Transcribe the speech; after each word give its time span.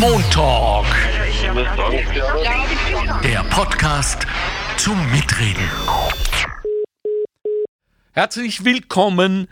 Montalk. 0.00 0.86
Der 3.22 3.42
Podcast 3.50 4.26
zum 4.76 5.10
Mitreden. 5.10 5.68
Herzlich 8.12 8.64
willkommen 8.64 9.48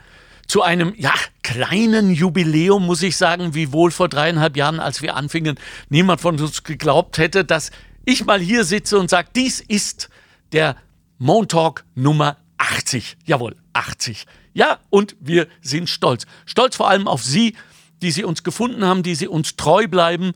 zu 0.46 0.62
einem, 0.62 0.94
ja, 0.96 1.12
kleinen 1.42 2.12
Jubiläum, 2.12 2.86
muss 2.86 3.02
ich 3.02 3.16
sagen, 3.16 3.54
wie 3.54 3.72
wohl 3.72 3.90
vor 3.90 4.08
dreieinhalb 4.08 4.56
Jahren, 4.56 4.80
als 4.80 5.02
wir 5.02 5.16
anfingen, 5.16 5.58
niemand 5.88 6.20
von 6.20 6.40
uns 6.40 6.62
geglaubt 6.62 7.18
hätte, 7.18 7.44
dass 7.44 7.70
ich 8.04 8.24
mal 8.24 8.40
hier 8.40 8.64
sitze 8.64 8.98
und 8.98 9.10
sage, 9.10 9.28
dies 9.34 9.60
ist 9.60 10.08
der 10.52 10.76
Montalk 11.18 11.84
Nummer 11.94 12.36
80. 12.56 13.18
Jawohl, 13.24 13.56
80. 13.72 14.26
Ja, 14.52 14.78
und 14.90 15.16
wir 15.20 15.48
sind 15.60 15.88
stolz. 15.88 16.26
Stolz 16.46 16.76
vor 16.76 16.88
allem 16.88 17.08
auf 17.08 17.22
Sie, 17.22 17.56
die 18.02 18.10
Sie 18.10 18.24
uns 18.24 18.42
gefunden 18.42 18.84
haben, 18.84 19.02
die 19.02 19.14
Sie 19.14 19.28
uns 19.28 19.56
treu 19.56 19.88
bleiben. 19.88 20.32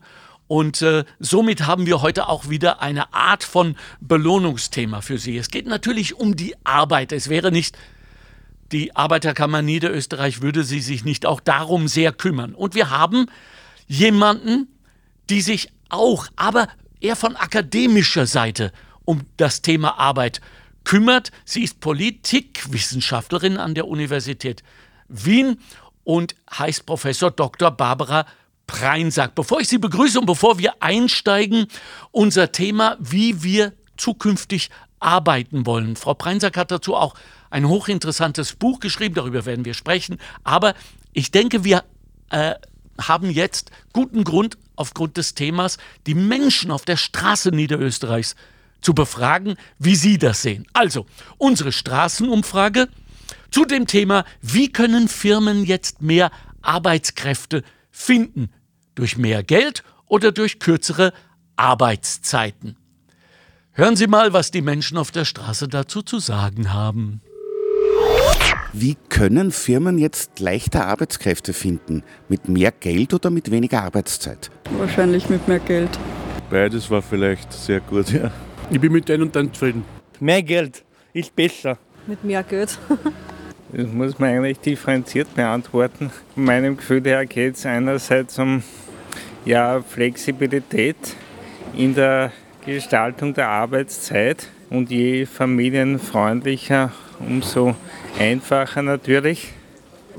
Und 0.47 0.81
äh, 0.81 1.05
somit 1.19 1.65
haben 1.65 1.85
wir 1.87 2.01
heute 2.01 2.29
auch 2.29 2.49
wieder 2.49 2.81
eine 2.81 3.13
Art 3.13 3.43
von 3.43 3.75
Belohnungsthema 3.99 5.01
für 5.01 5.17
Sie. 5.17 5.37
Es 5.37 5.49
geht 5.49 5.65
natürlich 5.65 6.15
um 6.15 6.35
die 6.35 6.55
Arbeit. 6.63 7.11
Es 7.11 7.29
wäre 7.29 7.51
nicht 7.51 7.77
die 8.71 8.95
Arbeiterkammer 8.95 9.61
Niederösterreich, 9.61 10.41
würde 10.41 10.63
sie 10.63 10.81
sich 10.81 11.05
nicht 11.05 11.25
auch 11.25 11.39
darum 11.39 11.87
sehr 11.87 12.11
kümmern. 12.11 12.53
Und 12.55 12.75
wir 12.75 12.89
haben 12.89 13.27
jemanden, 13.87 14.67
die 15.29 15.41
sich 15.41 15.69
auch, 15.89 16.27
aber 16.35 16.67
eher 16.99 17.15
von 17.15 17.35
akademischer 17.35 18.25
Seite 18.25 18.71
um 19.03 19.21
das 19.37 19.61
Thema 19.61 19.99
Arbeit 19.99 20.41
kümmert. 20.83 21.31
Sie 21.45 21.63
ist 21.63 21.79
Politikwissenschaftlerin 21.79 23.57
an 23.57 23.75
der 23.75 23.87
Universität 23.87 24.63
Wien 25.07 25.59
und 26.05 26.35
heißt 26.57 26.85
Professor 26.85 27.31
Dr. 27.31 27.71
Barbara 27.71 28.25
Preinsack. 28.67 29.35
Bevor 29.35 29.59
ich 29.59 29.67
Sie 29.67 29.77
begrüße 29.77 30.19
und 30.19 30.25
bevor 30.25 30.57
wir 30.57 30.81
einsteigen, 30.81 31.67
unser 32.11 32.53
Thema, 32.53 32.95
wie 32.99 33.43
wir 33.43 33.73
zukünftig 33.97 34.69
arbeiten 34.99 35.65
wollen. 35.65 35.97
Frau 35.97 36.13
Preinsack 36.13 36.55
hat 36.55 36.71
dazu 36.71 36.95
auch 36.95 37.15
ein 37.49 37.67
hochinteressantes 37.67 38.53
Buch 38.53 38.79
geschrieben, 38.79 39.15
darüber 39.15 39.45
werden 39.45 39.65
wir 39.65 39.73
sprechen. 39.73 40.17
Aber 40.43 40.73
ich 41.13 41.31
denke, 41.31 41.63
wir 41.63 41.83
äh, 42.29 42.55
haben 42.99 43.29
jetzt 43.29 43.71
guten 43.93 44.23
Grund, 44.23 44.57
aufgrund 44.75 45.17
des 45.17 45.35
Themas, 45.35 45.77
die 46.05 46.15
Menschen 46.15 46.71
auf 46.71 46.85
der 46.85 46.97
Straße 46.97 47.49
Niederösterreichs 47.49 48.35
zu 48.81 48.93
befragen, 48.93 49.55
wie 49.79 49.95
sie 49.95 50.17
das 50.17 50.41
sehen. 50.41 50.67
Also, 50.73 51.05
unsere 51.37 51.71
Straßenumfrage 51.71 52.87
zu 53.55 53.63
dem 53.63 53.87
Thema, 53.87 54.25
wie 54.41 54.69
können 54.69 55.07
Firmen 55.07 55.63
jetzt 55.63 56.01
mehr 56.01 56.29
Arbeitskräfte 56.61 57.63
finden? 57.89 58.49
Durch 58.95 59.17
mehr 59.17 59.43
Geld 59.43 59.81
oder 60.07 60.33
durch 60.33 60.59
kürzere 60.59 61.13
Arbeitszeiten? 61.55 62.75
Hören 63.71 63.95
Sie 63.95 64.07
mal, 64.07 64.33
was 64.33 64.51
die 64.51 64.61
Menschen 64.61 64.97
auf 64.97 65.11
der 65.11 65.23
Straße 65.23 65.69
dazu 65.69 66.01
zu 66.01 66.19
sagen 66.19 66.73
haben. 66.73 67.21
Wie 68.73 68.97
können 69.07 69.53
Firmen 69.53 69.99
jetzt 69.99 70.41
leichter 70.41 70.85
Arbeitskräfte 70.87 71.53
finden? 71.53 72.03
Mit 72.27 72.49
mehr 72.49 72.73
Geld 72.73 73.13
oder 73.13 73.29
mit 73.29 73.51
weniger 73.51 73.83
Arbeitszeit? 73.83 74.51
Wahrscheinlich 74.77 75.29
mit 75.29 75.47
mehr 75.47 75.59
Geld. 75.59 75.97
Beides 76.49 76.91
war 76.91 77.01
vielleicht 77.01 77.53
sehr 77.53 77.79
gut, 77.79 78.11
ja. 78.11 78.33
Ich 78.69 78.81
bin 78.81 78.91
mit 78.91 79.07
denen 79.07 79.31
dann 79.31 79.53
zufrieden. 79.53 79.85
Mehr 80.19 80.43
Geld 80.43 80.83
ist 81.13 81.33
besser. 81.33 81.77
Mit 82.05 82.21
mehr 82.25 82.43
Geld. 82.43 82.77
das 83.71 83.87
muss 83.87 84.19
man 84.19 84.29
eigentlich 84.29 84.59
differenziert 84.59 85.33
beantworten. 85.35 86.11
Von 86.33 86.43
meinem 86.43 86.77
Gefühl 86.77 87.03
her 87.03 87.25
geht 87.25 87.55
es 87.55 87.65
einerseits 87.65 88.37
um 88.39 88.63
ja, 89.43 89.81
Flexibilität 89.81 90.95
in 91.75 91.95
der 91.95 92.31
Gestaltung 92.65 93.33
der 93.33 93.47
Arbeitszeit 93.47 94.47
und 94.69 94.89
je 94.89 95.25
familienfreundlicher, 95.25 96.91
umso 97.19 97.75
einfacher 98.19 98.81
natürlich. 98.81 99.53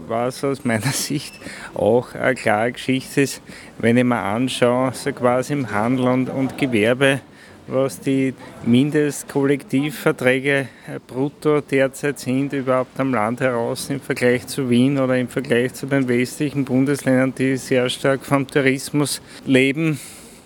Was 0.09 0.45
aus 0.45 0.65
meiner 0.65 0.83
Sicht 0.93 1.35
auch 1.75 2.15
eine 2.15 2.35
klare 2.35 2.73
Geschichte 2.73 3.23
ist, 3.23 3.43
wenn 3.79 3.97
ich 3.97 4.05
mir 4.05 4.21
anschaue, 4.21 4.93
so 4.93 5.13
quasi 5.13 5.55
im 5.55 5.71
Handel 5.71 6.07
und, 6.09 6.29
und 6.29 6.59
Gewerbe, 6.59 7.21
was 7.69 8.01
die 8.01 8.35
Mindestkollektivverträge 8.65 10.69
äh, 10.87 11.01
brutto 11.07 11.61
derzeit 11.61 12.19
sind, 12.19 12.53
überhaupt 12.53 12.99
am 13.01 13.13
Land 13.13 13.41
heraus 13.41 13.91
im 13.91 14.01
Vergleich 14.01 14.47
zu 14.47 14.71
Wien 14.71 14.99
oder 14.99 15.17
im 15.17 15.29
Vergleich 15.29 15.75
zu 15.75 15.87
den 15.87 16.09
westlichen 16.09 16.65
Bundesländern, 16.65 17.35
die 17.37 17.57
sehr 17.57 17.89
stark 17.89 18.25
vom 18.25 18.47
Tourismus 18.47 19.21
leben, 19.45 19.99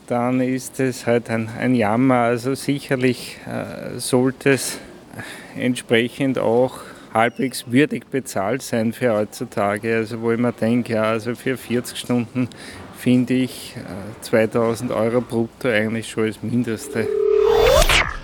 dann 0.06 0.40
ist 0.40 0.80
es 0.80 1.06
halt 1.06 1.30
ein, 1.30 1.48
ein 1.58 1.74
Jammer. 1.74 2.16
Also 2.16 2.54
sicherlich 2.54 3.38
äh, 3.46 3.98
sollte 3.98 4.50
es 4.50 4.78
entsprechend 5.56 6.38
auch 6.38 6.80
halbwegs 7.12 7.70
würdig 7.70 8.06
bezahlt 8.06 8.62
sein 8.62 8.92
für 8.92 9.12
heutzutage. 9.12 9.96
Also 9.96 10.20
wo 10.20 10.32
ich 10.32 10.38
mir 10.38 10.52
denke, 10.52 10.94
ja, 10.94 11.04
also 11.04 11.34
für 11.34 11.56
40 11.56 11.98
Stunden 11.98 12.48
finde 13.00 13.34
ich 13.34 13.74
2000 14.20 14.90
äh, 14.90 14.94
Euro 14.94 15.20
brutto 15.22 15.68
eigentlich 15.68 16.10
schon 16.10 16.26
das 16.26 16.42
Mindeste. 16.42 17.08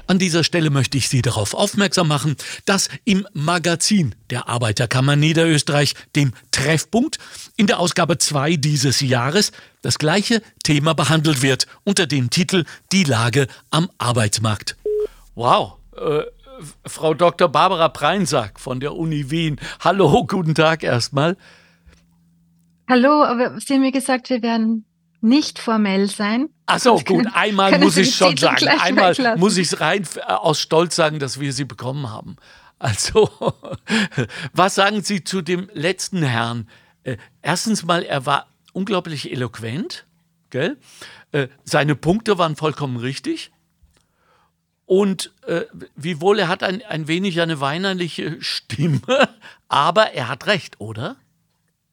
An 0.07 0.19
dieser 0.19 0.45
Stelle 0.45 0.71
möchte 0.71 0.99
ich 0.99 1.09
Sie 1.09 1.23
darauf 1.23 1.55
aufmerksam 1.55 2.09
machen, 2.09 2.37
dass 2.65 2.89
im 3.05 3.27
Magazin 3.33 4.15
der 4.31 4.49
Arbeiterkammer 4.49 5.17
Niederösterreich, 5.17 5.95
dem 6.15 6.33
Treffpunkt, 6.53 7.19
in 7.57 7.67
der 7.67 7.81
Ausgabe 7.81 8.19
2 8.19 8.57
dieses 8.57 9.01
Jahres 9.01 9.51
das 9.83 9.99
gleiche 9.99 10.43
Thema 10.63 10.95
behandelt 10.95 11.43
wird 11.43 11.67
unter 11.83 12.07
dem 12.07 12.31
Titel 12.31 12.65
Die 12.93 13.05
Lage 13.05 13.49
am 13.71 13.91
Arbeitsmarkt. 13.99 14.77
Wow, 15.35 15.79
äh, 15.97 16.23
Frau 16.87 17.15
Dr. 17.15 17.49
Barbara 17.49 17.89
Preinsack 17.89 18.61
von 18.61 18.79
der 18.79 18.95
Uni 18.95 19.31
Wien. 19.31 19.59
Hallo, 19.81 20.25
guten 20.27 20.55
Tag 20.55 20.85
erstmal. 20.85 21.37
Hallo, 22.89 23.25
aber 23.25 23.61
Sie 23.61 23.75
haben 23.75 23.81
mir 23.81 23.93
gesagt, 23.93 24.31
wir 24.31 24.43
werden 24.43 24.85
nicht 25.21 25.59
formell 25.59 26.09
sein. 26.09 26.49
Ach 26.67 26.79
so, 26.79 26.99
gut, 27.07 27.27
einmal 27.35 27.79
muss 27.79 27.97
ich 27.97 28.15
schon 28.15 28.37
Titel 28.37 28.65
sagen. 28.65 28.81
Einmal 28.81 29.11
weglassen. 29.11 29.41
muss 29.41 29.57
ich 29.57 29.73
es 29.73 29.81
rein 29.81 30.07
äh, 30.17 30.21
aus 30.33 30.61
Stolz 30.61 30.95
sagen, 30.97 31.19
dass 31.19 31.41
wir 31.41 31.53
sie 31.53 31.65
bekommen 31.65 32.11
haben. 32.11 32.37
Also, 32.79 33.31
was 34.53 34.75
sagen 34.75 35.03
Sie 35.03 35.25
zu 35.25 35.43
dem 35.43 35.69
letzten 35.73 36.23
Herrn? 36.23 36.69
Äh, 37.05 37.17
erstens 37.43 37.85
mal, 37.85 38.03
er 38.03 38.27
war 38.27 38.49
unglaublich 38.73 39.33
eloquent, 39.33 40.07
gell? 40.51 40.77
Äh, 41.33 41.49
seine 41.65 41.97
Punkte 41.97 42.39
waren 42.39 42.55
vollkommen 42.55 42.99
richtig. 42.99 43.51
Und 44.85 45.33
äh, 45.47 45.63
wiewohl 45.97 46.39
er 46.39 46.49
hat 46.49 46.63
ein, 46.63 46.83
ein 46.83 47.09
wenig 47.09 47.41
eine 47.41 47.61
weinerliche 47.61 48.37
Stimme, 48.41 49.01
aber 49.69 50.13
er 50.13 50.29
hat 50.29 50.47
recht, 50.47 50.81
oder? 50.81 51.17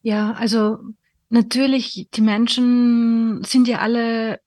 Ja, 0.04 0.34
also 0.34 0.80
natürlich, 1.30 2.08
die 2.14 2.22
Menschen 2.22 3.44
sind 3.44 3.68
ja 3.68 3.80
alle 3.80 4.40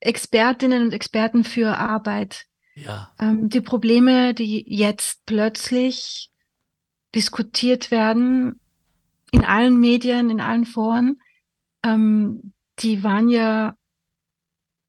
Expertinnen 0.00 0.84
und 0.84 0.92
Experten 0.92 1.42
für 1.42 1.78
Arbeit. 1.78 2.44
Ja. 2.74 3.10
Ähm, 3.18 3.48
die 3.48 3.62
Probleme, 3.62 4.34
die 4.34 4.64
jetzt 4.68 5.24
plötzlich 5.24 6.30
diskutiert 7.14 7.90
werden, 7.90 8.60
in 9.32 9.44
allen 9.44 9.80
Medien, 9.80 10.28
in 10.30 10.40
allen 10.40 10.66
Foren, 10.66 11.20
ähm, 11.82 12.52
die 12.78 13.02
waren 13.02 13.30
ja 13.30 13.74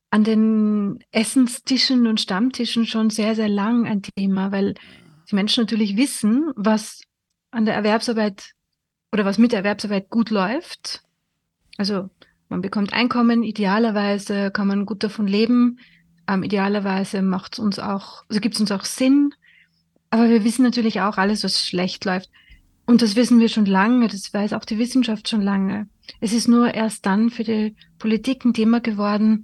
an 0.10 0.26
den 0.26 1.04
Essenstischen 1.12 2.08
und 2.08 2.20
Stammtischen 2.20 2.86
schon 2.86 3.10
sehr, 3.10 3.36
sehr 3.36 3.50
lang 3.50 3.86
ein 3.86 4.02
Thema, 4.02 4.52
weil 4.52 4.76
die 5.30 5.36
Menschen 5.36 5.64
natürlich 5.64 5.96
wissen, 5.96 6.52
was 6.56 7.02
an 7.52 7.66
der 7.66 7.76
Erwerbsarbeit 7.76 8.52
oder 9.12 9.26
was 9.26 9.38
mit 9.38 9.54
Erwerbsarbeit 9.54 10.10
gut 10.10 10.30
läuft. 10.30 11.04
Also 11.78 12.10
man 12.50 12.62
bekommt 12.62 12.94
Einkommen, 12.94 13.44
idealerweise 13.44 14.52
kann 14.52 14.68
man 14.68 14.86
gut 14.86 15.04
davon 15.04 15.28
leben, 15.28 15.80
ähm, 16.28 16.44
idealerweise 16.44 17.22
macht 17.22 17.54
es 17.54 17.60
uns 17.60 17.80
auch, 17.80 18.24
also 18.30 18.40
gibt 18.42 18.56
es 18.56 18.62
uns 18.62 18.72
auch 18.72 18.86
Sinn, 18.86 19.34
aber 20.10 20.30
wir 20.30 20.44
wissen 20.44 20.64
natürlich 20.64 21.02
auch 21.02 21.18
alles, 21.18 21.44
was 21.44 21.66
schlecht 21.66 22.06
läuft. 22.06 22.30
Und 22.86 23.02
das 23.02 23.18
wissen 23.18 23.40
wir 23.40 23.50
schon 23.50 23.66
lange, 23.66 24.08
das 24.08 24.34
weiß 24.34 24.54
auch 24.54 24.64
die 24.64 24.78
Wissenschaft 24.78 25.28
schon 25.28 25.42
lange. 25.42 25.90
Es 26.22 26.32
ist 26.32 26.48
nur 26.48 26.74
erst 26.74 27.06
dann 27.06 27.30
für 27.30 27.44
die 27.44 27.76
Politik 28.00 28.46
ein 28.46 28.54
Thema 28.54 28.80
geworden, 28.80 29.44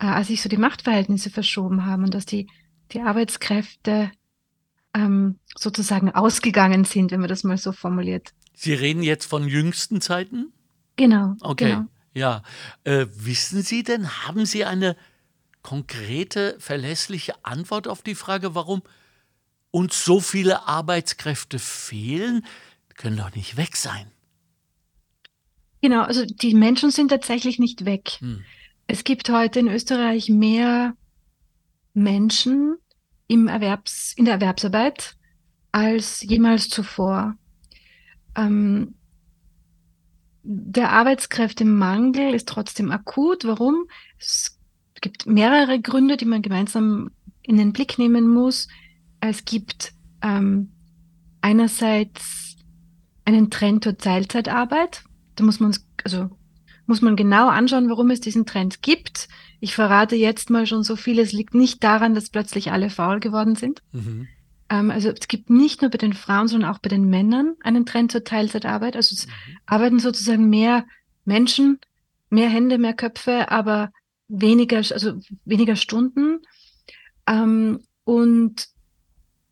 äh, 0.00 0.06
als 0.06 0.28
sich 0.28 0.40
so 0.40 0.48
die 0.48 0.56
Machtverhältnisse 0.56 1.28
verschoben 1.28 1.84
haben 1.84 2.04
und 2.04 2.14
dass 2.14 2.24
die, 2.24 2.48
die 2.92 3.02
Arbeitskräfte 3.02 4.10
ähm, 4.94 5.38
sozusagen 5.54 6.10
ausgegangen 6.10 6.84
sind, 6.84 7.10
wenn 7.10 7.20
man 7.20 7.28
das 7.28 7.44
mal 7.44 7.58
so 7.58 7.72
formuliert. 7.72 8.32
Sie 8.54 8.74
reden 8.74 9.02
jetzt 9.02 9.26
von 9.26 9.46
jüngsten 9.46 10.00
Zeiten? 10.00 10.52
Genau. 10.96 11.36
Okay. 11.40 11.70
Genau. 11.70 11.86
Ja. 12.14 12.42
Äh, 12.84 13.06
wissen 13.12 13.62
Sie 13.62 13.82
denn, 13.82 14.26
haben 14.26 14.46
Sie 14.46 14.64
eine 14.64 14.96
konkrete, 15.62 16.56
verlässliche 16.58 17.44
Antwort 17.44 17.88
auf 17.88 18.02
die 18.02 18.14
Frage, 18.14 18.54
warum 18.54 18.82
uns 19.70 20.04
so 20.04 20.20
viele 20.20 20.66
Arbeitskräfte 20.66 21.58
fehlen? 21.58 22.44
Die 22.90 22.94
können 22.94 23.16
doch 23.16 23.34
nicht 23.34 23.56
weg 23.56 23.76
sein. 23.76 24.10
Genau, 25.80 26.02
also 26.02 26.24
die 26.24 26.54
Menschen 26.54 26.90
sind 26.90 27.08
tatsächlich 27.08 27.58
nicht 27.58 27.84
weg. 27.84 28.18
Hm. 28.18 28.44
Es 28.86 29.04
gibt 29.04 29.30
heute 29.30 29.60
in 29.60 29.68
Österreich 29.68 30.28
mehr 30.28 30.94
Menschen 31.94 32.76
im 33.26 33.48
Erwerbs, 33.48 34.12
in 34.16 34.26
der 34.26 34.34
Erwerbsarbeit 34.34 35.16
als 35.72 36.22
jemals 36.22 36.68
zuvor. 36.68 37.34
Ähm, 38.36 38.94
der 40.42 40.90
Arbeitskräftemangel 40.90 42.34
ist 42.34 42.48
trotzdem 42.48 42.90
akut. 42.90 43.44
Warum? 43.44 43.86
Es 44.18 44.58
gibt 45.00 45.26
mehrere 45.26 45.80
Gründe, 45.80 46.16
die 46.16 46.24
man 46.24 46.42
gemeinsam 46.42 47.10
in 47.42 47.56
den 47.56 47.72
Blick 47.72 47.98
nehmen 47.98 48.28
muss. 48.28 48.68
Es 49.20 49.44
gibt 49.44 49.92
ähm, 50.22 50.72
einerseits 51.40 52.56
einen 53.24 53.50
Trend 53.50 53.84
zur 53.84 53.96
Teilzeitarbeit. 53.96 55.04
Da 55.36 55.44
muss 55.44 55.60
man 55.60 55.76
also 56.04 56.30
muss 56.86 57.00
man 57.00 57.16
genau 57.16 57.48
anschauen, 57.48 57.88
warum 57.88 58.10
es 58.10 58.20
diesen 58.20 58.44
Trend 58.44 58.82
gibt. 58.82 59.28
Ich 59.60 59.74
verrate 59.74 60.16
jetzt 60.16 60.50
mal 60.50 60.66
schon 60.66 60.82
so 60.82 60.96
viel. 60.96 61.18
Es 61.20 61.32
liegt 61.32 61.54
nicht 61.54 61.82
daran, 61.84 62.14
dass 62.14 62.30
plötzlich 62.30 62.72
alle 62.72 62.90
faul 62.90 63.20
geworden 63.20 63.54
sind. 63.54 63.82
Mhm. 63.92 64.26
Ähm, 64.72 64.90
also 64.90 65.10
es 65.10 65.28
gibt 65.28 65.50
nicht 65.50 65.82
nur 65.82 65.90
bei 65.90 65.98
den 65.98 66.14
Frauen, 66.14 66.48
sondern 66.48 66.70
auch 66.70 66.78
bei 66.78 66.88
den 66.88 67.08
Männern 67.08 67.54
einen 67.62 67.84
Trend 67.84 68.10
zur 68.10 68.24
Teilzeitarbeit. 68.24 68.96
Also 68.96 69.14
es 69.14 69.26
mhm. 69.26 69.32
arbeiten 69.66 69.98
sozusagen 69.98 70.48
mehr 70.48 70.86
Menschen, 71.26 71.78
mehr 72.30 72.48
Hände, 72.48 72.78
mehr 72.78 72.94
Köpfe, 72.94 73.50
aber 73.50 73.92
weniger, 74.28 74.78
also 74.78 75.20
weniger 75.44 75.76
Stunden. 75.76 76.40
Ähm, 77.26 77.80
und 78.04 78.68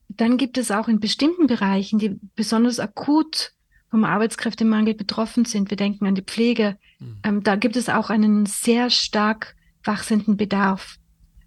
dann 0.09 0.39
gibt 0.39 0.57
es 0.57 0.71
auch 0.71 0.89
in 0.89 1.01
bestimmten 1.01 1.47
Bereichen, 1.47 1.99
die 1.99 2.19
besonders 2.35 2.81
akut 2.81 3.53
vom 3.91 4.05
Arbeitskräftemangel 4.05 4.95
betroffen 4.95 5.45
sind. 5.45 5.69
Wir 5.69 5.77
denken 5.77 6.07
an 6.07 6.15
die 6.15 6.23
Pflege. 6.23 6.79
Mhm. 6.99 7.19
Ähm, 7.25 7.43
da 7.43 7.57
gibt 7.57 7.77
es 7.77 7.91
auch 7.91 8.09
einen 8.09 8.47
sehr 8.47 8.89
stark 8.89 9.55
wachsenden 9.85 10.39
Bedarf. 10.39 10.97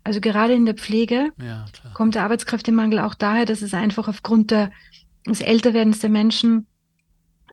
Also 0.03 0.19
gerade 0.19 0.53
in 0.53 0.65
der 0.65 0.75
Pflege 0.75 1.31
ja, 1.41 1.65
kommt 1.94 2.15
der 2.15 2.23
Arbeitskräftemangel 2.23 3.00
auch 3.00 3.15
daher, 3.15 3.45
dass 3.45 3.61
es 3.61 3.73
einfach 3.73 4.07
aufgrund 4.07 4.51
der, 4.51 4.71
des 5.25 5.41
Älterwerdens 5.41 6.00
der 6.00 6.09
Menschen 6.09 6.67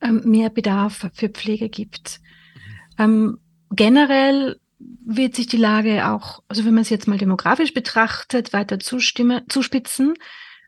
ähm, 0.02 0.22
mehr 0.24 0.50
Bedarf 0.50 1.08
für 1.12 1.28
Pflege 1.28 1.68
gibt. 1.68 2.20
Mhm. 2.98 3.04
Ähm, 3.04 3.38
generell 3.70 4.58
wird 5.04 5.36
sich 5.36 5.46
die 5.46 5.56
Lage 5.56 6.08
auch, 6.08 6.42
also 6.48 6.64
wenn 6.64 6.74
man 6.74 6.82
es 6.82 6.90
jetzt 6.90 7.06
mal 7.06 7.18
demografisch 7.18 7.74
betrachtet, 7.74 8.52
weiter 8.52 8.80
zustimme, 8.80 9.44
zuspitzen, 9.48 10.14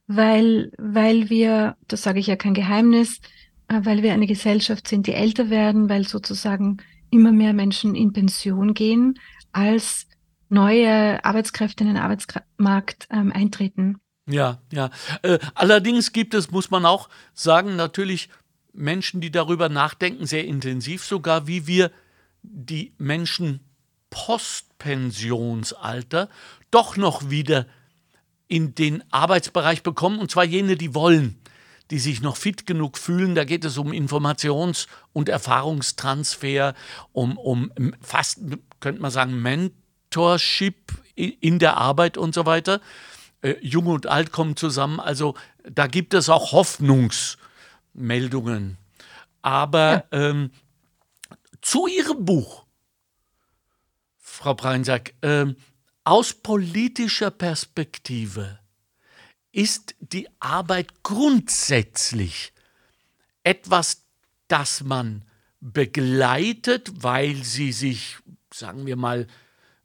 weil, 0.06 0.72
weil 0.78 1.30
wir, 1.30 1.76
das 1.88 2.02
sage 2.02 2.20
ich 2.20 2.26
ja 2.26 2.36
kein 2.36 2.54
Geheimnis, 2.54 3.20
äh, 3.68 3.80
weil 3.82 4.02
wir 4.02 4.12
eine 4.12 4.26
Gesellschaft 4.26 4.86
sind, 4.86 5.06
die 5.06 5.14
älter 5.14 5.50
werden, 5.50 5.88
weil 5.88 6.06
sozusagen 6.06 6.78
immer 7.10 7.32
mehr 7.32 7.52
Menschen 7.52 7.94
in 7.94 8.12
Pension 8.12 8.74
gehen, 8.74 9.18
als 9.52 10.06
neue 10.52 11.24
Arbeitskräfte 11.24 11.84
in 11.84 11.88
den 11.88 12.02
Arbeitsmarkt 12.02 13.08
ähm, 13.10 13.32
eintreten. 13.32 13.98
Ja, 14.26 14.58
ja. 14.72 14.90
Äh, 15.22 15.38
allerdings 15.54 16.12
gibt 16.12 16.34
es, 16.34 16.50
muss 16.50 16.70
man 16.70 16.84
auch 16.86 17.08
sagen, 17.34 17.76
natürlich 17.76 18.28
Menschen, 18.72 19.20
die 19.20 19.32
darüber 19.32 19.68
nachdenken, 19.68 20.26
sehr 20.26 20.44
intensiv 20.44 21.04
sogar, 21.04 21.46
wie 21.46 21.66
wir 21.66 21.90
die 22.42 22.94
Menschen 22.98 23.60
Postpensionsalter 24.10 26.28
doch 26.70 26.96
noch 26.96 27.30
wieder 27.30 27.66
in 28.46 28.74
den 28.74 29.02
Arbeitsbereich 29.10 29.82
bekommen, 29.82 30.18
und 30.18 30.30
zwar 30.30 30.44
jene, 30.44 30.76
die 30.76 30.94
wollen, 30.94 31.38
die 31.90 31.98
sich 31.98 32.20
noch 32.20 32.36
fit 32.36 32.66
genug 32.66 32.98
fühlen. 32.98 33.34
Da 33.34 33.44
geht 33.44 33.64
es 33.64 33.78
um 33.78 33.92
Informations- 33.92 34.86
und 35.12 35.30
Erfahrungstransfer, 35.30 36.74
um, 37.12 37.38
um 37.38 37.72
fast, 38.00 38.40
könnte 38.80 39.00
man 39.00 39.10
sagen, 39.10 39.40
Mentorship 40.12 40.92
in 41.14 41.58
der 41.58 41.78
Arbeit 41.78 42.16
und 42.16 42.34
so 42.34 42.46
weiter. 42.46 42.80
Äh, 43.40 43.56
Jung 43.60 43.86
und 43.86 44.06
Alt 44.06 44.32
kommen 44.32 44.56
zusammen. 44.56 44.98
Also 45.00 45.34
da 45.64 45.86
gibt 45.86 46.14
es 46.14 46.28
auch 46.28 46.50
Hoffnungsmeldungen. 46.52 48.78
Aber 49.42 50.06
ja. 50.12 50.30
ähm, 50.30 50.50
zu 51.60 51.86
Ihrem 51.86 52.24
Buch, 52.24 52.64
Frau 54.18 54.54
Breinsack, 54.54 55.14
ähm, 55.22 55.56
aus 56.04 56.32
politischer 56.32 57.30
Perspektive 57.30 58.58
ist 59.52 59.94
die 60.00 60.28
Arbeit 60.40 61.02
grundsätzlich 61.02 62.52
etwas, 63.44 64.04
das 64.48 64.82
man 64.82 65.24
begleitet, 65.60 66.90
weil 67.02 67.44
sie 67.44 67.72
sich, 67.72 68.16
sagen 68.52 68.86
wir 68.86 68.96
mal, 68.96 69.28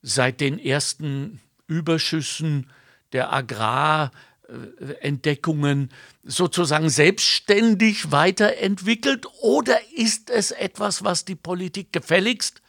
seit 0.08 0.42
den 0.42 0.60
ersten 0.60 1.40
Überschüssen 1.68 2.70
der 3.14 3.32
Agrarentdeckungen 3.34 5.90
sozusagen 6.24 6.90
selbstständig 6.90 8.12
weiterentwickelt? 8.12 9.26
Oder 9.42 9.80
ist 9.96 10.30
es 10.30 10.52
etwas, 10.52 11.04
was 11.04 11.26
die 11.26 11.36
Politik 11.36 11.92
gefälligst 11.92 12.62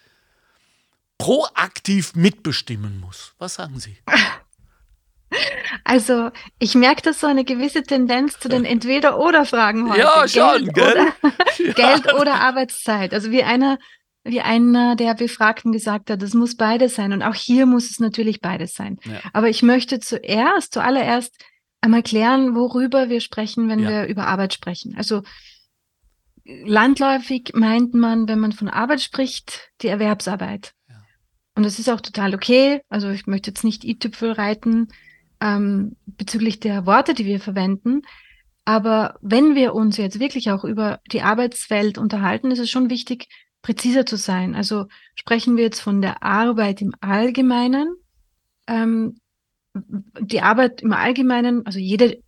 proaktiv 1.19 2.15
mitbestimmen 2.15 3.01
muss. 3.01 3.35
Was 3.39 3.55
sagen 3.55 3.79
Sie? 3.79 3.99
Also, 5.85 6.31
ich 6.59 6.75
merke 6.75 7.03
da 7.03 7.13
so 7.13 7.27
eine 7.27 7.45
gewisse 7.45 7.83
Tendenz 7.83 8.39
zu 8.39 8.49
den 8.49 8.65
Entweder-Oder-Fragen 8.65 9.91
heute. 9.91 10.01
Ja, 10.01 10.27
schon, 10.27 10.73
Geld 10.73 10.75
gell? 10.75 10.93
Oder, 10.93 11.13
ja. 11.59 11.73
Geld 11.73 12.15
oder 12.15 12.41
Arbeitszeit. 12.41 13.13
Also, 13.13 13.31
wie 13.31 13.43
einer, 13.43 13.79
wie 14.29 14.41
einer 14.41 14.97
der 14.97 15.15
Befragten 15.15 15.73
gesagt 15.73 16.11
hat, 16.11 16.23
es 16.23 16.35
muss 16.35 16.57
beides 16.57 16.95
sein. 16.95 17.13
Und 17.13 17.23
auch 17.23 17.35
hier 17.35 17.67
muss 17.67 17.91
es 17.91 17.99
natürlich 17.99 18.41
beides 18.41 18.75
sein. 18.75 18.99
Ja. 19.05 19.21
Aber 19.33 19.49
ich 19.49 19.63
möchte 19.63 20.01
zuerst, 20.01 20.73
zuallererst 20.73 21.35
einmal 21.81 22.03
klären, 22.03 22.55
worüber 22.55 23.09
wir 23.09 23.21
sprechen, 23.21 23.69
wenn 23.69 23.81
ja. 23.81 23.89
wir 23.89 24.07
über 24.07 24.27
Arbeit 24.27 24.55
sprechen. 24.55 24.95
Also, 24.97 25.23
landläufig 26.45 27.53
meint 27.55 27.95
man, 27.95 28.29
wenn 28.29 28.39
man 28.39 28.53
von 28.53 28.69
Arbeit 28.69 29.01
spricht, 29.01 29.71
die 29.83 29.89
Erwerbsarbeit. 29.89 30.73
Und 31.59 31.65
das 31.65 31.81
ist 31.81 31.91
auch 31.91 32.01
total 32.01 32.37
okay. 32.37 32.83
Also 32.89 33.11
ich 33.11 33.27
möchte 33.27 33.51
jetzt 33.51 33.65
nicht 33.65 33.83
i-Tüpfel 33.83 34.31
reiten 34.31 34.93
ähm, 35.41 35.97
bezüglich 36.07 36.61
der 36.61 36.87
Worte, 36.87 37.15
die 37.15 37.27
wir 37.27 37.41
verwenden. 37.41 38.03
Aber 38.65 39.19
wenn 39.23 39.57
wir 39.57 39.75
uns 39.75 39.97
jetzt 39.97 40.21
wirklich 40.21 40.53
auch 40.53 40.63
über 40.63 41.01
die 41.11 41.23
Arbeitswelt 41.23 41.99
unterhalten, 41.99 42.53
ist 42.53 42.61
es 42.61 42.71
schon 42.71 42.91
wichtig, 42.91 43.27
präziser 43.63 44.07
zu 44.07 44.17
sein. 44.17 44.55
Also 44.55 44.87
sprechen 45.15 45.57
wir 45.57 45.65
jetzt 45.65 45.81
von 45.81 46.01
der 46.01 46.23
Arbeit 46.23 46.81
im 46.81 46.95
Allgemeinen. 47.01 47.97
Ähm, 48.67 49.19
die 50.21 50.41
Arbeit 50.41 50.83
im 50.83 50.93
Allgemeinen, 50.93 51.67
also 51.67 51.79
jede 51.79 52.23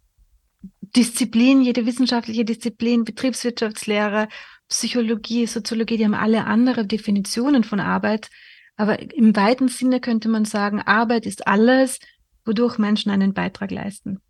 Disziplin, 0.83 1.63
jede 1.63 1.87
wissenschaftliche 1.87 2.45
Disziplin, 2.45 3.05
Betriebswirtschaftslehre, 3.05 4.29
Psychologie, 4.69 5.47
Soziologie, 5.47 5.97
die 5.97 6.05
haben 6.05 6.15
alle 6.15 6.45
andere 6.45 6.87
Definitionen 6.87 7.65
von 7.65 7.81
Arbeit. 7.81 8.29
Aber 8.77 9.01
im 9.15 9.35
weiten 9.37 9.69
Sinne 9.69 10.01
könnte 10.01 10.29
man 10.29 10.45
sagen, 10.45 10.81
Arbeit 10.81 11.27
ist 11.27 11.47
alles, 11.47 11.99
wodurch 12.45 12.79
Menschen 12.79 13.11
einen 13.11 13.35
Beitrag 13.35 13.71
leisten. 13.71 14.21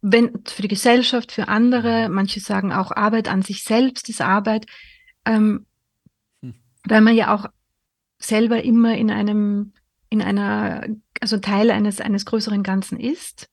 Wenn 0.00 0.44
für 0.46 0.62
die 0.62 0.68
Gesellschaft, 0.68 1.32
für 1.32 1.48
andere, 1.48 2.08
manche 2.08 2.40
sagen 2.40 2.72
auch 2.72 2.92
Arbeit 2.92 3.28
an 3.28 3.42
sich 3.42 3.64
selbst 3.64 4.08
ist 4.08 4.20
Arbeit, 4.20 4.66
ähm, 5.24 5.34
hm. 5.34 5.66
Weil 6.88 7.00
man 7.00 7.14
ja 7.14 7.34
auch 7.34 7.46
selber 8.18 8.62
immer 8.62 8.96
in 8.96 9.10
einem, 9.10 9.72
in 10.08 10.22
einer, 10.22 10.86
also 11.20 11.38
Teil 11.38 11.70
eines, 11.70 12.00
eines 12.00 12.24
größeren 12.24 12.62
Ganzen 12.62 12.98
ist. 12.98 13.48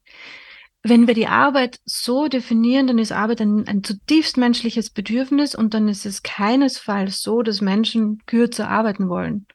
Wenn 0.81 1.07
wir 1.07 1.13
die 1.13 1.27
Arbeit 1.27 1.79
so 1.85 2.27
definieren, 2.27 2.87
dann 2.87 2.99
ist 2.99 3.11
Arbeit 3.11 3.41
ein, 3.41 3.67
ein 3.67 3.83
zutiefst 3.83 4.37
menschliches 4.37 4.89
Bedürfnis 4.89 5.55
und 5.55 5.73
dann 5.73 5.87
ist 5.87 6.05
es 6.05 6.23
keinesfalls 6.23 7.21
so, 7.21 7.41
dass 7.41 7.61
Menschen 7.61 8.21
kürzer 8.25 8.69
arbeiten 8.69 9.07
wollen. 9.07 9.47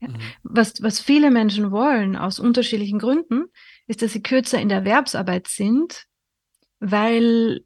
Mhm. 0.00 0.16
Was, 0.42 0.80
was 0.80 1.00
viele 1.00 1.30
Menschen 1.30 1.72
wollen, 1.72 2.16
aus 2.16 2.38
unterschiedlichen 2.38 2.98
Gründen, 2.98 3.46
ist, 3.86 4.02
dass 4.02 4.12
sie 4.12 4.22
kürzer 4.22 4.60
in 4.60 4.68
der 4.68 4.78
Erwerbsarbeit 4.78 5.48
sind, 5.48 6.04
weil, 6.78 7.64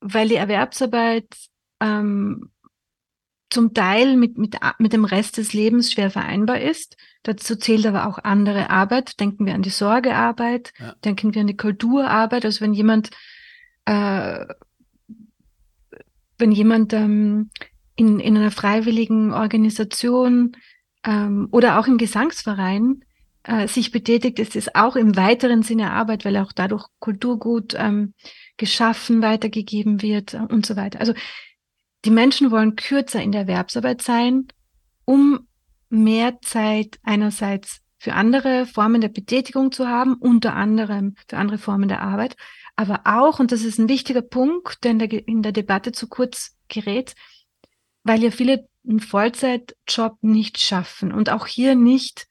weil 0.00 0.28
die 0.28 0.36
Erwerbsarbeit 0.36 1.28
ähm, 1.80 2.50
zum 3.50 3.74
Teil 3.74 4.16
mit, 4.16 4.38
mit, 4.38 4.56
mit 4.78 4.92
dem 4.92 5.04
Rest 5.04 5.36
des 5.38 5.52
Lebens 5.52 5.92
schwer 5.92 6.10
vereinbar 6.10 6.60
ist. 6.60 6.96
Dazu 7.22 7.56
zählt 7.56 7.86
aber 7.86 8.06
auch 8.06 8.18
andere 8.18 8.70
Arbeit. 8.70 9.20
Denken 9.20 9.46
wir 9.46 9.54
an 9.54 9.62
die 9.62 9.70
Sorgearbeit, 9.70 10.72
ja. 10.78 10.94
denken 11.04 11.34
wir 11.34 11.42
an 11.42 11.46
die 11.46 11.56
Kulturarbeit. 11.56 12.44
Also 12.44 12.60
wenn 12.60 12.72
jemand, 12.72 13.10
äh, 13.84 14.46
wenn 16.38 16.52
jemand 16.52 16.92
ähm, 16.92 17.50
in, 17.94 18.20
in 18.20 18.36
einer 18.36 18.50
freiwilligen 18.50 19.32
Organisation 19.32 20.56
ähm, 21.04 21.48
oder 21.50 21.78
auch 21.78 21.86
im 21.86 21.98
Gesangsverein 21.98 23.04
äh, 23.44 23.68
sich 23.68 23.92
betätigt, 23.92 24.38
ist 24.38 24.56
es 24.56 24.74
auch 24.74 24.96
im 24.96 25.16
weiteren 25.16 25.62
Sinne 25.62 25.92
Arbeit, 25.92 26.24
weil 26.24 26.36
auch 26.36 26.52
dadurch 26.52 26.86
Kulturgut 26.98 27.74
ähm, 27.78 28.14
geschaffen, 28.56 29.22
weitergegeben 29.22 30.02
wird 30.02 30.34
äh, 30.34 30.38
und 30.48 30.66
so 30.66 30.76
weiter. 30.76 31.00
Also 31.00 31.14
die 32.06 32.12
Menschen 32.12 32.52
wollen 32.52 32.76
kürzer 32.76 33.20
in 33.20 33.32
der 33.32 33.42
Erwerbsarbeit 33.42 34.00
sein, 34.00 34.46
um 35.04 35.46
mehr 35.88 36.40
Zeit 36.40 36.98
einerseits 37.02 37.80
für 37.98 38.14
andere 38.14 38.66
Formen 38.66 39.00
der 39.00 39.08
Betätigung 39.08 39.72
zu 39.72 39.88
haben, 39.88 40.14
unter 40.14 40.54
anderem 40.54 41.16
für 41.28 41.36
andere 41.36 41.58
Formen 41.58 41.88
der 41.88 42.02
Arbeit, 42.02 42.36
aber 42.76 43.00
auch, 43.04 43.40
und 43.40 43.50
das 43.50 43.64
ist 43.64 43.78
ein 43.78 43.88
wichtiger 43.88 44.22
Punkt, 44.22 44.84
der 44.84 44.92
in 44.92 44.98
der, 45.00 45.28
in 45.28 45.42
der 45.42 45.52
Debatte 45.52 45.92
zu 45.92 46.08
kurz 46.08 46.56
gerät, 46.68 47.14
weil 48.04 48.22
ja 48.22 48.30
viele 48.30 48.68
einen 48.86 49.00
Vollzeitjob 49.00 50.18
nicht 50.22 50.60
schaffen 50.60 51.12
und 51.12 51.30
auch 51.30 51.46
hier 51.46 51.74
nicht, 51.74 52.28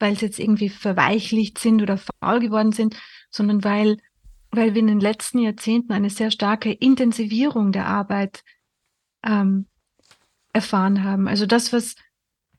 weil 0.00 0.16
sie 0.16 0.26
jetzt 0.26 0.40
irgendwie 0.40 0.70
verweichlicht 0.70 1.58
sind 1.58 1.80
oder 1.80 1.98
faul 1.98 2.40
geworden 2.40 2.72
sind, 2.72 2.96
sondern 3.30 3.62
weil, 3.62 3.98
weil 4.50 4.74
wir 4.74 4.80
in 4.80 4.88
den 4.88 5.00
letzten 5.00 5.38
Jahrzehnten 5.38 5.92
eine 5.92 6.10
sehr 6.10 6.32
starke 6.32 6.72
Intensivierung 6.72 7.70
der 7.70 7.86
Arbeit 7.86 8.42
ähm, 9.24 9.66
erfahren 10.52 11.04
haben. 11.04 11.28
Also 11.28 11.46
das, 11.46 11.72
was 11.72 11.94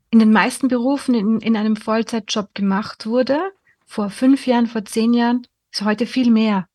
in 0.10 0.20
den 0.20 0.32
meisten 0.32 0.68
Berufen 0.68 1.16
in, 1.16 1.40
in 1.40 1.58
einem 1.58 1.76
Vollzeitjob 1.76 2.54
gemacht 2.54 3.06
wurde, 3.06 3.40
vor 3.86 4.10
fünf 4.10 4.48
Jahren, 4.48 4.68
vor 4.68 4.86
zehn 4.86 5.14
Jahren, 5.14 5.48
ist 5.72 5.84
heute 5.84 6.06
viel 6.06 6.30
mehr. 6.32 6.68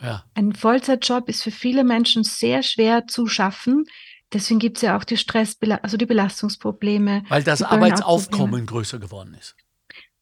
Ja. 0.00 0.24
Ein 0.34 0.54
Vollzeitjob 0.54 1.28
ist 1.28 1.42
für 1.42 1.50
viele 1.50 1.84
Menschen 1.84 2.22
sehr 2.22 2.62
schwer 2.62 3.06
zu 3.06 3.26
schaffen. 3.26 3.84
Deswegen 4.32 4.58
gibt 4.58 4.78
es 4.78 4.82
ja 4.82 4.96
auch 4.96 5.04
die 5.04 5.16
Stress, 5.16 5.56
also 5.82 5.96
die 5.96 6.06
Belastungsprobleme. 6.06 7.24
Weil 7.28 7.42
das 7.42 7.62
Arbeitsaufkommen 7.62 8.66
größer 8.66 8.98
geworden 8.98 9.34
ist. 9.34 9.56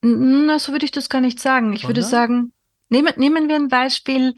Na, 0.02 0.58
so 0.58 0.72
würde 0.72 0.84
ich 0.84 0.92
das 0.92 1.08
gar 1.08 1.20
nicht 1.20 1.40
sagen. 1.40 1.72
Ich 1.72 1.82
Sondern? 1.82 1.96
würde 1.96 2.08
sagen, 2.08 2.52
nehmen, 2.90 3.12
nehmen 3.16 3.48
wir 3.48 3.56
ein 3.56 3.68
Beispiel. 3.68 4.34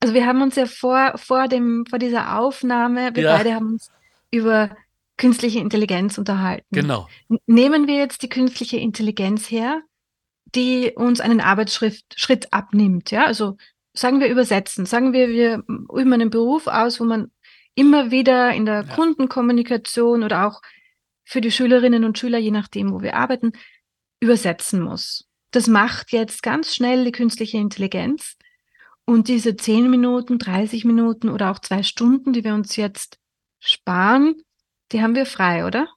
Also 0.00 0.14
wir 0.14 0.26
haben 0.26 0.42
uns 0.42 0.56
ja 0.56 0.66
vor, 0.66 1.12
vor, 1.16 1.46
dem, 1.48 1.84
vor 1.88 1.98
dieser 1.98 2.38
Aufnahme, 2.38 3.14
wir 3.14 3.22
ja. 3.22 3.36
beide 3.36 3.54
haben 3.54 3.72
uns 3.72 3.90
über 4.30 4.76
künstliche 5.18 5.58
Intelligenz 5.58 6.16
unterhalten. 6.16 6.66
Genau. 6.72 7.06
Nehmen 7.46 7.86
wir 7.86 7.96
jetzt 7.96 8.22
die 8.22 8.30
künstliche 8.30 8.78
Intelligenz 8.78 9.50
her, 9.50 9.82
die 10.54 10.92
uns 10.96 11.20
einen 11.20 11.40
Arbeitsschritt 11.40 12.02
Schritt 12.16 12.52
abnimmt. 12.52 13.10
Ja, 13.10 13.26
also 13.26 13.58
sagen 13.92 14.20
wir 14.20 14.28
übersetzen, 14.28 14.86
sagen 14.86 15.12
wir, 15.12 15.28
wir 15.28 15.62
üben 15.68 16.12
einen 16.12 16.30
Beruf 16.30 16.66
aus, 16.66 17.00
wo 17.00 17.04
man 17.04 17.30
immer 17.74 18.10
wieder 18.10 18.52
in 18.52 18.64
der 18.64 18.84
ja. 18.84 18.94
Kundenkommunikation 18.94 20.22
oder 20.22 20.46
auch 20.46 20.62
für 21.24 21.40
die 21.40 21.50
Schülerinnen 21.50 22.04
und 22.04 22.18
Schüler, 22.18 22.38
je 22.38 22.50
nachdem, 22.50 22.92
wo 22.92 23.02
wir 23.02 23.14
arbeiten, 23.14 23.52
übersetzen 24.20 24.80
muss. 24.80 25.28
Das 25.50 25.66
macht 25.66 26.12
jetzt 26.12 26.42
ganz 26.42 26.74
schnell 26.74 27.04
die 27.04 27.12
künstliche 27.12 27.58
Intelligenz. 27.58 28.36
Und 29.10 29.26
diese 29.26 29.56
10 29.56 29.90
Minuten, 29.90 30.38
30 30.38 30.84
Minuten 30.84 31.30
oder 31.30 31.50
auch 31.50 31.58
zwei 31.58 31.82
Stunden, 31.82 32.32
die 32.32 32.44
wir 32.44 32.54
uns 32.54 32.76
jetzt 32.76 33.18
sparen, 33.58 34.36
die 34.92 35.02
haben 35.02 35.16
wir 35.16 35.26
frei, 35.26 35.66
oder? 35.66 35.88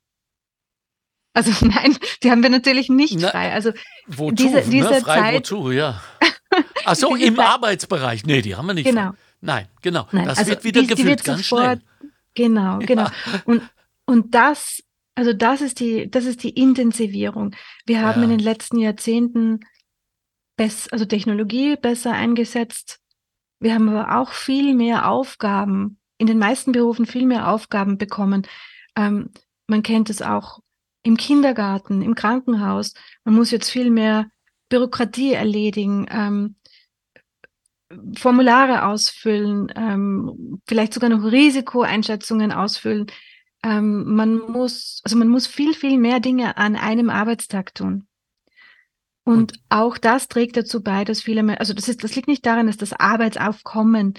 Also 1.32 1.52
nein, 1.64 1.96
die 2.24 2.32
haben 2.32 2.42
wir 2.42 2.50
natürlich 2.50 2.90
nicht 2.90 3.20
Na, 3.20 3.30
frei. 3.30 3.54
Also 3.54 3.72
wozu, 4.08 4.34
diese, 4.34 4.56
ne? 4.56 4.64
diese 4.64 4.90
ne? 4.90 5.02
frei 5.02 5.20
Zeit, 5.20 5.36
wozu, 5.36 5.70
ja. 5.70 6.02
Ach 6.86 6.96
so, 6.96 7.16
im 7.16 7.36
Zeit, 7.36 7.46
Arbeitsbereich. 7.46 8.26
Nee, 8.26 8.42
die 8.42 8.56
haben 8.56 8.66
wir 8.66 8.74
nicht 8.74 8.90
genau. 8.90 9.10
frei. 9.10 9.18
Nein, 9.42 9.68
genau. 9.84 10.08
Nein, 10.12 10.26
das 10.26 10.40
also 10.40 10.50
wird 10.50 10.64
wieder 10.64 10.82
die, 10.82 10.88
gefüllt, 10.88 11.06
die 11.06 11.10
wird 11.12 11.24
ganz 11.24 11.48
sofort, 11.48 11.82
schnell. 12.00 12.12
Genau, 12.34 12.80
genau. 12.80 13.04
Ja. 13.04 13.12
Und, 13.46 13.62
und 14.08 14.34
das, 14.34 14.82
also 15.14 15.34
das 15.34 15.62
ist 15.62 15.80
die, 15.80 16.10
das 16.10 16.26
ist 16.26 16.42
die 16.42 16.50
Intensivierung. 16.50 17.56
Wir 17.86 18.02
haben 18.02 18.22
ja. 18.22 18.24
in 18.24 18.32
den 18.32 18.40
letzten 18.40 18.80
Jahrzehnten 18.80 19.60
also 20.58 21.06
Technologie 21.06 21.76
besser 21.76 22.14
eingesetzt. 22.14 23.03
Wir 23.64 23.76
haben 23.76 23.88
aber 23.88 24.20
auch 24.20 24.34
viel 24.34 24.76
mehr 24.76 25.08
Aufgaben, 25.08 25.98
in 26.18 26.28
den 26.28 26.38
meisten 26.38 26.74
Berufen 26.74 27.06
viel 27.06 27.26
mehr 27.26 27.48
Aufgaben 27.48 27.98
bekommen. 27.98 28.46
Ähm, 28.98 29.30
man 29.68 29.84
kennt 29.84 30.10
es 30.10 30.22
auch 30.22 30.60
im 31.02 31.16
Kindergarten, 31.16 32.02
im 32.02 32.14
Krankenhaus. 32.14 32.94
Man 33.24 33.36
muss 33.36 33.52
jetzt 33.52 33.70
viel 33.70 33.90
mehr 33.90 34.28
Bürokratie 34.68 35.32
erledigen, 35.32 36.08
ähm, 36.12 36.56
Formulare 38.18 38.86
ausfüllen, 38.86 39.72
ähm, 39.78 40.60
vielleicht 40.68 40.94
sogar 40.94 41.10
noch 41.10 41.24
Risikoeinschätzungen 41.24 42.52
ausfüllen. 42.52 43.08
Ähm, 43.64 44.14
man 44.14 44.40
muss, 44.40 45.00
also 45.06 45.16
man 45.16 45.30
muss 45.30 45.48
viel, 45.48 45.74
viel 45.74 45.98
mehr 45.98 46.20
Dinge 46.20 46.58
an 46.58 46.76
einem 46.76 47.10
Arbeitstag 47.10 47.74
tun. 47.74 48.08
Und, 49.26 49.38
Und 49.38 49.54
auch 49.70 49.98
das 49.98 50.28
trägt 50.28 50.58
dazu 50.58 50.84
bei, 50.84 51.06
dass 51.06 51.22
viele 51.22 51.44
mehr, 51.44 51.60
also 51.60 51.74
das 51.74 51.88
ist, 51.88 52.04
das 52.04 52.16
liegt 52.16 52.28
nicht 52.28 52.46
daran, 52.46 52.68
dass 52.68 52.78
das 52.78 52.94
Arbeitsaufkommen 52.94 54.16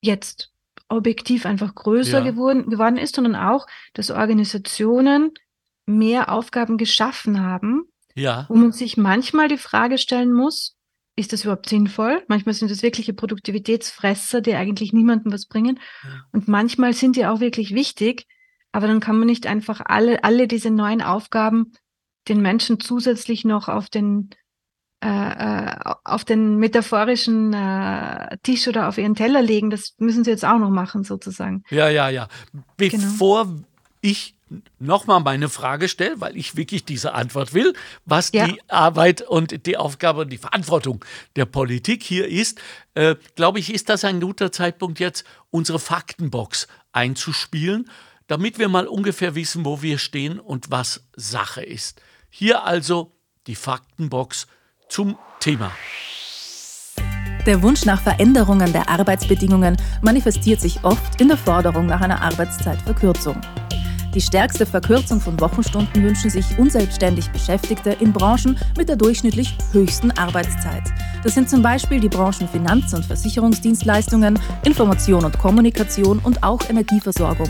jetzt 0.00 0.52
objektiv 0.88 1.46
einfach 1.46 1.74
größer 1.74 2.18
ja. 2.18 2.24
geworden, 2.24 2.68
geworden 2.68 2.96
ist, 2.96 3.14
sondern 3.14 3.36
auch, 3.36 3.66
dass 3.94 4.10
Organisationen 4.10 5.32
mehr 5.86 6.32
Aufgaben 6.32 6.76
geschaffen 6.78 7.40
haben, 7.40 7.84
ja. 8.14 8.46
wo 8.48 8.54
man 8.54 8.72
sich 8.72 8.96
manchmal 8.96 9.48
die 9.48 9.58
Frage 9.58 9.98
stellen 9.98 10.32
muss, 10.32 10.76
ist 11.16 11.32
das 11.32 11.44
überhaupt 11.44 11.68
sinnvoll? 11.68 12.22
Manchmal 12.28 12.54
sind 12.54 12.70
das 12.70 12.82
wirkliche 12.82 13.12
Produktivitätsfresser, 13.12 14.40
die 14.40 14.54
eigentlich 14.54 14.92
niemandem 14.92 15.32
was 15.32 15.46
bringen. 15.46 15.78
Ja. 16.02 16.24
Und 16.32 16.48
manchmal 16.48 16.94
sind 16.94 17.16
die 17.16 17.26
auch 17.26 17.40
wirklich 17.40 17.74
wichtig, 17.74 18.26
aber 18.72 18.86
dann 18.86 19.00
kann 19.00 19.18
man 19.18 19.26
nicht 19.26 19.46
einfach 19.46 19.80
alle, 19.84 20.24
alle 20.24 20.48
diese 20.48 20.70
neuen 20.70 21.02
Aufgaben 21.02 21.72
den 22.30 22.40
Menschen 22.40 22.80
zusätzlich 22.80 23.44
noch 23.44 23.68
auf 23.68 23.90
den 23.90 24.30
äh, 25.02 25.08
äh, 25.08 25.94
auf 26.04 26.26
den 26.26 26.56
metaphorischen 26.56 27.54
äh, 27.54 28.36
Tisch 28.42 28.68
oder 28.68 28.86
auf 28.86 28.98
ihren 28.98 29.14
Teller 29.14 29.40
legen. 29.40 29.70
Das 29.70 29.94
müssen 29.96 30.24
sie 30.24 30.30
jetzt 30.30 30.44
auch 30.44 30.58
noch 30.58 30.68
machen, 30.68 31.04
sozusagen. 31.04 31.64
Ja, 31.70 31.88
ja, 31.88 32.10
ja. 32.10 32.28
Bevor 32.76 33.46
genau. 33.46 33.62
ich 34.02 34.34
nochmal 34.78 35.20
meine 35.20 35.48
Frage 35.48 35.88
stelle, 35.88 36.20
weil 36.20 36.36
ich 36.36 36.54
wirklich 36.54 36.84
diese 36.84 37.14
Antwort 37.14 37.54
will, 37.54 37.72
was 38.04 38.30
ja. 38.32 38.46
die 38.46 38.60
Arbeit 38.68 39.22
und 39.22 39.64
die 39.64 39.78
Aufgabe 39.78 40.20
und 40.20 40.28
die 40.30 40.36
Verantwortung 40.36 41.02
der 41.34 41.46
Politik 41.46 42.02
hier 42.02 42.28
ist, 42.28 42.60
äh, 42.92 43.14
glaube 43.36 43.58
ich, 43.58 43.72
ist 43.72 43.88
das 43.88 44.04
ein 44.04 44.20
guter 44.20 44.52
Zeitpunkt 44.52 45.00
jetzt, 45.00 45.24
unsere 45.48 45.78
Faktenbox 45.78 46.68
einzuspielen, 46.92 47.88
damit 48.26 48.58
wir 48.58 48.68
mal 48.68 48.86
ungefähr 48.86 49.34
wissen, 49.34 49.64
wo 49.64 49.80
wir 49.80 49.96
stehen 49.96 50.38
und 50.38 50.70
was 50.70 51.06
Sache 51.16 51.62
ist. 51.62 52.02
Hier 52.30 52.64
also 52.64 53.12
die 53.46 53.56
Faktenbox 53.56 54.46
zum 54.88 55.18
Thema. 55.40 55.72
Der 57.46 57.62
Wunsch 57.62 57.84
nach 57.84 58.00
Veränderungen 58.00 58.72
der 58.72 58.88
Arbeitsbedingungen 58.88 59.76
manifestiert 60.02 60.60
sich 60.60 60.84
oft 60.84 61.20
in 61.20 61.28
der 61.28 61.36
Forderung 61.36 61.86
nach 61.86 62.00
einer 62.00 62.22
Arbeitszeitverkürzung. 62.22 63.40
Die 64.14 64.20
stärkste 64.20 64.66
Verkürzung 64.66 65.20
von 65.20 65.40
Wochenstunden 65.40 66.02
wünschen 66.02 66.30
sich 66.30 66.58
unselbstständig 66.58 67.30
Beschäftigte 67.30 67.90
in 67.90 68.12
Branchen 68.12 68.58
mit 68.76 68.88
der 68.88 68.96
durchschnittlich 68.96 69.56
höchsten 69.72 70.10
Arbeitszeit. 70.12 70.82
Das 71.22 71.34
sind 71.34 71.48
zum 71.48 71.62
Beispiel 71.62 72.00
die 72.00 72.08
Branchen 72.08 72.48
Finanz- 72.48 72.92
und 72.92 73.04
Versicherungsdienstleistungen, 73.04 74.38
Information 74.64 75.24
und 75.24 75.38
Kommunikation 75.38 76.18
und 76.18 76.42
auch 76.42 76.60
Energieversorgung. 76.68 77.48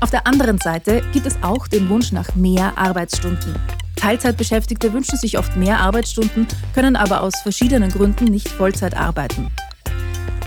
Auf 0.00 0.10
der 0.10 0.26
anderen 0.26 0.58
Seite 0.58 1.02
gibt 1.12 1.26
es 1.26 1.42
auch 1.42 1.66
den 1.66 1.88
Wunsch 1.88 2.12
nach 2.12 2.34
mehr 2.36 2.78
Arbeitsstunden. 2.78 3.54
Teilzeitbeschäftigte 3.96 4.92
wünschen 4.92 5.18
sich 5.18 5.38
oft 5.38 5.56
mehr 5.56 5.80
Arbeitsstunden, 5.80 6.46
können 6.72 6.94
aber 6.94 7.20
aus 7.20 7.34
verschiedenen 7.42 7.90
Gründen 7.90 8.26
nicht 8.26 8.48
Vollzeit 8.48 8.96
arbeiten. 8.96 9.50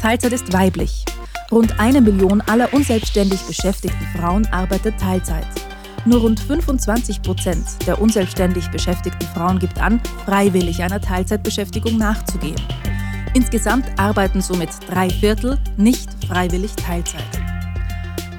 Teilzeit 0.02 0.32
ist 0.32 0.54
weiblich. 0.54 1.04
Rund 1.52 1.80
eine 1.82 2.00
Million 2.00 2.40
aller 2.40 2.74
unselbstständig 2.74 3.42
beschäftigten 3.42 4.08
Frauen 4.18 4.48
arbeitet 4.48 4.98
Teilzeit. 4.98 5.46
Nur 6.06 6.22
rund 6.22 6.40
25 6.40 7.22
Prozent 7.22 7.66
der 7.86 8.02
unselbstständig 8.02 8.72
beschäftigten 8.72 9.28
Frauen 9.36 9.60
gibt 9.60 9.80
an, 9.80 10.02
freiwillig 10.26 10.82
einer 10.82 11.02
Teilzeitbeschäftigung 11.02 11.98
nachzugehen. 11.98 12.60
Insgesamt 13.34 13.86
arbeiten 14.00 14.42
somit 14.42 14.70
drei 14.90 15.10
Viertel 15.10 15.60
nicht 15.76 16.10
freiwillig 16.26 16.72
Teilzeit. 16.76 17.51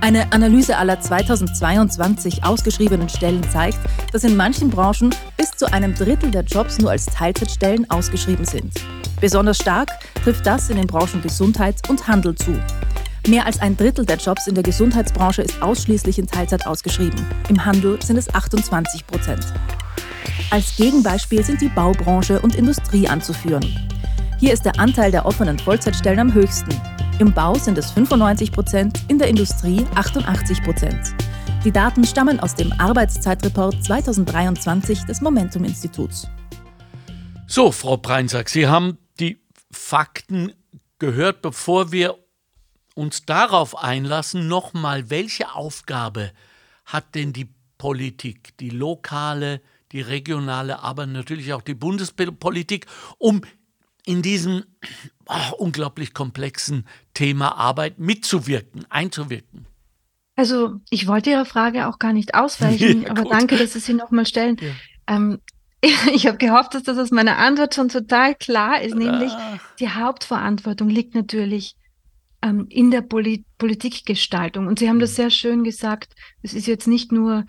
Eine 0.03 0.33
Analyse 0.33 0.77
aller 0.77 1.01
2022 1.01 2.43
ausgeschriebenen 2.43 3.09
Stellen 3.09 3.41
zeigt, 3.51 3.79
dass 4.13 4.25
in 4.25 4.37
manchen 4.37 4.69
Branchen 4.69 5.15
bis 5.37 5.53
zu 5.53 5.73
einem 5.73 5.95
Drittel 5.95 6.33
der 6.33 6.43
Jobs 6.43 6.81
nur 6.81 6.91
als 6.91 7.07
Teilzeitstellen 7.07 7.89
ausgeschrieben 7.89 8.45
sind. 8.45 8.73
Besonders 9.21 9.59
stark 9.59 9.91
trifft 10.25 10.45
das 10.45 10.71
in 10.71 10.77
den 10.77 10.89
Branchen 10.89 11.23
Gesundheit 11.23 11.89
und 11.89 12.09
Handel 12.09 12.35
zu. 12.35 12.61
Mehr 13.29 13.47
als 13.47 13.61
ein 13.61 13.77
Drittel 13.77 14.05
der 14.05 14.17
Jobs 14.17 14.49
in 14.49 14.57
der 14.57 14.65
Gesundheitsbranche 14.65 15.43
ist 15.43 15.63
ausschließlich 15.63 16.19
in 16.19 16.27
Teilzeit 16.27 16.67
ausgeschrieben. 16.67 17.25
Im 17.49 17.65
Handel 17.65 18.03
sind 18.03 18.17
es 18.17 18.35
28 18.35 19.07
Prozent. 19.07 19.47
Als 20.51 20.75
Gegenbeispiel 20.77 21.45
sind 21.45 21.61
die 21.61 21.69
Baubranche 21.69 22.41
und 22.41 22.57
Industrie 22.57 23.07
anzuführen. 23.07 23.65
Hier 24.41 24.53
ist 24.53 24.65
der 24.65 24.81
Anteil 24.81 25.13
der 25.13 25.27
offenen 25.27 25.61
Vollzeitstellen 25.61 26.19
am 26.19 26.35
höchsten. 26.35 26.73
Im 27.19 27.33
Bau 27.33 27.55
sind 27.55 27.77
es 27.77 27.91
95 27.91 28.53
Prozent, 28.53 29.05
in 29.09 29.19
der 29.19 29.29
Industrie 29.29 29.85
88 29.95 30.63
Prozent. 30.63 31.15
Die 31.65 31.71
Daten 31.71 32.05
stammen 32.05 32.41
aus 32.41 32.55
dem 32.55 32.73
Arbeitszeitreport 32.73 33.85
2023 33.85 35.05
des 35.05 35.21
Momentum-Instituts. 35.21 36.27
So, 37.47 37.71
Frau 37.71 37.99
Preinsack, 37.99 38.49
Sie 38.49 38.67
haben 38.67 38.99
die 39.21 39.39
Fakten 39.71 40.53
gehört, 40.99 41.43
bevor 41.43 41.93
wir 41.93 42.17
uns 42.95 43.25
darauf 43.27 43.77
einlassen, 43.77 44.49
nochmal, 44.49 45.11
welche 45.11 45.55
Aufgabe 45.55 46.33
hat 46.87 47.15
denn 47.15 47.33
die 47.33 47.49
Politik, 47.77 48.57
die 48.59 48.71
lokale, 48.71 49.61
die 49.93 50.01
regionale, 50.01 50.81
aber 50.81 51.07
natürlich 51.07 51.53
auch 51.53 51.63
die 51.63 51.75
Bundespolitik, 51.75 52.87
um 53.19 53.43
in 54.05 54.23
diesem 54.23 54.65
oh, 55.27 55.55
unglaublich 55.59 56.15
komplexen 56.15 56.87
Thema 57.15 57.57
Arbeit 57.57 57.99
mitzuwirken, 57.99 58.87
einzuwirken? 58.89 59.67
Also 60.35 60.81
ich 60.91 61.07
wollte 61.07 61.31
Ihrer 61.31 61.45
Frage 61.45 61.89
auch 61.89 61.99
gar 61.99 62.13
nicht 62.13 62.35
ausweichen, 62.35 63.03
ja, 63.05 63.11
aber 63.11 63.25
danke, 63.25 63.57
dass 63.57 63.75
Sie 63.75 63.81
sie 63.81 63.95
nochmal 63.95 64.27
stellen. 64.27 64.57
Ja. 64.61 65.17
Ähm, 65.17 65.41
ich 66.15 66.27
habe 66.27 66.39
gehofft, 66.39 66.75
dass 66.75 66.85
das 66.85 66.99
aus 66.99 67.11
meiner 67.11 67.39
Antwort 67.39 67.75
schon 67.75 67.89
total 67.89 68.35
klar 68.35 68.81
ist, 68.81 68.95
nämlich 68.95 69.33
ah. 69.33 69.59
die 69.81 69.91
Hauptverantwortung 69.91 70.89
liegt 70.89 71.15
natürlich 71.15 71.77
ähm, 72.41 72.67
in 72.69 72.91
der 72.91 73.03
Poli 73.03 73.45
Politikgestaltung. 73.59 74.67
Und 74.67 74.79
Sie 74.79 74.89
haben 74.89 75.01
das 75.01 75.13
mhm. 75.13 75.17
sehr 75.17 75.31
schön 75.31 75.65
gesagt, 75.65 76.15
es 76.43 76.55
ist 76.55 76.67
jetzt 76.67 76.87
nicht 76.87 77.13
nur 77.13 77.45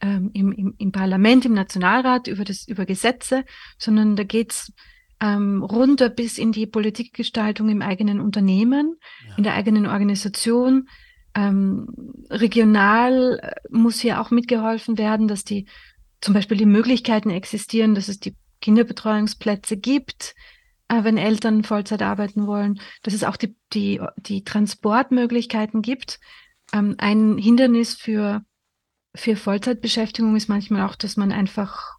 ähm, 0.00 0.30
im, 0.34 0.52
im, 0.52 0.74
im, 0.78 0.92
Parlament, 0.92 1.44
im 1.44 1.54
Nationalrat 1.54 2.28
über, 2.28 2.44
das, 2.44 2.66
über 2.68 2.86
Gesetze, 2.86 3.44
sondern 3.78 4.16
da 4.16 4.24
geht's 4.24 4.72
ähm, 5.20 5.62
runter 5.62 6.08
bis 6.08 6.38
in 6.38 6.52
die 6.52 6.66
Politikgestaltung 6.66 7.68
im 7.68 7.82
eigenen 7.82 8.20
Unternehmen, 8.20 8.96
ja. 9.28 9.36
in 9.36 9.44
der 9.44 9.54
eigenen 9.54 9.86
Organisation. 9.86 10.88
Ähm, 11.34 11.88
regional 12.30 13.38
äh, 13.42 13.54
muss 13.70 14.00
hier 14.00 14.20
auch 14.20 14.30
mitgeholfen 14.30 14.98
werden, 14.98 15.28
dass 15.28 15.44
die 15.44 15.66
zum 16.20 16.34
Beispiel 16.34 16.56
die 16.56 16.66
Möglichkeiten 16.66 17.30
existieren, 17.30 17.94
dass 17.94 18.08
es 18.08 18.20
die 18.20 18.34
Kinderbetreuungsplätze 18.60 19.76
gibt, 19.76 20.34
äh, 20.88 21.04
wenn 21.04 21.18
Eltern 21.18 21.64
Vollzeit 21.64 22.02
arbeiten 22.02 22.46
wollen, 22.46 22.80
dass 23.02 23.14
es 23.14 23.24
auch 23.24 23.36
die, 23.36 23.56
die, 23.72 24.00
die 24.16 24.44
Transportmöglichkeiten 24.44 25.82
gibt. 25.82 26.20
Ähm, 26.72 26.94
ein 26.98 27.38
Hindernis 27.38 27.94
für, 27.94 28.42
für 29.14 29.36
Vollzeitbeschäftigung 29.36 30.36
ist 30.36 30.48
manchmal 30.48 30.86
auch, 30.86 30.94
dass 30.94 31.16
man 31.16 31.32
einfach 31.32 31.96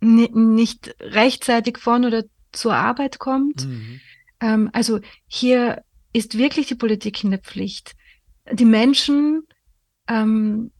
nicht 0.00 0.94
rechtzeitig 1.00 1.78
von 1.78 2.04
oder 2.04 2.24
zur 2.52 2.74
Arbeit 2.74 3.18
kommt. 3.18 3.66
Mhm. 3.66 4.00
Ähm, 4.40 4.70
also 4.72 5.00
hier 5.26 5.82
ist 6.12 6.38
wirklich 6.38 6.66
die 6.66 6.74
Politik 6.74 7.22
in 7.22 7.30
der 7.30 7.40
Pflicht. 7.40 7.94
Die 8.52 8.64
Menschen 8.64 9.42
ähm, 10.08 10.72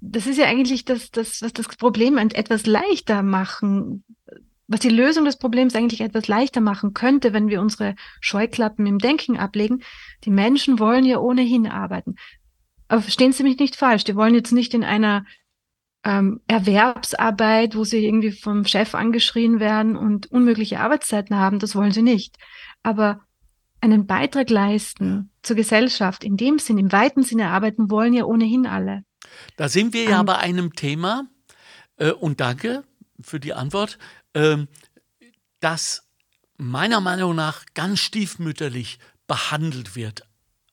das 0.00 0.26
ist 0.26 0.38
ja 0.38 0.46
eigentlich 0.46 0.84
das, 0.84 1.10
das, 1.10 1.42
was 1.42 1.52
das 1.52 1.68
Problem 1.76 2.18
etwas 2.18 2.66
leichter 2.66 3.22
machen, 3.22 4.04
was 4.66 4.80
die 4.80 4.88
Lösung 4.88 5.24
des 5.24 5.38
Problems 5.38 5.74
eigentlich 5.74 6.00
etwas 6.00 6.28
leichter 6.28 6.60
machen 6.60 6.94
könnte, 6.94 7.32
wenn 7.32 7.48
wir 7.48 7.60
unsere 7.60 7.94
Scheuklappen 8.20 8.86
im 8.86 8.98
Denken 8.98 9.36
ablegen. 9.36 9.82
Die 10.24 10.30
Menschen 10.30 10.78
wollen 10.78 11.04
ja 11.04 11.18
ohnehin 11.18 11.66
arbeiten. 11.66 12.16
Aber 12.88 13.02
verstehen 13.02 13.32
Sie 13.32 13.42
mich 13.42 13.58
nicht 13.58 13.76
falsch, 13.76 14.04
die 14.04 14.16
wollen 14.16 14.34
jetzt 14.34 14.52
nicht 14.52 14.74
in 14.74 14.84
einer 14.84 15.24
ähm, 16.08 16.40
Erwerbsarbeit, 16.48 17.76
wo 17.76 17.84
sie 17.84 18.06
irgendwie 18.06 18.32
vom 18.32 18.64
Chef 18.64 18.94
angeschrien 18.94 19.60
werden 19.60 19.94
und 19.94 20.32
unmögliche 20.32 20.80
Arbeitszeiten 20.80 21.36
haben, 21.36 21.58
das 21.58 21.76
wollen 21.76 21.92
sie 21.92 22.00
nicht. 22.00 22.36
Aber 22.82 23.20
einen 23.82 24.06
Beitrag 24.06 24.48
leisten 24.48 25.30
zur 25.42 25.56
Gesellschaft, 25.56 26.24
in 26.24 26.38
dem 26.38 26.58
Sinn, 26.58 26.78
im 26.78 26.90
weiten 26.92 27.22
Sinne 27.22 27.50
arbeiten 27.50 27.90
wollen 27.90 28.14
ja 28.14 28.24
ohnehin 28.24 28.66
alle. 28.66 29.02
Da 29.58 29.68
sind 29.68 29.92
wir 29.92 30.04
ja 30.04 30.20
um, 30.20 30.26
bei 30.26 30.38
einem 30.38 30.72
Thema, 30.72 31.28
äh, 31.98 32.12
und 32.12 32.40
danke 32.40 32.84
für 33.20 33.38
die 33.38 33.52
Antwort, 33.52 33.98
äh, 34.32 34.56
das 35.60 36.08
meiner 36.56 37.02
Meinung 37.02 37.36
nach 37.36 37.66
ganz 37.74 38.00
stiefmütterlich 38.00 38.98
behandelt 39.26 39.94
wird. 39.94 40.22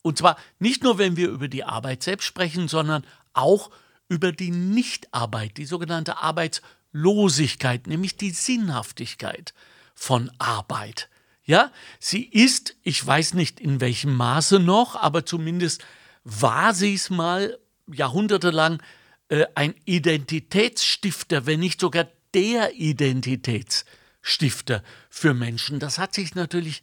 Und 0.00 0.16
zwar 0.16 0.38
nicht 0.58 0.82
nur, 0.82 0.96
wenn 0.96 1.18
wir 1.18 1.28
über 1.28 1.48
die 1.48 1.64
Arbeit 1.64 2.02
selbst 2.02 2.24
sprechen, 2.24 2.68
sondern 2.68 3.04
auch 3.34 3.68
über 3.68 3.76
die 4.08 4.50
Nichtarbeit, 4.50 5.56
die 5.56 5.66
sogenannte 5.66 6.18
Arbeitslosigkeit, 6.18 7.86
nämlich 7.86 8.16
die 8.16 8.30
Sinnhaftigkeit 8.30 9.54
von 9.94 10.32
Arbeit. 10.38 11.08
Ja, 11.44 11.70
sie 12.00 12.24
ist, 12.24 12.74
ich 12.82 13.06
weiß 13.06 13.34
nicht 13.34 13.60
in 13.60 13.80
welchem 13.80 14.14
Maße 14.14 14.58
noch, 14.58 14.96
aber 14.96 15.24
zumindest 15.24 15.84
war 16.24 16.74
sie 16.74 16.94
es 16.94 17.08
mal 17.08 17.56
jahrhundertelang 17.86 18.82
äh, 19.28 19.46
ein 19.54 19.76
Identitätsstifter, 19.84 21.46
wenn 21.46 21.60
nicht 21.60 21.80
sogar 21.80 22.08
der 22.34 22.74
Identitätsstifter 22.74 24.82
für 25.08 25.34
Menschen. 25.34 25.78
Das 25.78 25.98
hat 25.98 26.14
sich 26.14 26.34
natürlich 26.34 26.82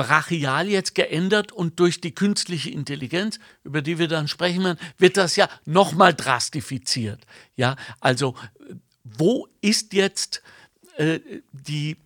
brachial 0.00 0.68
jetzt 0.68 0.94
geändert 0.94 1.52
und 1.52 1.78
durch 1.78 2.00
die 2.00 2.14
künstliche 2.14 2.70
Intelligenz, 2.70 3.38
über 3.64 3.82
die 3.82 3.98
wir 3.98 4.08
dann 4.08 4.28
sprechen 4.28 4.64
werden, 4.64 4.78
wird 4.96 5.18
das 5.18 5.36
ja 5.36 5.46
nochmal 5.66 6.14
drastifiziert. 6.14 7.26
Ja, 7.54 7.76
also 8.00 8.34
wo 9.04 9.46
ist 9.60 9.92
jetzt 9.92 10.42
äh, 10.96 11.20
die 11.52 11.98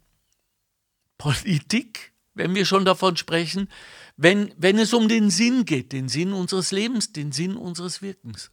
Politik, 1.18 2.12
wenn 2.34 2.52
wir 2.56 2.64
schon 2.64 2.84
davon 2.84 3.16
sprechen, 3.16 3.68
wenn, 4.16 4.52
wenn 4.56 4.78
es 4.78 4.92
um 4.92 5.08
den 5.08 5.30
Sinn 5.30 5.64
geht, 5.64 5.92
den 5.92 6.08
Sinn 6.08 6.32
unseres 6.32 6.72
Lebens, 6.72 7.12
den 7.12 7.30
Sinn 7.30 7.56
unseres 7.56 8.02
Wirkens? 8.02 8.50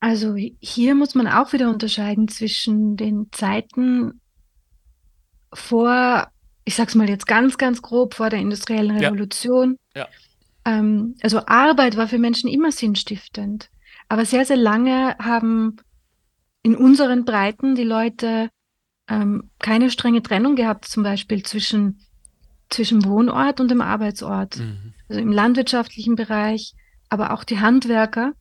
Also 0.00 0.36
hier 0.36 0.94
muss 0.94 1.14
man 1.14 1.26
auch 1.28 1.54
wieder 1.54 1.70
unterscheiden 1.70 2.28
zwischen 2.28 2.98
den 2.98 3.28
Zeiten 3.32 4.20
vor, 5.52 6.30
ich 6.66 6.74
sag's 6.74 6.94
mal 6.94 7.08
jetzt 7.08 7.26
ganz, 7.26 7.56
ganz 7.56 7.80
grob, 7.80 8.14
vor 8.14 8.28
der 8.28 8.40
industriellen 8.40 8.90
Revolution. 8.98 9.78
Ja. 9.94 10.02
ja. 10.02 10.08
Ähm, 10.78 11.14
also 11.22 11.46
Arbeit 11.46 11.96
war 11.96 12.08
für 12.08 12.18
Menschen 12.18 12.50
immer 12.50 12.72
sinnstiftend. 12.72 13.70
Aber 14.08 14.26
sehr, 14.26 14.44
sehr 14.44 14.56
lange 14.56 15.16
haben 15.18 15.76
in 16.62 16.76
unseren 16.76 17.24
Breiten 17.24 17.76
die 17.76 17.84
Leute 17.84 18.50
ähm, 19.08 19.50
keine 19.60 19.90
strenge 19.90 20.22
Trennung 20.22 20.56
gehabt, 20.56 20.84
zum 20.84 21.02
Beispiel 21.02 21.44
zwischen 21.44 22.00
zwischen 22.68 23.04
Wohnort 23.04 23.60
und 23.60 23.70
dem 23.70 23.80
Arbeitsort. 23.80 24.58
Mhm. 24.58 24.92
Also 25.08 25.20
im 25.20 25.30
landwirtschaftlichen 25.30 26.16
Bereich, 26.16 26.74
aber 27.08 27.32
auch 27.32 27.44
die 27.44 27.60
Handwerker 27.60 28.32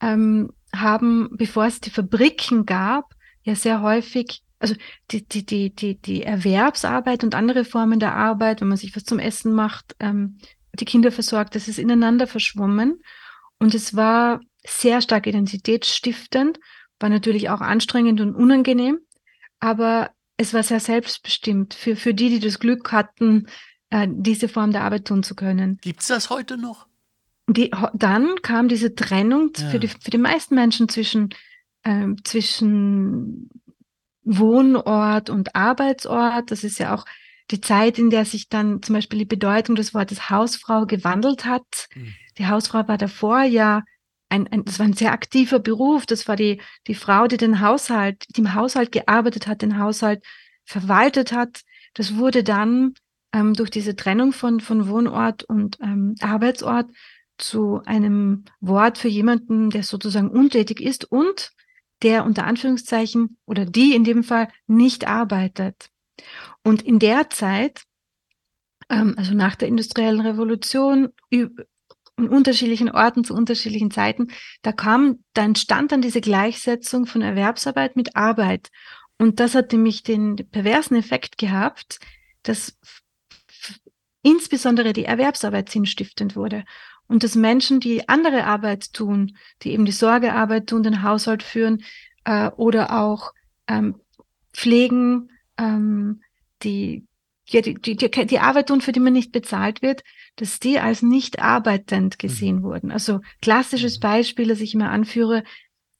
ähm, 0.00 0.52
haben, 0.74 1.30
bevor 1.32 1.66
es 1.66 1.80
die 1.80 1.90
Fabriken 1.90 2.64
gab, 2.64 3.14
ja 3.42 3.56
sehr 3.56 3.82
häufig, 3.82 4.42
also 4.58 4.74
die, 5.10 5.26
die, 5.26 5.44
die, 5.44 5.74
die, 5.74 6.00
die 6.00 6.22
Erwerbsarbeit 6.22 7.24
und 7.24 7.34
andere 7.34 7.64
Formen 7.64 8.00
der 8.00 8.14
Arbeit, 8.14 8.60
wenn 8.60 8.68
man 8.68 8.78
sich 8.78 8.96
was 8.96 9.04
zum 9.04 9.18
Essen 9.18 9.52
macht, 9.52 9.94
ähm, 10.00 10.38
die 10.74 10.84
Kinder 10.84 11.12
versorgt, 11.12 11.54
das 11.54 11.68
ist 11.68 11.78
ineinander 11.78 12.26
verschwommen. 12.26 13.02
Und 13.58 13.74
es 13.74 13.96
war 13.96 14.40
sehr 14.66 15.00
stark 15.00 15.26
identitätsstiftend, 15.26 16.58
war 16.98 17.08
natürlich 17.08 17.50
auch 17.50 17.60
anstrengend 17.60 18.20
und 18.20 18.34
unangenehm, 18.34 18.98
aber 19.60 20.10
es 20.36 20.52
war 20.52 20.62
sehr 20.62 20.80
selbstbestimmt 20.80 21.74
für, 21.74 21.96
für 21.96 22.14
die, 22.14 22.28
die 22.28 22.40
das 22.40 22.58
Glück 22.58 22.92
hatten, 22.92 23.46
äh, 23.90 24.08
diese 24.10 24.48
Form 24.48 24.72
der 24.72 24.82
Arbeit 24.82 25.06
tun 25.06 25.22
zu 25.22 25.34
können. 25.34 25.78
Gibt 25.80 26.00
es 26.00 26.08
das 26.08 26.30
heute 26.30 26.58
noch? 26.58 26.86
Die, 27.48 27.70
dann 27.94 28.34
kam 28.42 28.68
diese 28.68 28.94
Trennung 28.94 29.52
ja. 29.56 29.68
für, 29.68 29.78
die, 29.78 29.88
für 29.88 30.10
die 30.10 30.18
meisten 30.18 30.54
Menschen 30.54 30.88
zwischen, 30.88 31.30
äh, 31.84 32.08
zwischen 32.24 33.48
Wohnort 34.26 35.30
und 35.30 35.54
Arbeitsort. 35.54 36.50
Das 36.50 36.64
ist 36.64 36.78
ja 36.78 36.94
auch 36.94 37.06
die 37.50 37.60
Zeit, 37.60 37.98
in 37.98 38.10
der 38.10 38.24
sich 38.24 38.48
dann 38.48 38.82
zum 38.82 38.94
Beispiel 38.94 39.20
die 39.20 39.24
Bedeutung 39.24 39.76
des 39.76 39.94
Wortes 39.94 40.28
Hausfrau 40.28 40.84
gewandelt 40.84 41.44
hat. 41.44 41.88
Mhm. 41.94 42.14
Die 42.38 42.48
Hausfrau 42.48 42.86
war 42.88 42.98
davor 42.98 43.42
ja 43.42 43.84
ein, 44.28 44.48
ein, 44.48 44.64
das 44.64 44.80
war 44.80 44.86
ein 44.86 44.94
sehr 44.94 45.12
aktiver 45.12 45.60
Beruf. 45.60 46.06
Das 46.06 46.26
war 46.26 46.34
die, 46.34 46.60
die 46.88 46.96
Frau, 46.96 47.28
die 47.28 47.36
den 47.36 47.60
Haushalt, 47.60 48.24
die 48.36 48.40
im 48.40 48.54
Haushalt 48.54 48.90
gearbeitet 48.90 49.46
hat, 49.46 49.62
den 49.62 49.78
Haushalt 49.78 50.24
verwaltet 50.64 51.32
hat. 51.32 51.62
Das 51.94 52.16
wurde 52.16 52.42
dann 52.42 52.94
ähm, 53.32 53.54
durch 53.54 53.70
diese 53.70 53.94
Trennung 53.94 54.32
von, 54.32 54.58
von 54.58 54.88
Wohnort 54.88 55.44
und 55.44 55.78
ähm, 55.80 56.16
Arbeitsort 56.20 56.90
zu 57.38 57.80
einem 57.86 58.44
Wort 58.60 58.98
für 58.98 59.08
jemanden, 59.08 59.70
der 59.70 59.84
sozusagen 59.84 60.30
untätig 60.30 60.80
ist 60.80 61.04
und 61.04 61.52
der 62.02 62.24
unter 62.24 62.44
Anführungszeichen 62.44 63.38
oder 63.46 63.64
die 63.64 63.94
in 63.94 64.04
dem 64.04 64.22
Fall 64.22 64.48
nicht 64.66 65.06
arbeitet. 65.06 65.90
Und 66.62 66.82
in 66.82 66.98
der 66.98 67.30
Zeit, 67.30 67.82
ähm, 68.88 69.14
also 69.16 69.34
nach 69.34 69.56
der 69.56 69.68
industriellen 69.68 70.20
Revolution, 70.20 71.12
an 72.16 72.28
unterschiedlichen 72.28 72.90
Orten 72.90 73.24
zu 73.24 73.34
unterschiedlichen 73.34 73.90
Zeiten, 73.90 74.28
da 74.62 74.72
kam, 74.72 75.22
da 75.34 75.44
entstand 75.44 75.92
dann 75.92 76.02
diese 76.02 76.20
Gleichsetzung 76.20 77.06
von 77.06 77.22
Erwerbsarbeit 77.22 77.96
mit 77.96 78.16
Arbeit. 78.16 78.70
Und 79.18 79.40
das 79.40 79.54
hat 79.54 79.72
nämlich 79.72 80.02
den 80.02 80.36
perversen 80.50 80.96
Effekt 80.96 81.38
gehabt, 81.38 81.98
dass 82.42 82.78
insbesondere 84.22 84.92
die 84.92 85.04
Erwerbsarbeit 85.04 85.68
sinnstiftend 85.68 86.36
wurde. 86.36 86.64
Und 87.08 87.22
dass 87.22 87.34
Menschen, 87.34 87.80
die 87.80 88.08
andere 88.08 88.44
Arbeit 88.44 88.92
tun, 88.92 89.36
die 89.62 89.72
eben 89.72 89.84
die 89.84 89.92
Sorgearbeit 89.92 90.66
tun, 90.66 90.82
den 90.82 91.02
Haushalt 91.02 91.42
führen 91.42 91.84
äh, 92.24 92.50
oder 92.56 93.00
auch 93.00 93.32
ähm, 93.68 93.96
pflegen, 94.52 95.30
ähm, 95.56 96.22
die, 96.62 97.04
ja, 97.48 97.60
die, 97.60 97.74
die, 97.74 97.96
die 97.96 98.38
Arbeit 98.38 98.68
tun, 98.68 98.80
für 98.80 98.92
die 98.92 99.00
man 99.00 99.12
nicht 99.12 99.32
bezahlt 99.32 99.82
wird, 99.82 100.02
dass 100.36 100.58
die 100.58 100.78
als 100.78 101.02
nicht 101.02 101.40
arbeitend 101.40 102.18
gesehen 102.18 102.56
mhm. 102.56 102.62
wurden. 102.62 102.90
Also 102.90 103.20
klassisches 103.40 103.98
mhm. 103.98 104.00
Beispiel, 104.00 104.48
das 104.48 104.60
ich 104.60 104.74
immer 104.74 104.90
anführe, 104.90 105.44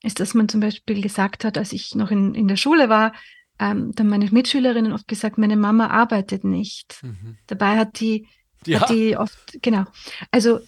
ist, 0.03 0.19
dass 0.19 0.33
man 0.33 0.49
zum 0.49 0.61
Beispiel 0.61 1.01
gesagt 1.01 1.43
hat, 1.43 1.57
als 1.57 1.73
ich 1.73 1.95
noch 1.95 2.11
in, 2.11 2.35
in 2.35 2.47
der 2.47 2.57
Schule 2.57 2.89
war, 2.89 3.13
ähm, 3.59 3.91
dann 3.95 4.07
meine 4.07 4.29
Mitschülerinnen 4.29 4.93
oft 4.93 5.07
gesagt, 5.07 5.37
meine 5.37 5.57
Mama 5.57 5.87
arbeitet 5.87 6.43
nicht. 6.43 6.99
Mhm. 7.01 7.37
Dabei 7.47 7.77
hat 7.77 7.99
die, 7.99 8.27
ja. 8.65 8.81
hat 8.81 8.89
die 8.89 9.17
oft, 9.17 9.57
genau. 9.61 9.85
Also 10.31 10.59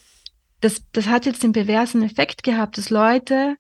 das, 0.62 0.84
das 0.91 1.08
hat 1.08 1.26
jetzt 1.26 1.43
den 1.43 1.54
perversen 1.54 2.04
Effekt 2.04 2.43
gehabt, 2.43 2.78
dass 2.78 2.89
Leute, 2.89 3.56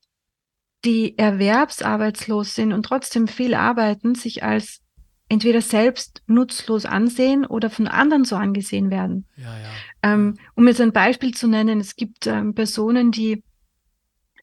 die 0.85 1.17
erwerbsarbeitslos 1.17 2.55
sind 2.55 2.73
und 2.73 2.83
trotzdem 2.83 3.27
viel 3.27 3.53
arbeiten, 3.53 4.15
sich 4.15 4.43
als 4.43 4.81
entweder 5.29 5.61
selbst 5.61 6.23
nutzlos 6.25 6.85
ansehen 6.85 7.45
oder 7.45 7.69
von 7.69 7.87
anderen 7.87 8.25
so 8.25 8.35
angesehen 8.35 8.89
werden. 8.89 9.27
Ja, 9.37 9.57
ja. 9.59 9.69
Ähm, 10.01 10.37
um 10.55 10.67
jetzt 10.67 10.81
ein 10.81 10.91
Beispiel 10.91 11.33
zu 11.33 11.47
nennen, 11.47 11.79
es 11.79 11.95
gibt 11.95 12.25
ähm, 12.25 12.55
Personen, 12.55 13.11
die 13.11 13.43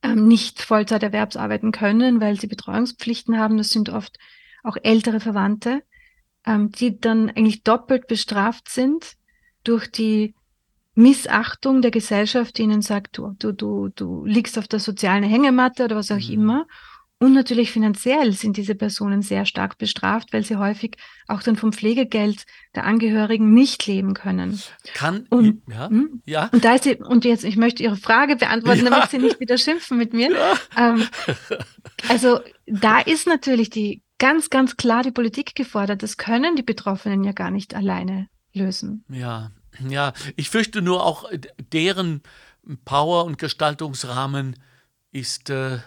ähm, 0.03 0.29
nicht 0.29 0.63
Vollzeit 0.63 1.03
erwerbsarbeiten 1.03 1.73
können, 1.73 2.21
weil 2.21 2.41
sie 2.41 2.47
Betreuungspflichten 2.47 3.37
haben. 3.37 3.57
Das 3.59 3.71
sind 3.71 3.89
oft 3.89 4.19
auch 4.63 4.77
ältere 4.81 5.19
Verwandte, 5.19 5.83
ähm, 6.47 6.71
die 6.71 7.01
dann 7.01 7.31
eigentlich 7.31 7.65
doppelt 7.65 8.07
bestraft 8.07 8.69
sind 8.69 9.17
durch 9.65 9.91
die 9.91 10.36
Missachtung 10.97 11.83
der 11.83 11.91
Gesellschaft, 11.91 12.57
die 12.59 12.63
ihnen 12.63 12.83
sagt, 12.83 13.19
du, 13.19 13.37
du, 13.39 13.53
du, 13.53 13.89
du 13.95 14.25
liegst 14.25 14.59
auf 14.59 14.67
der 14.67 14.81
sozialen 14.81 15.23
Hängematte 15.23 15.85
oder 15.85 15.97
was 15.97 16.11
auch 16.11 16.17
mhm. 16.17 16.33
immer. 16.33 16.67
Und 17.19 17.33
natürlich 17.33 17.71
finanziell 17.71 18.33
sind 18.33 18.59
diese 18.59 18.75
Personen 18.75 19.23
sehr 19.23 19.47
stark 19.47 19.79
bestraft, 19.79 20.35
weil 20.35 20.45
sie 20.45 20.57
häufig 20.57 20.97
auch 21.29 21.43
dann 21.43 21.57
vom 21.57 21.73
Pflegegeld 21.73 22.45
der 22.75 22.85
Angehörigen 22.85 23.55
nicht 23.55 23.87
leben 23.87 24.13
können. 24.13 24.61
Kann 24.93 25.27
und, 25.31 25.63
ja, 25.67 25.89
hm? 25.89 26.23
ja. 26.27 26.51
Und 26.53 26.65
da 26.65 26.75
ist 26.75 26.85
sie, 26.85 26.97
und 26.97 27.25
jetzt, 27.25 27.45
ich 27.45 27.57
möchte 27.57 27.83
Ihre 27.83 27.97
Frage 27.97 28.37
beantworten, 28.37 28.85
ja. 28.85 28.91
damit 28.91 29.11
Sie 29.11 29.19
nicht 29.19 29.41
wieder 29.41 29.57
schimpfen 29.57 29.97
mit 29.97 30.13
mir. 30.13 30.31
Ja. 30.77 30.95
Ähm, 30.95 31.07
also 32.09 32.41
da 32.67 33.01
ist 33.01 33.27
natürlich 33.27 33.71
die 33.71 34.03
ganz, 34.19 34.51
ganz 34.51 34.77
klar 34.77 35.03
die 35.03 35.11
Politik 35.11 35.55
gefordert. 35.55 36.03
Das 36.03 36.17
können 36.17 36.57
die 36.57 36.63
Betroffenen 36.63 37.25
ja 37.25 37.33
gar 37.33 37.51
nicht 37.51 37.75
alleine 37.75 38.29
lösen. 38.53 39.05
Ja, 39.09 39.53
ja. 39.89 40.13
Ich 40.37 40.51
fürchte 40.51 40.83
nur 40.83 41.05
auch 41.05 41.31
deren 41.73 42.23
Power 42.85 43.25
und 43.25 43.39
Gestaltungsrahmen 43.39 44.57
ist 45.13 45.51
äh, 45.51 45.79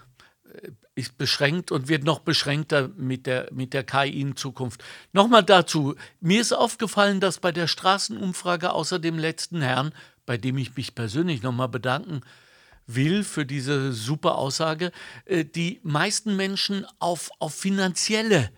ist 1.00 1.18
beschränkt 1.18 1.72
und 1.72 1.88
wird 1.88 2.04
noch 2.04 2.20
beschränkter 2.20 2.90
mit 2.98 3.26
der, 3.26 3.48
mit 3.52 3.74
der 3.74 3.84
KI 3.84 4.22
in 4.22 4.36
Zukunft. 4.36 4.84
Nochmal 5.14 5.44
dazu. 5.44 5.96
Mir 6.20 6.42
ist 6.42 6.52
aufgefallen, 6.52 7.22
dass 7.22 7.40
bei 7.40 7.52
der 7.52 7.68
Straßenumfrage 7.68 8.74
außer 8.74 9.00
dem 9.00 9.18
letzten 9.18 9.62
Herrn, 9.62 9.94
bei 10.26 10.38
dem 10.38 10.58
ich 10.58 10.76
mich 10.76 10.94
persönlich 10.96 11.42
nochmal 11.42 11.70
bedanken 11.70 12.22
will 12.86 13.24
für 13.24 13.46
diese 13.46 13.94
super 13.94 14.36
Aussage, 14.36 14.92
äh, 15.26 15.46
die 15.46 15.80
meisten 15.84 16.36
Menschen 16.36 16.86
auf, 17.00 17.30
auf 17.40 17.56
finanzielle 17.56 18.52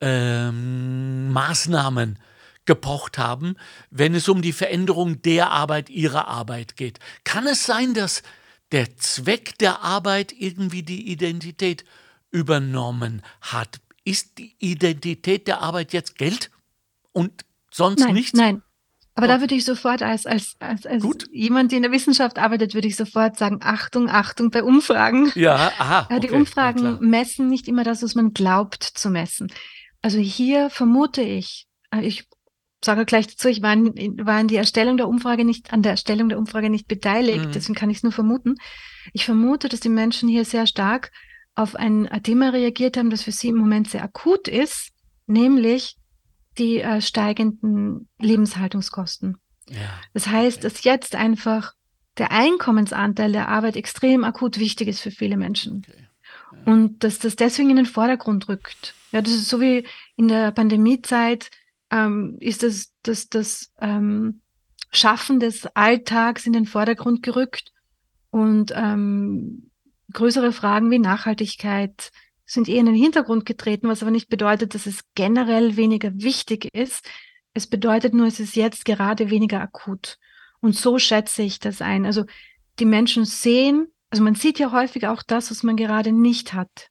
ähm, 0.00 1.32
Maßnahmen 1.32 2.18
gepocht 2.66 3.18
haben, 3.18 3.56
wenn 3.90 4.14
es 4.14 4.28
um 4.28 4.42
die 4.42 4.52
Veränderung 4.52 5.22
der 5.22 5.50
Arbeit, 5.50 5.88
ihrer 5.90 6.28
Arbeit 6.28 6.76
geht. 6.76 6.98
Kann 7.24 7.46
es 7.46 7.64
sein, 7.64 7.94
dass 7.94 8.22
der 8.72 8.96
Zweck 8.96 9.58
der 9.58 9.82
Arbeit 9.82 10.34
irgendwie 10.36 10.82
die 10.82 11.08
Identität 11.10 11.84
übernommen 12.30 13.22
hat. 13.40 13.80
Ist 14.04 14.38
die 14.38 14.54
Identität 14.58 15.46
der 15.46 15.62
Arbeit 15.62 15.92
jetzt 15.92 16.16
Geld 16.16 16.50
und 17.12 17.44
sonst 17.70 18.00
nein, 18.00 18.14
nichts? 18.14 18.32
Nein, 18.34 18.62
aber 19.16 19.28
da 19.28 19.40
würde 19.40 19.54
ich 19.54 19.64
sofort 19.64 20.02
als, 20.02 20.26
als, 20.26 20.56
als, 20.58 20.84
als 20.84 21.02
jemand, 21.32 21.72
der 21.72 21.78
in 21.78 21.82
der 21.84 21.90
Wissenschaft 21.90 22.38
arbeitet, 22.38 22.74
würde 22.74 22.86
ich 22.86 22.96
sofort 22.96 23.38
sagen, 23.38 23.60
Achtung, 23.62 24.10
Achtung 24.10 24.50
bei 24.50 24.62
Umfragen. 24.62 25.32
Ja, 25.34 25.72
aha. 25.78 26.06
Okay, 26.10 26.20
die 26.20 26.30
Umfragen 26.30 26.84
ja, 26.84 26.98
messen 27.00 27.48
nicht 27.48 27.66
immer 27.66 27.82
das, 27.82 28.02
was 28.02 28.14
man 28.14 28.34
glaubt 28.34 28.84
zu 28.84 29.08
messen. 29.08 29.50
Also 30.02 30.18
hier 30.18 30.68
vermute 30.68 31.22
ich, 31.22 31.66
äh, 31.90 32.02
ich 32.02 32.28
sage 32.84 33.04
gleich 33.04 33.26
dazu, 33.26 33.48
ich 33.48 33.62
war 33.62 33.72
in, 33.72 34.26
war 34.26 34.40
in 34.40 34.48
die 34.48 34.56
Erstellung 34.56 34.96
der 34.96 35.08
Umfrage 35.08 35.44
nicht, 35.44 35.72
an 35.72 35.82
der 35.82 35.92
Erstellung 35.92 36.28
der 36.28 36.38
Umfrage 36.38 36.70
nicht 36.70 36.88
beteiligt, 36.88 37.46
mhm. 37.46 37.52
deswegen 37.52 37.74
kann 37.74 37.90
ich 37.90 37.98
es 37.98 38.02
nur 38.02 38.12
vermuten. 38.12 38.56
Ich 39.12 39.24
vermute, 39.24 39.68
dass 39.68 39.80
die 39.80 39.88
Menschen 39.88 40.28
hier 40.28 40.44
sehr 40.44 40.66
stark 40.66 41.10
auf 41.54 41.74
ein 41.74 42.08
Thema 42.22 42.50
reagiert 42.50 42.96
haben, 42.96 43.10
das 43.10 43.22
für 43.22 43.32
sie 43.32 43.48
im 43.48 43.56
Moment 43.56 43.88
sehr 43.90 44.02
akut 44.02 44.46
ist, 44.46 44.90
nämlich 45.26 45.96
die 46.58 46.80
äh, 46.80 47.00
steigenden 47.00 48.08
Lebenshaltungskosten. 48.18 49.38
Ja. 49.68 49.78
Das 50.12 50.28
heißt, 50.28 50.64
dass 50.64 50.84
jetzt 50.84 51.14
einfach 51.14 51.72
der 52.18 52.30
Einkommensanteil 52.30 53.32
der 53.32 53.48
Arbeit 53.48 53.76
extrem 53.76 54.24
akut 54.24 54.58
wichtig 54.58 54.88
ist 54.88 55.00
für 55.00 55.10
viele 55.10 55.36
Menschen. 55.36 55.84
Okay. 55.86 56.08
Ja. 56.52 56.72
Und 56.72 57.04
dass 57.04 57.18
das 57.18 57.36
deswegen 57.36 57.70
in 57.70 57.76
den 57.76 57.86
Vordergrund 57.86 58.48
rückt. 58.48 58.94
Ja, 59.12 59.22
das 59.22 59.32
ist 59.32 59.48
so 59.48 59.60
wie 59.60 59.86
in 60.16 60.28
der 60.28 60.50
Pandemiezeit 60.52 61.50
ähm, 61.90 62.36
ist 62.40 62.62
das, 62.62 62.92
das, 63.02 63.28
das 63.28 63.72
ähm, 63.80 64.40
Schaffen 64.90 65.40
des 65.40 65.66
Alltags 65.74 66.46
in 66.46 66.52
den 66.52 66.66
Vordergrund 66.66 67.22
gerückt 67.22 67.72
und 68.30 68.72
ähm, 68.74 69.70
größere 70.12 70.52
Fragen 70.52 70.90
wie 70.90 70.98
Nachhaltigkeit 70.98 72.10
sind 72.44 72.68
eher 72.68 72.80
in 72.80 72.86
den 72.86 72.94
Hintergrund 72.94 73.44
getreten, 73.44 73.88
was 73.88 74.02
aber 74.02 74.12
nicht 74.12 74.28
bedeutet, 74.28 74.74
dass 74.74 74.86
es 74.86 75.00
generell 75.14 75.76
weniger 75.76 76.12
wichtig 76.14 76.68
ist. 76.72 77.08
Es 77.54 77.66
bedeutet 77.66 78.14
nur, 78.14 78.26
es 78.26 78.38
ist 78.38 78.54
jetzt 78.54 78.84
gerade 78.84 79.30
weniger 79.30 79.60
akut. 79.60 80.18
Und 80.60 80.76
so 80.76 80.98
schätze 80.98 81.42
ich 81.42 81.58
das 81.58 81.82
ein. 81.82 82.06
Also 82.06 82.24
die 82.78 82.84
Menschen 82.84 83.24
sehen, 83.24 83.88
also 84.10 84.22
man 84.22 84.36
sieht 84.36 84.58
ja 84.58 84.70
häufig 84.70 85.06
auch 85.08 85.22
das, 85.22 85.50
was 85.50 85.62
man 85.62 85.76
gerade 85.76 86.12
nicht 86.12 86.52
hat. 86.52 86.90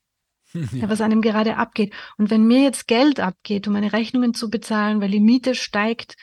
Ja. 0.72 0.90
was 0.90 1.02
einem 1.02 1.22
gerade 1.22 1.58
abgeht. 1.58 1.94
Und 2.18 2.30
wenn 2.30 2.46
mir 2.46 2.62
jetzt 2.62 2.88
Geld 2.88 3.20
abgeht, 3.20 3.68
um 3.68 3.74
meine 3.74 3.94
Rechnungen 3.94 4.34
zu 4.34 4.50
bezahlen, 4.50 5.02
weil 5.02 5.12
die 5.12 5.20
Miete 5.20 5.56
steigt, 5.56 6.16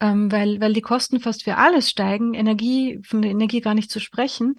ähm, 0.00 0.30
weil, 0.32 0.60
weil 0.60 0.72
die 0.72 0.80
Kosten 0.80 1.20
fast 1.20 1.44
für 1.44 1.56
alles 1.56 1.90
steigen, 1.90 2.34
Energie, 2.34 3.00
von 3.04 3.22
der 3.22 3.30
Energie 3.30 3.60
gar 3.60 3.74
nicht 3.74 3.90
zu 3.90 4.00
sprechen, 4.00 4.56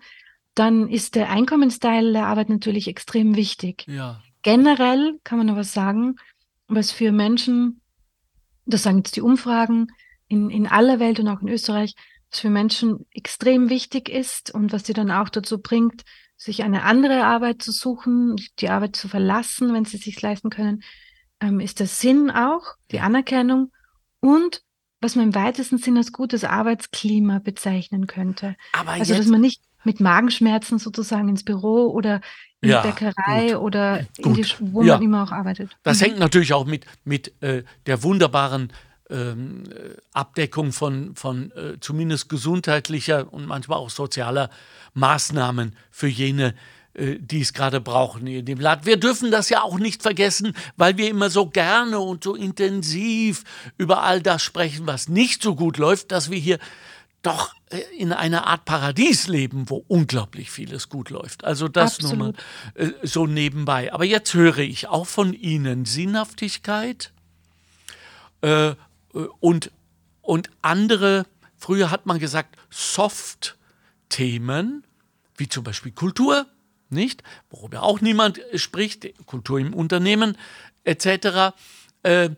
dann 0.54 0.88
ist 0.88 1.16
der 1.16 1.30
Einkommensteil 1.30 2.14
der 2.14 2.28
Arbeit 2.28 2.50
natürlich 2.50 2.88
extrem 2.88 3.36
wichtig. 3.36 3.86
Ja. 3.88 4.22
Generell 4.42 5.20
kann 5.24 5.38
man 5.38 5.50
aber 5.50 5.64
sagen, 5.64 6.16
was 6.68 6.92
für 6.92 7.12
Menschen, 7.12 7.82
das 8.66 8.84
sagen 8.84 8.98
jetzt 8.98 9.16
die 9.16 9.22
Umfragen 9.22 9.88
in, 10.28 10.50
in 10.50 10.68
aller 10.68 11.00
Welt 11.00 11.20
und 11.20 11.28
auch 11.28 11.42
in 11.42 11.50
Österreich, 11.50 11.94
was 12.32 12.40
für 12.40 12.50
Menschen 12.50 13.06
extrem 13.12 13.70
wichtig 13.70 14.10
ist 14.10 14.54
und 14.54 14.72
was 14.72 14.86
sie 14.86 14.94
dann 14.94 15.12
auch 15.12 15.30
dazu 15.30 15.60
bringt, 15.60 16.04
sich 16.38 16.64
eine 16.64 16.84
andere 16.84 17.24
Arbeit 17.24 17.62
zu 17.62 17.72
suchen, 17.72 18.36
die 18.60 18.70
Arbeit 18.70 18.96
zu 18.96 19.08
verlassen, 19.08 19.74
wenn 19.74 19.86
sie 19.86 19.98
es 19.98 20.04
sich 20.04 20.22
leisten 20.22 20.50
können, 20.50 20.84
ähm, 21.40 21.60
ist 21.60 21.80
der 21.80 21.88
Sinn 21.88 22.30
auch, 22.30 22.76
die 22.92 23.00
Anerkennung 23.00 23.72
und 24.20 24.62
was 25.02 25.16
man 25.16 25.26
im 25.26 25.36
weitesten 25.36 25.78
Sinn 25.78 25.98
als 25.98 26.12
gutes 26.12 26.44
Arbeitsklima 26.44 27.40
bezeichnen 27.40 28.08
könnte. 28.08 28.56
Aber 28.74 28.92
also, 28.92 29.14
dass 29.14 29.28
man 29.28 29.42
nicht 29.42 29.62
mit 29.84 30.00
Magenschmerzen 30.00 30.80
sozusagen 30.80 31.30
ins 31.30 31.44
Büro 31.44 31.92
oder 31.92 32.22
in 32.62 32.70
ja, 32.70 32.82
die 32.82 32.88
Bäckerei 32.88 33.48
gut. 33.50 33.62
oder 33.62 34.06
gut. 34.22 34.38
Die, 34.38 34.74
wo 34.74 34.82
ja. 34.82 34.96
man 34.96 35.04
immer 35.04 35.24
auch 35.24 35.32
arbeitet. 35.32 35.78
Das 35.84 36.00
mhm. 36.00 36.06
hängt 36.06 36.20
natürlich 36.20 36.54
auch 36.54 36.66
mit, 36.66 36.86
mit 37.04 37.40
äh, 37.44 37.64
der 37.86 38.02
wunderbaren 38.02 38.74
ähm, 39.10 39.64
Abdeckung 40.14 40.72
von, 40.72 41.16
von 41.16 41.52
äh, 41.52 41.80
zumindest 41.80 42.30
gesundheitlicher 42.30 43.32
und 43.32 43.46
manchmal 43.46 43.78
auch 43.78 43.90
sozialer 43.90 44.50
Maßnahmen 44.94 45.76
für 45.92 46.08
jene, 46.08 46.56
äh, 46.94 47.18
die 47.20 47.42
es 47.42 47.54
gerade 47.54 47.82
brauchen 47.82 48.26
in 48.26 48.46
dem 48.46 48.60
Land. 48.60 48.86
Wir 48.86 48.98
dürfen 48.98 49.32
das 49.32 49.50
ja 49.50 49.62
auch 49.62 49.78
nicht 49.78 50.02
vergessen, 50.02 50.54
weil 50.78 50.98
wir 50.98 51.10
immer 51.10 51.30
so 51.30 51.48
gerne 51.48 52.00
und 52.00 52.24
so 52.24 52.36
intensiv 52.36 53.44
über 53.78 54.02
all 54.04 54.22
das 54.22 54.42
sprechen, 54.42 54.88
was 54.88 55.08
nicht 55.08 55.44
so 55.44 55.56
gut 55.56 55.78
läuft, 55.78 56.12
dass 56.12 56.32
wir 56.32 56.40
hier 56.40 56.58
doch 57.22 57.54
äh, 57.70 57.80
in 57.98 58.14
einer 58.14 58.48
Art 58.48 58.66
Paradies 58.66 59.28
leben, 59.28 59.70
wo 59.70 59.84
unglaublich 59.88 60.52
vieles 60.52 60.90
gut 60.90 61.10
läuft. 61.10 61.44
Also 61.44 61.68
das 61.68 61.96
Absolut. 61.96 62.18
nur 62.18 62.28
mal 62.28 62.34
äh, 62.76 62.92
so 63.04 63.28
nebenbei. 63.28 63.94
Aber 63.94 64.06
jetzt 64.06 64.34
höre 64.34 64.60
ich 64.60 64.88
auch 64.88 65.08
von 65.08 65.34
Ihnen 65.34 65.86
Sinnhaftigkeit 65.86 67.12
äh, 68.42 68.76
und, 69.40 69.72
und 70.22 70.50
andere, 70.62 71.26
früher 71.58 71.90
hat 71.92 72.06
man 72.06 72.20
gesagt, 72.20 72.58
Soft-Themen, 72.70 73.56
wie 75.38 75.50
zum 75.50 75.64
Beispiel 75.64 75.92
Kultur, 75.92 76.46
nicht? 76.90 77.24
Worüber 77.50 77.84
auch 77.84 78.02
niemand 78.02 78.42
spricht, 78.56 79.08
Kultur 79.26 79.60
im 79.60 79.74
Unternehmen 79.74 80.38
etc., 80.84 81.56
äh, 82.04 82.30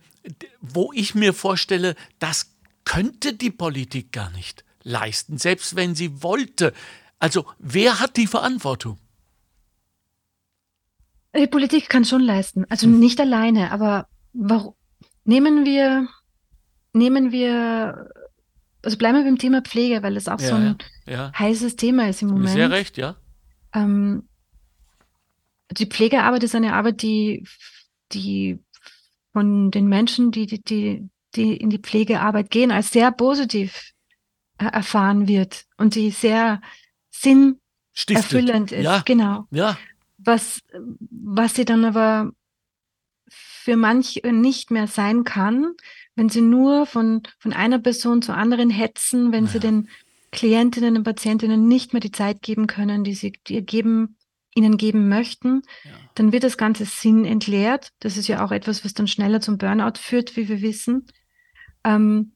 wo 0.61 0.91
ich 0.93 1.15
mir 1.15 1.33
vorstelle, 1.33 1.95
das 2.19 2.55
könnte 2.85 3.33
die 3.33 3.51
Politik 3.51 4.11
gar 4.11 4.29
nicht 4.31 4.63
leisten, 4.83 5.37
selbst 5.37 5.75
wenn 5.75 5.95
sie 5.95 6.23
wollte. 6.23 6.73
Also 7.19 7.45
wer 7.59 7.99
hat 7.99 8.17
die 8.17 8.27
Verantwortung? 8.27 8.99
Die 11.35 11.47
Politik 11.47 11.89
kann 11.89 12.05
schon 12.05 12.21
leisten, 12.21 12.65
also 12.69 12.87
hm. 12.87 12.99
nicht 12.99 13.19
alleine, 13.19 13.71
aber 13.71 14.07
warum? 14.33 14.73
Nehmen 15.23 15.65
wir 15.65 16.07
nehmen 16.97 17.31
wir, 17.31 18.12
also 18.83 18.97
bleiben 18.97 19.17
wir 19.17 19.23
beim 19.23 19.38
Thema 19.38 19.62
Pflege, 19.62 20.03
weil 20.03 20.15
das 20.15 20.27
auch 20.27 20.39
ja, 20.39 20.47
so 20.47 20.55
ein 20.55 20.77
ja. 21.05 21.31
heißes 21.38 21.75
Thema 21.75 22.10
ist 22.10 22.21
im 22.21 22.29
Moment. 22.29 22.49
Sehr 22.49 22.71
recht, 22.71 22.97
ja. 22.97 23.15
Ähm, 23.73 24.27
die 25.71 25.86
Pflegearbeit 25.86 26.43
ist 26.43 26.55
eine 26.55 26.73
Arbeit, 26.73 27.01
die, 27.01 27.45
die 28.13 28.60
von 29.33 29.71
den 29.71 29.88
Menschen, 29.88 30.31
die, 30.31 30.45
die, 30.45 30.63
die, 30.63 31.10
die 31.36 31.55
in 31.55 31.69
die 31.69 31.79
Pflegearbeit 31.79 32.49
gehen, 32.49 32.71
als 32.71 32.91
sehr 32.91 33.12
positiv 33.12 33.93
äh, 34.57 34.65
erfahren 34.65 35.27
wird 35.27 35.65
und 35.77 35.95
die 35.95 36.10
sehr 36.12 36.62
sinnerfüllend 37.10 38.71
ist. 38.71 38.83
Ja. 38.83 39.03
Genau. 39.05 39.45
Ja. 39.51 39.77
Was, 40.17 40.62
was 40.99 41.55
sie 41.55 41.65
dann 41.65 41.86
aber 41.86 42.31
für 43.29 43.75
manche 43.75 44.25
nicht 44.31 44.71
mehr 44.71 44.88
sein 44.88 45.23
kann, 45.23 45.73
wenn 46.17 46.30
sie 46.30 46.41
nur 46.41 46.88
von, 46.88 47.21
von 47.38 47.53
einer 47.53 47.77
Person 47.80 48.21
zur 48.23 48.36
anderen 48.36 48.71
hetzen, 48.71 49.32
wenn 49.32 49.45
Ja. 49.45 49.51
sie 49.51 49.60
den 49.60 49.88
Klientinnen 50.32 50.97
und 50.97 51.03
Patientinnen 51.03 51.67
nicht 51.67 51.93
mehr 51.93 51.99
die 51.99 52.12
Zeit 52.12 52.41
geben 52.41 52.65
können, 52.67 53.03
die 53.03 53.13
sie 53.13 53.34
dir 53.47 53.62
geben, 53.62 54.17
ihnen 54.56 54.77
geben 54.77 55.08
möchten, 55.10 55.62
Ja. 55.86 55.91
dann 56.15 56.32
wird 56.32 56.43
das 56.43 56.58
ganze 56.58 56.86
Sinn 56.86 57.23
entleert. 57.23 57.91
Das 57.99 58.17
ist 58.17 58.27
ja 58.27 58.43
auch 58.43 58.51
etwas, 58.51 58.84
was 58.84 58.95
dann 58.95 59.08
schneller 59.08 59.41
zum 59.41 59.60
Burnout 59.60 59.99
führt, 59.99 60.36
wie 60.36 60.49
wir 60.49 60.62
wissen. 60.62 61.06
Ähm, 61.84 62.34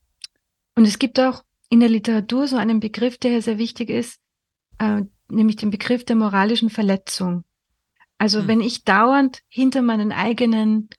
und 0.76 0.86
es 0.86 1.00
gibt 1.00 1.20
auch 1.20 1.44
in 1.70 1.80
der 1.80 1.90
Literatur 1.90 2.48
so 2.48 2.58
einen 2.58 2.80
Begriff, 2.80 3.18
der 3.18 3.32
hier 3.32 3.42
sehr 3.42 3.58
wichtig 3.58 3.90
ist, 3.90 4.20
äh, 4.78 5.02
nämlich 5.30 5.56
den 5.56 5.72
Begriff 5.72 6.06
der 6.06 6.16
moralischen 6.16 6.70
Verletzung. 6.70 7.44
Also 8.20 8.42
Hm. 8.42 8.48
wenn 8.48 8.62
ich 8.62 8.84
dauernd 8.84 9.42
hinter 9.48 9.82
meinen 9.82 10.12
eigenen 10.12 10.90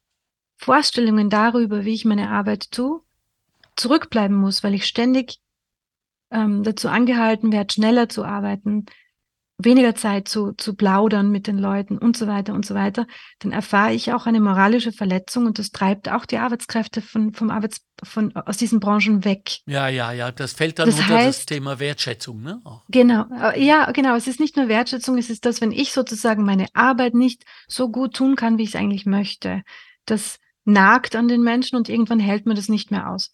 Vorstellungen 0.63 1.29
darüber, 1.29 1.85
wie 1.85 1.95
ich 1.95 2.05
meine 2.05 2.31
Arbeit 2.31 2.71
tue, 2.71 3.01
zurückbleiben 3.77 4.37
muss, 4.37 4.63
weil 4.63 4.75
ich 4.75 4.87
ständig 4.87 5.39
ähm, 6.31 6.63
dazu 6.63 6.89
angehalten 6.89 7.53
werde, 7.53 7.73
schneller 7.73 8.09
zu 8.09 8.25
arbeiten, 8.25 8.87
weniger 9.59 9.95
Zeit 9.95 10.29
zu, 10.29 10.53
zu 10.53 10.75
plaudern 10.75 11.31
mit 11.31 11.47
den 11.47 11.59
Leuten 11.59 11.99
und 11.99 12.17
so 12.17 12.27
weiter 12.27 12.53
und 12.53 12.65
so 12.67 12.75
weiter, 12.75 13.07
dann 13.41 13.53
erfahre 13.53 13.93
ich 13.93 14.13
auch 14.13 14.27
eine 14.27 14.41
moralische 14.41 14.93
Verletzung 14.93 15.47
und 15.47 15.59
das 15.59 15.71
treibt 15.71 16.09
auch 16.11 16.27
die 16.27 16.39
Arbeitskräfte 16.39 17.01
von, 17.03 17.33
vom 17.33 17.51
Arbeits, 17.51 17.81
von, 18.03 18.35
aus 18.35 18.57
diesen 18.57 18.81
Branchen 18.81 19.25
weg. 19.25 19.59
Ja, 19.67 19.89
ja, 19.89 20.11
ja, 20.13 20.33
das 20.33 20.53
fällt 20.53 20.79
dann 20.79 20.87
Das 20.87 20.99
unter 20.99 21.17
das 21.17 21.43
heißt- 21.43 21.47
Thema 21.47 21.79
Wertschätzung, 21.79 22.41
ne? 22.43 22.61
Auch. 22.65 22.83
Genau, 22.89 23.25
äh, 23.41 23.65
ja, 23.65 23.91
genau. 23.93 24.17
Es 24.17 24.27
ist 24.27 24.41
nicht 24.41 24.57
nur 24.57 24.69
Wertschätzung, 24.69 25.17
es 25.19 25.31
ist 25.31 25.45
das, 25.45 25.61
wenn 25.61 25.71
ich 25.73 25.93
sozusagen 25.93 26.45
meine 26.45 26.67
Arbeit 26.75 27.15
nicht 27.15 27.45
so 27.69 27.89
gut 27.91 28.15
tun 28.15 28.35
kann, 28.37 28.59
wie 28.59 28.63
ich 28.65 28.71
es 28.71 28.77
eigentlich 28.77 29.07
möchte. 29.07 29.63
Das 30.07 30.39
nagt 30.65 31.17
an 31.17 31.29
den 31.29 31.43
Menschen 31.43 31.77
und 31.77 31.89
irgendwann 31.89 32.21
hält 32.21 32.47
man 32.47 32.57
das 32.57 32.69
nicht 32.69 32.91
mehr 32.91 33.11
aus. 33.11 33.33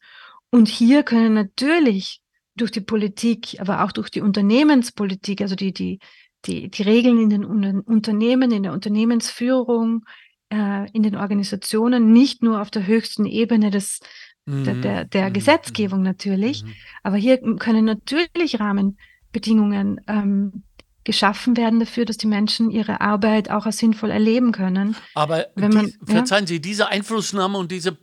Und 0.51 0.69
hier 0.69 1.03
können 1.03 1.35
natürlich 1.35 2.21
durch 2.57 2.71
die 2.71 2.81
Politik, 2.81 3.61
aber 3.61 3.85
auch 3.85 3.93
durch 3.93 4.11
die 4.11 4.21
Unternehmenspolitik, 4.21 5.43
also 5.43 5.55
die, 5.55 5.73
die, 5.73 5.99
die, 6.47 6.71
die 6.71 6.83
Regeln 6.83 7.21
in 7.21 7.31
den 7.31 7.45
Un- 7.45 7.81
Unternehmen, 7.81 8.51
in 8.51 8.63
der 8.63 8.73
Unternehmensführung, 8.73 10.05
äh, 10.51 10.91
in 10.93 11.03
den 11.03 11.17
Organisationen, 11.17 12.13
nicht 12.13 12.43
nur 12.43 12.61
auf 12.61 12.71
der 12.71 12.87
höchsten 12.87 13.27
Ebene 13.27 13.71
des, 13.71 14.01
der, 14.47 14.75
Mhm, 14.75 14.83
der, 14.83 15.05
der 15.05 15.29
mhm, 15.29 15.33
Gesetzgebung 15.35 16.03
natürlich, 16.03 16.65
mhm. 16.65 16.73
aber 17.03 17.17
hier 17.17 17.39
können 17.59 17.85
natürlich 17.85 18.59
Rahmenbedingungen 18.59 20.01
ähm, 20.07 20.63
geschaffen 21.09 21.57
werden 21.57 21.81
dafür, 21.81 22.05
dass 22.05 22.19
die 22.19 22.27
Menschen 22.27 22.71
ihre 22.71 23.01
Arbeit 23.01 23.51
auch 23.51 23.65
als 23.65 23.79
sinnvoll 23.79 24.11
erleben 24.11 24.53
können. 24.53 24.95
Aber 25.15 25.47
Wenn 25.55 25.73
man- 25.73 25.87
die, 25.87 25.93
ja. 26.07 26.17
verzeihen 26.19 26.47
Sie, 26.47 26.61
diese 26.61 26.89
Einflussnahme 26.89 27.57
und 27.57 27.73
diese 27.73 27.97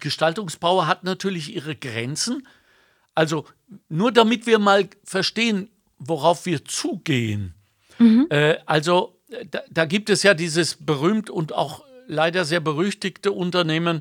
Gestaltungspower 0.00 0.86
hat 0.86 1.04
natürlich 1.04 1.54
ihre 1.54 1.76
Grenzen. 1.76 2.48
Also 3.14 3.44
nur 3.90 4.10
damit 4.10 4.46
wir 4.46 4.58
mal 4.58 4.88
verstehen, 5.04 5.68
worauf 5.98 6.46
wir 6.46 6.64
zugehen. 6.64 7.54
Mhm. 7.98 8.26
Äh, 8.30 8.56
also 8.64 9.18
da, 9.50 9.60
da 9.70 9.84
gibt 9.84 10.08
es 10.08 10.22
ja 10.22 10.32
dieses 10.32 10.76
berühmt 10.76 11.28
und 11.28 11.52
auch 11.52 11.84
leider 12.06 12.46
sehr 12.46 12.60
berüchtigte 12.60 13.32
Unternehmen, 13.32 14.00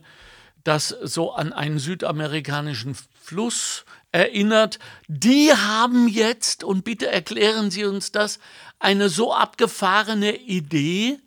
das 0.64 0.90
so 1.04 1.34
an 1.34 1.52
einen 1.52 1.80
südamerikanischen 1.80 2.96
Fluss 3.22 3.84
erinnert. 4.16 4.80
Die 5.08 5.52
haben 5.52 6.08
jetzt, 6.08 6.64
und 6.64 6.86
bitte 6.86 7.08
erklären 7.08 7.70
Sie 7.70 7.84
uns 7.84 8.12
das, 8.12 8.40
eine 8.80 9.10
so 9.10 9.34
abgefahrene 9.34 10.38
Idee, 10.38 11.20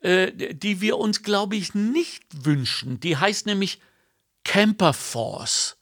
äh, 0.00 0.54
die 0.54 0.80
wir 0.80 0.96
uns, 0.96 1.22
glaube 1.22 1.56
ich, 1.56 1.74
nicht 1.74 2.24
wünschen. 2.44 2.98
Die 3.00 3.16
heißt 3.16 3.46
nämlich 3.46 3.80
Camper 4.44 4.94
Force. 4.94 5.76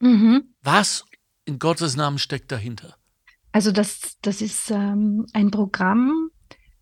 Mhm. 0.00 0.54
Was 0.62 1.04
in 1.44 1.58
Gottes 1.58 1.94
Namen 1.96 2.18
steckt 2.18 2.50
dahinter? 2.50 2.96
Also 3.52 3.70
das, 3.70 4.16
das 4.22 4.40
ist 4.40 4.70
ähm, 4.70 5.26
ein 5.34 5.50
Programm 5.50 6.30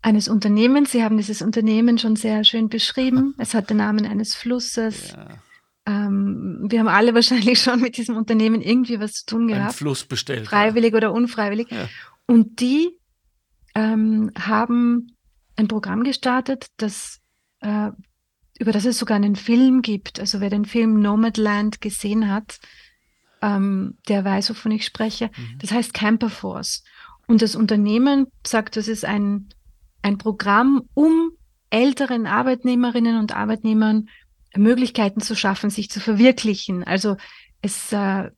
eines 0.02 0.28
Unternehmens. 0.28 0.92
Sie 0.92 1.02
haben 1.02 1.16
dieses 1.16 1.42
Unternehmen 1.42 1.98
schon 1.98 2.14
sehr 2.14 2.44
schön 2.44 2.68
beschrieben. 2.68 3.34
Es 3.38 3.54
hat 3.54 3.70
den 3.70 3.78
Namen 3.78 4.06
eines 4.06 4.34
Flusses. 4.36 5.14
Ähm, 5.86 6.66
wir 6.68 6.80
haben 6.80 6.88
alle 6.88 7.14
wahrscheinlich 7.14 7.60
schon 7.60 7.80
mit 7.80 7.96
diesem 7.96 8.16
Unternehmen 8.16 8.60
irgendwie 8.60 9.00
was 9.00 9.12
zu 9.12 9.26
tun 9.26 9.42
Ein 9.42 9.58
gehabt. 9.58 9.74
Fluss 9.74 10.04
bestellt. 10.04 10.46
freiwillig 10.46 10.94
oder 10.94 11.12
unfreiwillig. 11.12 11.70
Ja. 11.70 11.88
Und 12.26 12.60
die 12.60 12.98
ähm, 13.74 14.30
haben 14.38 15.16
ein 15.56 15.68
Programm 15.68 16.04
gestartet, 16.04 16.66
das, 16.76 17.20
äh, 17.60 17.90
über 18.58 18.72
das 18.72 18.84
es 18.84 18.98
sogar 18.98 19.16
einen 19.16 19.36
Film 19.36 19.82
gibt. 19.82 20.20
Also 20.20 20.40
wer 20.40 20.50
den 20.50 20.64
Film 20.64 21.00
Nomadland 21.00 21.80
gesehen 21.80 22.30
hat, 22.30 22.60
ähm, 23.42 23.98
der 24.08 24.24
weiß, 24.24 24.50
wovon 24.50 24.72
ich 24.72 24.84
spreche. 24.86 25.30
Mhm. 25.36 25.58
Das 25.58 25.70
heißt 25.70 25.92
Camper 25.92 26.30
Force. 26.30 26.82
Und 27.26 27.42
das 27.42 27.56
Unternehmen 27.56 28.26
sagt, 28.46 28.76
das 28.76 28.88
ist 28.88 29.04
ein, 29.04 29.48
ein 30.02 30.18
Programm, 30.18 30.88
um 30.94 31.30
älteren 31.70 32.26
Arbeitnehmerinnen 32.26 33.18
und 33.18 33.34
Arbeitnehmern 33.34 34.08
Möglichkeiten 34.56 35.20
zu 35.20 35.34
schaffen, 35.34 35.70
sich 35.70 35.90
zu 35.90 36.00
verwirklichen. 36.00 36.84
Also 36.84 37.16
es, 37.62 37.92
äh, 37.92 38.30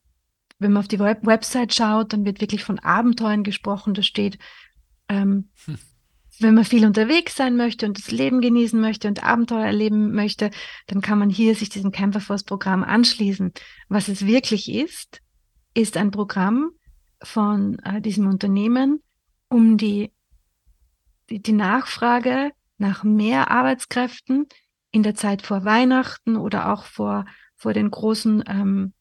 wenn 0.58 0.72
man 0.72 0.80
auf 0.80 0.88
die 0.88 0.98
Web 0.98 1.26
Website 1.26 1.74
schaut, 1.74 2.12
dann 2.12 2.24
wird 2.24 2.40
wirklich 2.40 2.64
von 2.64 2.78
Abenteuern 2.78 3.42
gesprochen. 3.42 3.94
Da 3.94 4.02
steht, 4.02 4.38
ähm, 5.08 5.50
Hm. 5.66 5.78
wenn 6.38 6.54
man 6.54 6.64
viel 6.64 6.86
unterwegs 6.86 7.36
sein 7.36 7.56
möchte 7.56 7.86
und 7.86 7.98
das 7.98 8.10
Leben 8.10 8.40
genießen 8.40 8.80
möchte 8.80 9.08
und 9.08 9.24
Abenteuer 9.24 9.66
erleben 9.66 10.12
möchte, 10.12 10.50
dann 10.86 11.00
kann 11.00 11.18
man 11.18 11.30
hier 11.30 11.54
sich 11.54 11.68
diesem 11.68 11.92
Camper 11.92 12.20
Force 12.20 12.44
Programm 12.44 12.84
anschließen. 12.84 13.52
Was 13.88 14.08
es 14.08 14.26
wirklich 14.26 14.72
ist, 14.72 15.20
ist 15.74 15.96
ein 15.96 16.10
Programm 16.10 16.70
von 17.22 17.78
äh, 17.80 18.00
diesem 18.00 18.26
Unternehmen, 18.26 19.02
um 19.48 19.76
die, 19.76 20.12
die, 21.30 21.40
die 21.40 21.52
Nachfrage 21.52 22.50
nach 22.78 23.04
mehr 23.04 23.50
Arbeitskräften 23.50 24.46
in 24.96 25.02
der 25.02 25.14
Zeit 25.14 25.42
vor 25.42 25.64
Weihnachten 25.64 26.36
oder 26.36 26.72
auch 26.72 26.84
vor, 26.84 27.24
vor 27.56 27.72
den 27.72 27.90
großen, 27.90 28.42
ähm, 28.48 28.92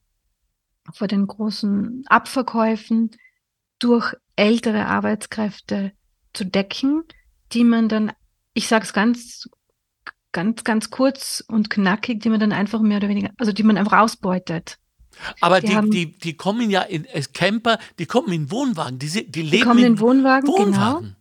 vor 0.94 1.08
den 1.08 1.26
großen 1.28 2.04
Abverkäufen 2.08 3.12
durch 3.80 4.14
ältere 4.36 4.86
Arbeitskräfte 4.86 5.92
zu 6.34 6.46
decken, 6.46 7.04
die 7.54 7.64
man 7.64 7.90
dann, 7.90 8.12
ich 8.54 8.68
sage 8.68 8.84
es 8.86 8.94
ganz, 8.94 9.50
ganz, 10.32 10.64
ganz 10.64 10.90
kurz 10.90 11.44
und 11.48 11.70
knackig, 11.70 12.22
die 12.22 12.30
man 12.30 12.40
dann 12.40 12.52
einfach 12.52 12.82
mehr 12.82 12.98
oder 12.98 13.10
weniger, 13.10 13.32
also 13.38 13.52
die 13.52 13.64
man 13.64 13.78
einfach 13.78 14.00
ausbeutet. 14.00 14.78
Aber 15.40 15.62
Die 15.62 15.68
die, 15.68 15.76
haben- 15.76 15.92
die, 15.92 16.12
die 16.18 16.36
kommen 16.36 16.70
ja 16.70 16.82
in 16.82 17.08
Camper, 17.34 17.80
die 18.00 18.06
kommen 18.06 18.34
in 18.34 18.52
Wohnwagen, 18.52 19.00
die, 19.00 19.08
die 19.32 19.42
leben 19.42 19.52
Die 19.52 19.60
kommen 19.62 19.80
in 19.80 19.86
in 19.94 20.00
Wohnwagen, 20.02 20.46
genau. 20.54 20.60
Wohnwagen. 20.66 21.16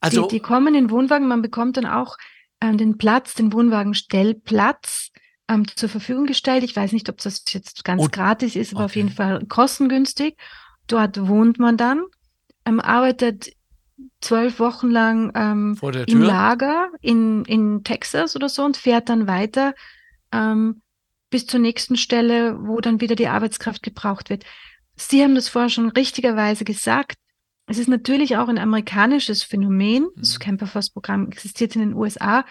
Also, 0.00 0.22
die, 0.28 0.36
die 0.36 0.40
kommen 0.40 0.74
in 0.74 0.90
Wohnwagen, 0.90 1.26
man 1.26 1.40
bekommt 1.42 1.76
dann 1.78 1.86
auch 1.86 2.16
ähm, 2.60 2.78
den 2.78 2.98
Platz, 2.98 3.34
den 3.34 3.52
Wohnwagenstellplatz 3.52 5.10
ähm, 5.48 5.66
zur 5.74 5.88
Verfügung 5.88 6.26
gestellt. 6.26 6.64
Ich 6.64 6.76
weiß 6.76 6.92
nicht, 6.92 7.08
ob 7.08 7.18
das 7.18 7.44
jetzt 7.48 7.84
ganz 7.84 8.02
Und- 8.02 8.12
gratis 8.12 8.56
ist, 8.56 8.74
aber 8.74 8.84
auf 8.84 8.92
okay. 8.92 9.00
jeden 9.00 9.12
Fall 9.12 9.44
kostengünstig. 9.46 10.36
Dort 10.86 11.28
wohnt 11.28 11.58
man 11.58 11.76
dann, 11.76 12.04
ähm, 12.64 12.80
arbeitet 12.80 13.52
zwölf 14.20 14.58
Wochen 14.58 14.90
lang 14.90 15.32
ähm, 15.34 15.76
vor 15.76 15.92
der 15.92 16.08
im. 16.08 16.22
Lager 16.22 16.88
in, 17.00 17.44
in 17.44 17.84
Texas 17.84 18.34
oder 18.36 18.48
so 18.48 18.64
und 18.64 18.76
fährt 18.76 19.08
dann 19.08 19.26
weiter 19.26 19.74
ähm, 20.32 20.82
bis 21.30 21.46
zur 21.46 21.60
nächsten 21.60 21.96
Stelle, 21.96 22.58
wo 22.60 22.80
dann 22.80 23.00
wieder 23.00 23.14
die 23.14 23.28
Arbeitskraft 23.28 23.82
gebraucht 23.82 24.30
wird. 24.30 24.44
Sie 24.96 25.22
haben 25.22 25.34
das 25.34 25.48
vorher 25.48 25.70
schon 25.70 25.88
richtigerweise 25.90 26.64
gesagt. 26.64 27.16
Es 27.70 27.78
ist 27.78 27.88
natürlich 27.88 28.36
auch 28.36 28.48
ein 28.48 28.58
amerikanisches 28.58 29.44
Phänomen. 29.44 30.08
Das 30.16 30.34
Mhm. 30.34 30.42
Camper 30.42 30.66
Force 30.66 30.90
Programm 30.90 31.28
existiert 31.28 31.76
in 31.76 31.82
den 31.82 31.94
USA, 31.94 32.44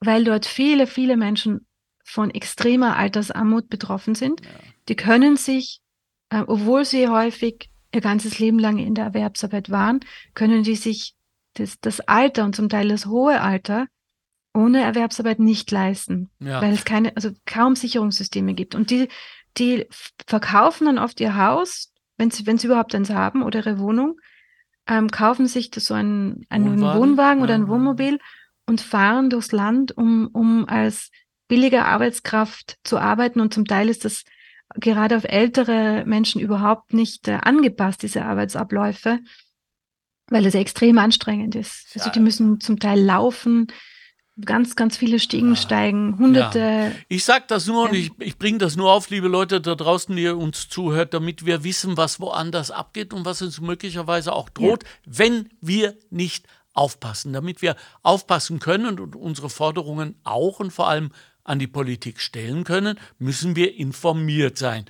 weil 0.00 0.24
dort 0.24 0.44
viele, 0.44 0.86
viele 0.86 1.16
Menschen 1.16 1.66
von 2.04 2.30
extremer 2.30 2.96
Altersarmut 2.96 3.70
betroffen 3.70 4.14
sind. 4.14 4.42
Ja. 4.42 4.48
Die 4.88 4.96
können 4.96 5.36
sich, 5.38 5.80
äh, 6.28 6.42
obwohl 6.46 6.84
sie 6.84 7.08
häufig 7.08 7.70
ihr 7.94 8.02
ganzes 8.02 8.38
Leben 8.38 8.58
lang 8.58 8.76
in 8.78 8.94
der 8.94 9.06
Erwerbsarbeit 9.06 9.70
waren, 9.70 10.00
können 10.34 10.62
die 10.64 10.76
sich 10.76 11.14
das, 11.54 11.80
das 11.80 12.00
Alter 12.00 12.44
und 12.44 12.54
zum 12.54 12.68
Teil 12.68 12.88
das 12.88 13.06
hohe 13.06 13.40
Alter 13.40 13.86
ohne 14.54 14.82
Erwerbsarbeit 14.82 15.38
nicht 15.38 15.70
leisten, 15.70 16.30
Ja. 16.40 16.60
weil 16.60 16.74
es 16.74 16.84
keine, 16.84 17.16
also 17.16 17.30
kaum 17.46 17.74
Sicherungssysteme 17.74 18.52
gibt. 18.52 18.74
Und 18.74 18.90
die, 18.90 19.08
die 19.56 19.86
verkaufen 20.26 20.84
dann 20.86 20.98
oft 20.98 21.20
ihr 21.20 21.36
Haus, 21.36 21.90
wenn 22.18 22.30
sie, 22.30 22.46
wenn 22.46 22.58
sie 22.58 22.66
überhaupt 22.66 22.94
eins 22.94 23.08
haben 23.08 23.42
oder 23.42 23.60
ihre 23.60 23.78
Wohnung, 23.78 24.18
ähm, 24.88 25.10
kaufen 25.10 25.46
sich 25.46 25.70
so 25.76 25.94
einen, 25.94 26.44
einen 26.48 26.80
Wohnwagen, 26.80 27.00
Wohnwagen, 27.00 27.42
oder 27.42 27.54
ja, 27.54 27.60
ein. 27.60 27.68
Wohnmobil 27.68 28.18
und 28.66 28.80
fahren 28.80 29.30
durchs 29.30 29.52
Land, 29.52 29.96
um, 29.96 30.28
um 30.32 30.68
als 30.68 31.10
billige 31.48 31.84
Arbeitskraft 31.84 32.78
zu 32.84 32.98
arbeiten. 32.98 33.40
Und 33.40 33.52
zum 33.54 33.64
Teil 33.64 33.88
ist 33.88 34.04
das 34.04 34.24
gerade 34.74 35.16
auf 35.16 35.24
ältere 35.24 36.04
Menschen 36.06 36.40
überhaupt 36.40 36.94
nicht 36.94 37.28
äh, 37.28 37.38
angepasst, 37.42 38.02
diese 38.02 38.24
Arbeitsabläufe, 38.24 39.20
weil 40.28 40.46
es 40.46 40.54
extrem 40.54 40.98
anstrengend 40.98 41.54
ist. 41.54 41.90
Also 41.94 42.10
die 42.10 42.20
müssen 42.20 42.60
zum 42.60 42.78
Teil 42.78 43.00
laufen, 43.00 43.66
ganz, 44.44 44.76
ganz 44.76 44.96
viele 44.96 45.18
Stiegen 45.18 45.50
ja. 45.50 45.56
steigen, 45.56 46.18
hunderte. 46.18 46.58
Ja. 46.58 46.90
Ich 47.08 47.24
sage 47.24 47.44
das 47.48 47.66
nur 47.66 47.88
und 47.88 47.94
ich, 47.94 48.10
ich 48.18 48.38
bringe 48.38 48.58
das 48.58 48.76
nur 48.76 48.92
auf, 48.92 49.10
liebe 49.10 49.28
Leute 49.28 49.60
da 49.60 49.74
draußen, 49.74 50.14
die 50.16 50.28
uns 50.28 50.68
zuhört, 50.68 51.14
damit 51.14 51.44
wir 51.44 51.64
wissen, 51.64 51.96
was 51.96 52.20
woanders 52.20 52.70
abgeht 52.70 53.12
und 53.12 53.24
was 53.24 53.42
uns 53.42 53.60
möglicherweise 53.60 54.32
auch 54.32 54.48
droht, 54.48 54.84
ja. 54.84 54.90
wenn 55.06 55.50
wir 55.60 55.96
nicht 56.10 56.46
aufpassen, 56.74 57.32
damit 57.32 57.60
wir 57.60 57.76
aufpassen 58.02 58.58
können 58.58 58.98
und 58.98 59.14
unsere 59.14 59.50
Forderungen 59.50 60.14
auch 60.24 60.60
und 60.60 60.70
vor 60.70 60.88
allem 60.88 61.10
an 61.44 61.58
die 61.58 61.66
Politik 61.66 62.20
stellen 62.20 62.64
können, 62.64 62.98
müssen 63.18 63.56
wir 63.56 63.74
informiert 63.74 64.56
sein. 64.56 64.86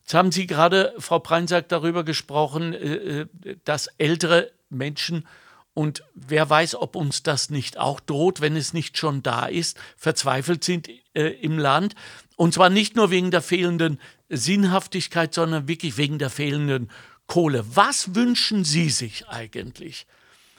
Jetzt 0.00 0.14
haben 0.14 0.32
Sie 0.32 0.46
gerade, 0.46 0.92
Frau 0.98 1.20
Preinsack, 1.20 1.68
darüber 1.68 2.04
gesprochen, 2.04 2.74
äh, 2.74 3.20
äh, 3.20 3.26
dass 3.64 3.86
ältere 3.98 4.50
Menschen 4.68 5.26
und 5.74 6.04
wer 6.14 6.48
weiß, 6.48 6.74
ob 6.74 6.96
uns 6.96 7.22
das 7.22 7.48
nicht 7.48 7.78
auch 7.78 8.00
droht, 8.00 8.40
wenn 8.40 8.56
es 8.56 8.74
nicht 8.74 8.98
schon 8.98 9.22
da 9.22 9.46
ist, 9.46 9.78
verzweifelt 9.96 10.64
sind 10.64 10.88
äh, 11.14 11.28
im 11.40 11.58
Land. 11.58 11.94
Und 12.36 12.54
zwar 12.54 12.68
nicht 12.68 12.94
nur 12.94 13.10
wegen 13.10 13.30
der 13.30 13.42
fehlenden 13.42 13.98
Sinnhaftigkeit, 14.28 15.32
sondern 15.32 15.68
wirklich 15.68 15.96
wegen 15.96 16.18
der 16.18 16.30
fehlenden 16.30 16.90
Kohle. 17.26 17.64
Was 17.74 18.14
wünschen 18.14 18.64
Sie 18.64 18.90
sich 18.90 19.28
eigentlich 19.28 20.06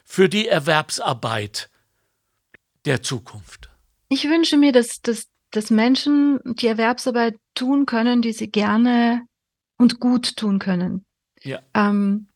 für 0.04 0.30
die 0.30 0.48
Erwerbsarbeit 0.48 1.70
der 2.86 3.04
Zukunft? 3.04 3.70
Ich 4.10 4.24
wünsche 4.26 4.58
mir, 4.58 4.72
dass, 4.72 5.02
dass, 5.02 5.28
dass 5.52 5.70
Menschen 5.70 6.40
die 6.44 6.68
Erwerbsarbeit 6.68 7.36
tun 7.54 7.86
können, 7.86 8.22
die 8.22 8.34
sie 8.34 8.50
gerne 8.50 9.22
und 9.78 10.00
gut 10.00 10.38
tun 10.38 10.60
können. 10.60 11.06
Ja. 11.42 11.60
Ähm, 11.74 12.28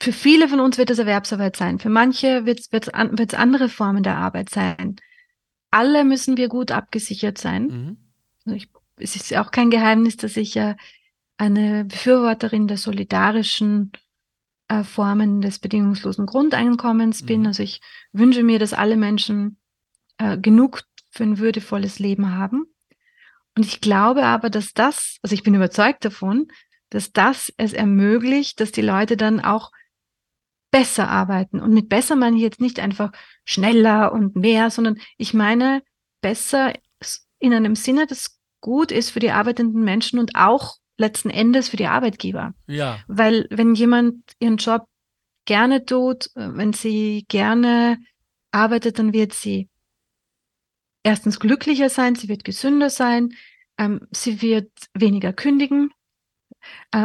für 0.00 0.12
viele 0.12 0.48
von 0.48 0.60
uns 0.60 0.78
wird 0.78 0.90
es 0.90 0.98
Erwerbsarbeit 0.98 1.56
sein. 1.56 1.78
Für 1.78 1.90
manche 1.90 2.46
wird 2.46 2.60
es 2.70 2.88
an, 2.88 3.16
andere 3.34 3.68
Formen 3.68 4.02
der 4.02 4.16
Arbeit 4.16 4.48
sein. 4.48 4.96
Alle 5.70 6.04
müssen 6.04 6.38
wir 6.38 6.48
gut 6.48 6.72
abgesichert 6.72 7.36
sein. 7.36 7.66
Mhm. 7.66 7.96
Also 8.44 8.56
ich, 8.56 8.68
es 8.96 9.14
ist 9.14 9.36
auch 9.36 9.50
kein 9.50 9.70
Geheimnis, 9.70 10.16
dass 10.16 10.38
ich 10.38 10.56
äh, 10.56 10.74
eine 11.36 11.84
Befürworterin 11.84 12.66
der 12.66 12.78
solidarischen 12.78 13.92
äh, 14.68 14.84
Formen 14.84 15.42
des 15.42 15.58
bedingungslosen 15.58 16.24
Grundeinkommens 16.24 17.22
mhm. 17.22 17.26
bin. 17.26 17.46
Also 17.46 17.62
ich 17.62 17.82
wünsche 18.12 18.42
mir, 18.42 18.58
dass 18.58 18.72
alle 18.72 18.96
Menschen 18.96 19.58
äh, 20.16 20.38
genug 20.38 20.82
für 21.10 21.24
ein 21.24 21.38
würdevolles 21.38 21.98
Leben 21.98 22.34
haben. 22.34 22.66
Und 23.54 23.66
ich 23.66 23.82
glaube 23.82 24.24
aber, 24.24 24.48
dass 24.48 24.72
das, 24.72 25.18
also 25.22 25.34
ich 25.34 25.42
bin 25.42 25.54
überzeugt 25.54 26.06
davon, 26.06 26.48
dass 26.88 27.12
das 27.12 27.52
es 27.58 27.74
ermöglicht, 27.74 28.60
dass 28.60 28.72
die 28.72 28.82
Leute 28.82 29.18
dann 29.18 29.40
auch 29.40 29.72
besser 30.70 31.08
arbeiten. 31.08 31.60
Und 31.60 31.72
mit 31.72 31.88
besser 31.88 32.16
meine 32.16 32.36
ich 32.36 32.42
jetzt 32.42 32.60
nicht 32.60 32.80
einfach 32.80 33.12
schneller 33.44 34.12
und 34.12 34.36
mehr, 34.36 34.70
sondern 34.70 34.98
ich 35.16 35.34
meine 35.34 35.82
besser 36.20 36.72
in 37.38 37.54
einem 37.54 37.74
Sinne, 37.74 38.06
das 38.06 38.38
gut 38.60 38.92
ist 38.92 39.10
für 39.10 39.20
die 39.20 39.30
arbeitenden 39.30 39.82
Menschen 39.82 40.18
und 40.18 40.36
auch 40.36 40.76
letzten 40.98 41.30
Endes 41.30 41.70
für 41.70 41.78
die 41.78 41.86
Arbeitgeber. 41.86 42.54
Ja. 42.66 43.00
Weil 43.08 43.46
wenn 43.50 43.74
jemand 43.74 44.16
ihren 44.38 44.58
Job 44.58 44.86
gerne 45.46 45.84
tut, 45.84 46.26
äh, 46.36 46.54
wenn 46.54 46.72
sie 46.72 47.24
gerne 47.28 47.98
arbeitet, 48.52 48.98
dann 48.98 49.12
wird 49.12 49.32
sie 49.32 49.68
erstens 51.02 51.40
glücklicher 51.40 51.88
sein, 51.88 52.14
sie 52.14 52.28
wird 52.28 52.44
gesünder 52.44 52.90
sein, 52.90 53.30
ähm, 53.78 54.06
sie 54.10 54.42
wird 54.42 54.70
weniger 54.92 55.32
kündigen, 55.32 55.90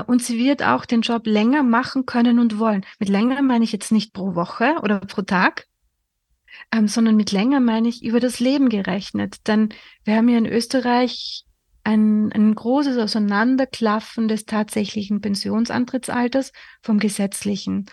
und 0.08 0.24
sie 0.24 0.38
wird 0.38 0.64
auch 0.64 0.86
den 0.86 1.02
Job 1.02 1.26
länger 1.26 1.64
machen 1.64 2.06
können 2.06 2.40
und 2.40 2.60
wollen. 2.60 2.86
Mit 3.00 3.10
länger 3.10 3.42
meine 3.42 3.64
ich 3.64 3.72
jetzt 3.72 3.92
nicht 3.92 4.14
pro 4.14 4.36
Woche 4.36 4.76
oder 4.82 5.00
pro 5.00 5.22
Tag, 5.22 5.68
ähm, 6.72 6.88
sondern 6.88 7.16
mit 7.16 7.32
länger 7.32 7.60
meine 7.60 7.88
ich 7.88 8.04
über 8.04 8.20
das 8.20 8.40
Leben 8.40 8.70
gerechnet. 8.70 9.48
Denn 9.48 9.70
wir 10.04 10.16
haben 10.16 10.30
ja 10.30 10.38
in 10.38 10.46
Österreich 10.46 11.46
ein, 11.84 12.32
ein 12.34 12.56
großes 12.56 12.98
Auseinanderklaffen 12.98 14.28
des 14.28 14.46
tatsächlichen 14.46 15.22
Pensionsantrittsalters 15.22 16.52
vom 16.82 17.00
gesetzlichen. 17.00 17.86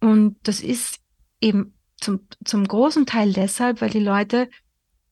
Und 0.00 0.36
das 0.42 0.60
ist 0.60 0.98
eben 1.40 1.74
zum, 2.00 2.26
zum 2.44 2.66
großen 2.66 3.06
Teil 3.06 3.32
deshalb, 3.32 3.80
weil 3.80 3.90
die 3.90 4.00
Leute 4.00 4.48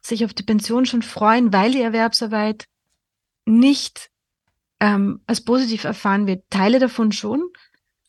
sich 0.01 0.25
auf 0.25 0.35
die 0.35 0.43
Pension 0.43 0.87
schon 0.87 1.03
freuen, 1.03 1.53
weil 1.53 1.73
die 1.73 1.83
Erwerbsarbeit 1.83 2.67
nicht 3.45 4.11
ähm, 4.81 5.21
als 5.27 5.43
positiv 5.43 5.85
erfahren 5.85 6.27
wird. 6.27 6.45
Teile 6.51 6.79
davon 6.79 7.13
schon, 7.13 7.43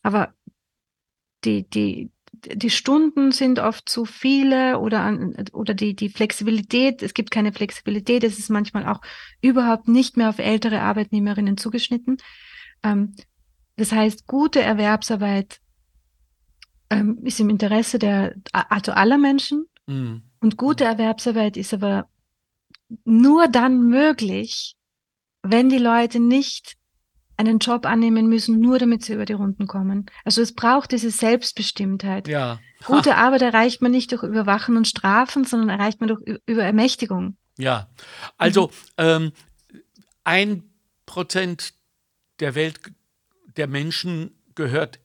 aber 0.02 0.34
die, 1.44 1.68
die, 1.68 2.10
die 2.32 2.70
Stunden 2.70 3.32
sind 3.32 3.58
oft 3.58 3.88
zu 3.88 4.04
viele 4.04 4.78
oder, 4.78 5.00
an, 5.00 5.34
oder 5.52 5.74
die, 5.74 5.94
die 5.94 6.08
Flexibilität, 6.08 7.02
es 7.02 7.14
gibt 7.14 7.30
keine 7.30 7.52
Flexibilität, 7.52 8.24
es 8.24 8.38
ist 8.38 8.50
manchmal 8.50 8.86
auch 8.86 9.00
überhaupt 9.40 9.88
nicht 9.88 10.16
mehr 10.16 10.28
auf 10.28 10.38
ältere 10.38 10.80
Arbeitnehmerinnen 10.80 11.56
zugeschnitten. 11.56 12.18
Ähm, 12.82 13.14
das 13.76 13.92
heißt, 13.92 14.26
gute 14.26 14.60
Erwerbsarbeit 14.60 15.60
ähm, 16.90 17.18
ist 17.22 17.40
im 17.40 17.50
Interesse 17.50 17.98
der, 17.98 18.34
also 18.52 18.92
aller 18.92 19.18
Menschen. 19.18 19.66
Mhm. 19.86 20.22
Und 20.40 20.56
gute 20.56 20.84
Erwerbsarbeit 20.84 21.56
ist 21.56 21.74
aber 21.74 22.08
nur 23.04 23.48
dann 23.48 23.88
möglich, 23.88 24.76
wenn 25.50 25.68
die 25.68 25.78
Leute 25.78 26.20
nicht 26.20 26.76
einen 27.36 27.58
Job 27.58 27.86
annehmen 27.86 28.28
müssen, 28.28 28.58
nur 28.58 28.78
damit 28.78 29.04
sie 29.04 29.14
über 29.14 29.24
die 29.24 29.32
Runden 29.32 29.68
kommen. 29.68 30.06
Also 30.24 30.42
es 30.42 30.52
braucht 30.54 30.90
diese 30.90 31.10
Selbstbestimmtheit. 31.10 32.26
Ja. 32.26 32.58
Gute 32.84 33.14
Arbeit 33.16 33.42
erreicht 33.42 33.80
man 33.80 33.92
nicht 33.92 34.10
durch 34.10 34.24
Überwachen 34.24 34.76
und 34.76 34.88
Strafen, 34.88 35.44
sondern 35.44 35.68
erreicht 35.68 36.00
man 36.00 36.08
durch 36.08 36.40
über 36.46 36.64
Ermächtigung. 36.64 37.36
Ja, 37.56 37.88
also 38.38 38.70
ähm, 38.96 39.32
ein 40.24 40.64
Prozent 41.06 41.74
der 42.40 42.54
Welt 42.54 42.80
der 43.56 43.68
Menschen 43.68 44.36
gehört 44.54 44.98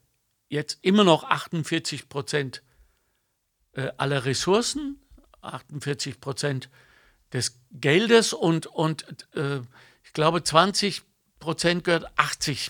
jetzt 0.49 0.79
immer 0.82 1.03
noch 1.03 1.23
48 1.23 2.10
Prozent 2.10 2.63
äh, 3.73 3.89
aller 3.97 4.25
Ressourcen, 4.25 4.99
48 5.41 6.19
Prozent 6.19 6.69
des 7.32 7.60
Geldes 7.71 8.34
und, 8.34 8.67
und 8.67 9.06
äh, 9.36 9.62
ich 10.13 10.15
glaube 10.15 10.43
20 10.43 11.02
Prozent 11.39 11.84
gehört 11.84 12.06
80 12.17 12.69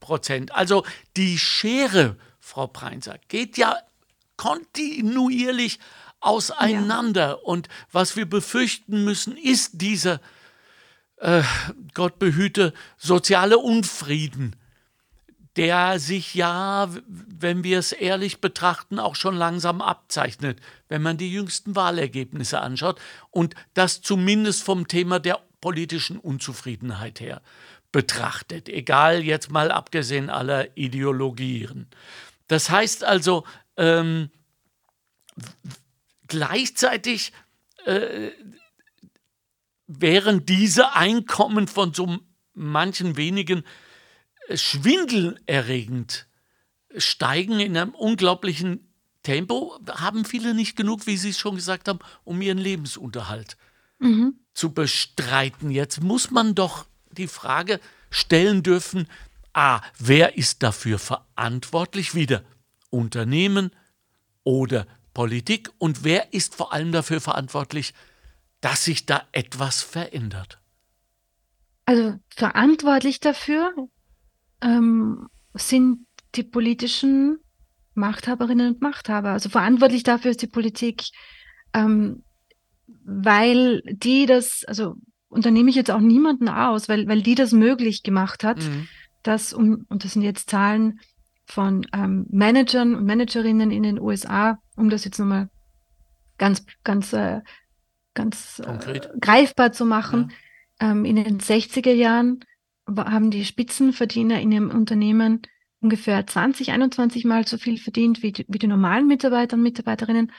Prozent. 0.00 0.52
Also 0.52 0.84
die 1.16 1.38
Schere, 1.38 2.16
Frau 2.40 2.66
Preinsack, 2.66 3.28
geht 3.28 3.56
ja 3.56 3.76
kontinuierlich 4.36 5.78
auseinander. 6.18 7.28
Ja. 7.28 7.32
Und 7.34 7.68
was 7.92 8.16
wir 8.16 8.28
befürchten 8.28 9.04
müssen, 9.04 9.36
ist 9.36 9.80
dieser, 9.80 10.20
äh, 11.18 11.44
Gott 11.94 12.18
behüte, 12.18 12.74
soziale 12.98 13.58
Unfrieden, 13.58 14.56
der 15.54 16.00
sich 16.00 16.34
ja, 16.34 16.88
wenn 17.06 17.62
wir 17.62 17.78
es 17.78 17.92
ehrlich 17.92 18.40
betrachten, 18.40 18.98
auch 18.98 19.14
schon 19.14 19.36
langsam 19.36 19.80
abzeichnet, 19.80 20.58
wenn 20.88 21.02
man 21.02 21.16
die 21.16 21.32
jüngsten 21.32 21.76
Wahlergebnisse 21.76 22.60
anschaut 22.60 23.00
und 23.30 23.54
das 23.72 24.02
zumindest 24.02 24.64
vom 24.64 24.88
Thema 24.88 25.20
der 25.20 25.38
politischen 25.62 26.18
Unzufriedenheit 26.18 27.20
her 27.20 27.40
betrachtet, 27.92 28.68
egal 28.68 29.22
jetzt 29.22 29.50
mal 29.50 29.70
abgesehen 29.70 30.28
aller 30.28 30.76
Ideologien. 30.76 31.86
Das 32.48 32.68
heißt 32.68 33.04
also, 33.04 33.46
ähm, 33.78 34.30
gleichzeitig 36.26 37.32
äh, 37.86 38.30
wären 39.86 40.44
diese 40.44 40.94
Einkommen 40.94 41.68
von 41.68 41.94
so 41.94 42.18
manchen 42.54 43.16
wenigen 43.16 43.62
äh, 44.48 44.56
schwindelerregend 44.56 46.26
steigen 46.96 47.60
in 47.60 47.76
einem 47.76 47.94
unglaublichen 47.94 48.92
Tempo, 49.22 49.78
haben 49.88 50.24
viele 50.24 50.52
nicht 50.54 50.76
genug, 50.76 51.06
wie 51.06 51.16
Sie 51.16 51.30
es 51.30 51.38
schon 51.38 51.54
gesagt 51.54 51.88
haben, 51.88 52.00
um 52.24 52.42
ihren 52.42 52.58
Lebensunterhalt 52.58 53.56
mhm. 53.98 54.41
Zu 54.54 54.72
bestreiten. 54.72 55.70
Jetzt 55.70 56.02
muss 56.02 56.30
man 56.30 56.54
doch 56.54 56.86
die 57.10 57.28
Frage 57.28 57.80
stellen 58.10 58.62
dürfen, 58.62 59.08
a, 59.52 59.80
wer 59.98 60.36
ist 60.36 60.62
dafür 60.62 60.98
verantwortlich, 60.98 62.14
wieder 62.14 62.42
Unternehmen 62.90 63.70
oder 64.44 64.86
Politik 65.14 65.70
und 65.78 66.04
wer 66.04 66.32
ist 66.32 66.54
vor 66.54 66.72
allem 66.72 66.92
dafür 66.92 67.20
verantwortlich, 67.20 67.94
dass 68.60 68.84
sich 68.84 69.06
da 69.06 69.26
etwas 69.32 69.82
verändert? 69.82 70.58
Also 71.84 72.18
verantwortlich 72.28 73.20
dafür 73.20 73.74
ähm, 74.62 75.28
sind 75.54 76.06
die 76.34 76.44
politischen 76.44 77.38
Machthaberinnen 77.94 78.74
und 78.74 78.80
Machthaber. 78.80 79.30
Also 79.30 79.48
verantwortlich 79.48 80.02
dafür 80.02 80.30
ist 80.30 80.42
die 80.42 80.46
Politik 80.46 81.02
ähm, 81.74 82.22
weil 83.04 83.82
die 83.86 84.26
das, 84.26 84.64
also 84.66 84.94
unternehme 85.28 85.70
ich 85.70 85.76
jetzt 85.76 85.90
auch 85.90 86.00
niemanden 86.00 86.48
aus, 86.48 86.88
weil, 86.88 87.08
weil 87.08 87.22
die 87.22 87.34
das 87.34 87.52
möglich 87.52 88.02
gemacht 88.02 88.44
hat, 88.44 88.58
mhm. 88.58 88.88
dass, 89.22 89.52
um, 89.52 89.86
und 89.88 90.04
das 90.04 90.12
sind 90.12 90.22
jetzt 90.22 90.50
Zahlen 90.50 91.00
von 91.46 91.86
ähm, 91.92 92.26
Managern 92.30 92.94
und 92.94 93.04
Managerinnen 93.04 93.70
in 93.70 93.82
den 93.82 94.00
USA, 94.00 94.58
um 94.76 94.90
das 94.90 95.04
jetzt 95.04 95.18
nochmal 95.18 95.48
ganz, 96.38 96.64
ganz, 96.84 97.12
äh, 97.12 97.40
ganz 98.14 98.60
äh, 98.64 99.00
greifbar 99.20 99.72
zu 99.72 99.84
machen. 99.84 100.32
Ja. 100.80 100.90
Ähm, 100.90 101.04
in 101.04 101.16
den 101.16 101.40
60er 101.40 101.92
Jahren 101.92 102.44
haben 102.96 103.30
die 103.30 103.44
Spitzenverdiener 103.44 104.40
in 104.40 104.52
ihrem 104.52 104.70
Unternehmen 104.70 105.42
ungefähr 105.80 106.26
20, 106.26 106.70
21 106.70 107.24
Mal 107.24 107.46
so 107.46 107.58
viel 107.58 107.78
verdient 107.78 108.22
wie 108.22 108.32
die, 108.32 108.44
wie 108.48 108.58
die 108.58 108.66
normalen 108.66 109.06
Mitarbeiter 109.06 109.56
und 109.56 109.62
Mitarbeiterinnen. 109.62 110.32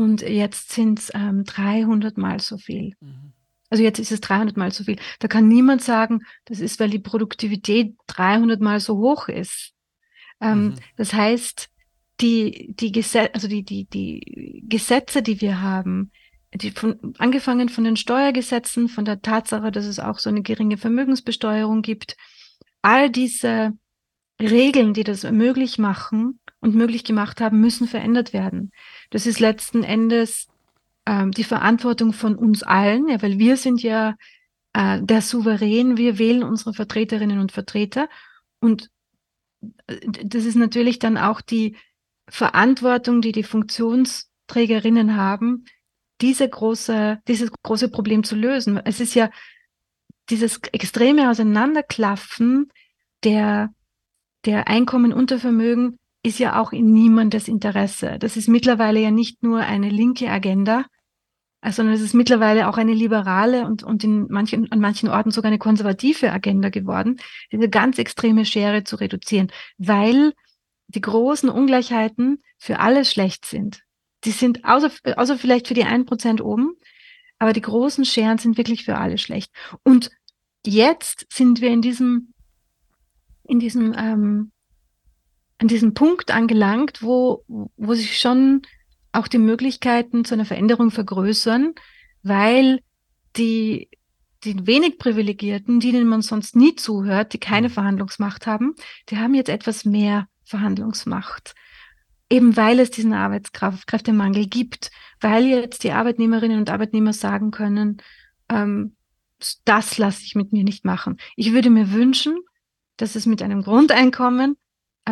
Und 0.00 0.22
jetzt 0.22 0.72
sind 0.72 0.98
es 0.98 1.12
ähm, 1.12 1.44
300 1.44 2.16
Mal 2.16 2.40
so 2.40 2.56
viel. 2.56 2.94
Mhm. 3.00 3.34
Also 3.68 3.84
jetzt 3.84 3.98
ist 3.98 4.10
es 4.10 4.22
300 4.22 4.56
Mal 4.56 4.72
so 4.72 4.82
viel. 4.82 4.96
Da 5.18 5.28
kann 5.28 5.46
niemand 5.46 5.82
sagen, 5.82 6.22
das 6.46 6.60
ist, 6.60 6.80
weil 6.80 6.88
die 6.88 6.98
Produktivität 6.98 7.96
300 8.06 8.62
Mal 8.62 8.80
so 8.80 8.96
hoch 8.96 9.28
ist. 9.28 9.74
Ähm, 10.40 10.68
mhm. 10.68 10.74
Das 10.96 11.12
heißt, 11.12 11.68
die, 12.22 12.74
die, 12.78 12.92
Gesetze, 12.92 13.34
also 13.34 13.46
die, 13.46 13.62
die, 13.62 13.84
die 13.84 14.62
Gesetze, 14.66 15.20
die 15.20 15.42
wir 15.42 15.60
haben, 15.60 16.12
die 16.54 16.70
von, 16.70 17.14
angefangen 17.18 17.68
von 17.68 17.84
den 17.84 17.96
Steuergesetzen, 17.96 18.88
von 18.88 19.04
der 19.04 19.20
Tatsache, 19.20 19.70
dass 19.70 19.84
es 19.84 19.98
auch 19.98 20.18
so 20.18 20.30
eine 20.30 20.40
geringe 20.40 20.78
Vermögensbesteuerung 20.78 21.82
gibt, 21.82 22.16
all 22.80 23.10
diese 23.10 23.74
Regeln, 24.40 24.94
die 24.94 25.04
das 25.04 25.24
möglich 25.30 25.76
machen 25.76 26.40
und 26.60 26.74
möglich 26.74 27.04
gemacht 27.04 27.40
haben, 27.40 27.60
müssen 27.60 27.88
verändert 27.88 28.32
werden. 28.32 28.72
Das 29.10 29.26
ist 29.26 29.40
letzten 29.40 29.82
Endes 29.82 30.48
ähm, 31.06 31.32
die 31.32 31.44
Verantwortung 31.44 32.12
von 32.12 32.36
uns 32.36 32.62
allen, 32.62 33.08
ja, 33.08 33.22
weil 33.22 33.38
wir 33.38 33.56
sind 33.56 33.82
ja 33.82 34.16
äh, 34.72 35.00
der 35.02 35.22
Souverän, 35.22 35.96
wir 35.96 36.18
wählen 36.18 36.42
unsere 36.42 36.74
Vertreterinnen 36.74 37.40
und 37.40 37.52
Vertreter 37.52 38.08
und 38.60 38.90
äh, 39.86 39.96
das 40.24 40.44
ist 40.44 40.56
natürlich 40.56 40.98
dann 40.98 41.18
auch 41.18 41.40
die 41.40 41.76
Verantwortung, 42.28 43.22
die 43.22 43.32
die 43.32 43.42
Funktionsträgerinnen 43.42 45.16
haben, 45.16 45.64
diese 46.20 46.48
große, 46.48 47.20
dieses 47.26 47.50
große 47.62 47.88
Problem 47.88 48.24
zu 48.24 48.36
lösen. 48.36 48.78
Es 48.84 49.00
ist 49.00 49.14
ja 49.14 49.30
dieses 50.28 50.60
extreme 50.72 51.30
Auseinanderklaffen 51.30 52.70
der, 53.24 53.72
der 54.44 54.68
Einkommen 54.68 55.12
unter 55.12 55.38
Vermögen 55.38 55.98
ist 56.22 56.38
ja 56.38 56.60
auch 56.60 56.72
in 56.72 56.92
niemandes 56.92 57.48
Interesse. 57.48 58.18
Das 58.18 58.36
ist 58.36 58.48
mittlerweile 58.48 59.00
ja 59.00 59.10
nicht 59.10 59.42
nur 59.42 59.60
eine 59.60 59.88
linke 59.88 60.28
Agenda, 60.28 60.84
sondern 61.68 61.94
es 61.94 62.00
ist 62.00 62.14
mittlerweile 62.14 62.68
auch 62.68 62.78
eine 62.78 62.94
liberale 62.94 63.66
und, 63.66 63.82
und 63.82 64.02
in 64.04 64.26
manchen, 64.28 64.70
an 64.72 64.80
manchen 64.80 65.08
Orten 65.08 65.30
sogar 65.30 65.50
eine 65.50 65.58
konservative 65.58 66.32
Agenda 66.32 66.70
geworden, 66.70 67.20
diese 67.52 67.68
ganz 67.68 67.98
extreme 67.98 68.44
Schere 68.44 68.84
zu 68.84 68.96
reduzieren, 68.96 69.50
weil 69.76 70.32
die 70.88 71.00
großen 71.00 71.48
Ungleichheiten 71.48 72.42
für 72.58 72.80
alle 72.80 73.04
schlecht 73.04 73.44
sind. 73.44 73.82
Die 74.24 74.30
sind 74.30 74.64
außer, 74.64 74.90
außer 75.16 75.38
vielleicht 75.38 75.68
für 75.68 75.74
die 75.74 75.84
ein 75.84 76.06
Prozent 76.06 76.40
oben, 76.40 76.76
aber 77.38 77.52
die 77.52 77.62
großen 77.62 78.04
Scheren 78.04 78.38
sind 78.38 78.58
wirklich 78.58 78.84
für 78.84 78.96
alle 78.96 79.18
schlecht. 79.18 79.52
Und 79.82 80.10
jetzt 80.64 81.26
sind 81.32 81.60
wir 81.60 81.70
in 81.70 81.80
diesem, 81.82 82.34
in 83.44 83.60
diesem, 83.60 83.94
ähm, 83.96 84.52
an 85.60 85.68
diesem 85.68 85.92
Punkt 85.92 86.30
angelangt, 86.30 87.02
wo, 87.02 87.44
wo 87.76 87.94
sich 87.94 88.18
schon 88.18 88.62
auch 89.12 89.28
die 89.28 89.38
Möglichkeiten 89.38 90.24
zu 90.24 90.34
einer 90.34 90.46
Veränderung 90.46 90.90
vergrößern, 90.90 91.74
weil 92.22 92.80
die, 93.36 93.90
die 94.42 94.66
wenig 94.66 94.98
Privilegierten, 94.98 95.78
denen 95.78 96.08
man 96.08 96.22
sonst 96.22 96.56
nie 96.56 96.76
zuhört, 96.76 97.34
die 97.34 97.38
keine 97.38 97.68
mhm. 97.68 97.72
Verhandlungsmacht 97.72 98.46
haben, 98.46 98.74
die 99.10 99.18
haben 99.18 99.34
jetzt 99.34 99.50
etwas 99.50 99.84
mehr 99.84 100.26
Verhandlungsmacht. 100.44 101.54
Eben 102.30 102.56
weil 102.56 102.78
es 102.80 102.90
diesen 102.90 103.12
Arbeitskräftemangel 103.12 104.46
gibt, 104.46 104.90
weil 105.20 105.44
jetzt 105.44 105.84
die 105.84 105.92
Arbeitnehmerinnen 105.92 106.58
und 106.58 106.70
Arbeitnehmer 106.70 107.12
sagen 107.12 107.50
können, 107.50 108.00
ähm, 108.48 108.96
das 109.64 109.98
lasse 109.98 110.22
ich 110.24 110.34
mit 110.34 110.52
mir 110.52 110.64
nicht 110.64 110.84
machen. 110.84 111.18
Ich 111.36 111.52
würde 111.52 111.70
mir 111.70 111.92
wünschen, 111.92 112.38
dass 112.96 113.14
es 113.14 113.26
mit 113.26 113.42
einem 113.42 113.62
Grundeinkommen 113.62 114.56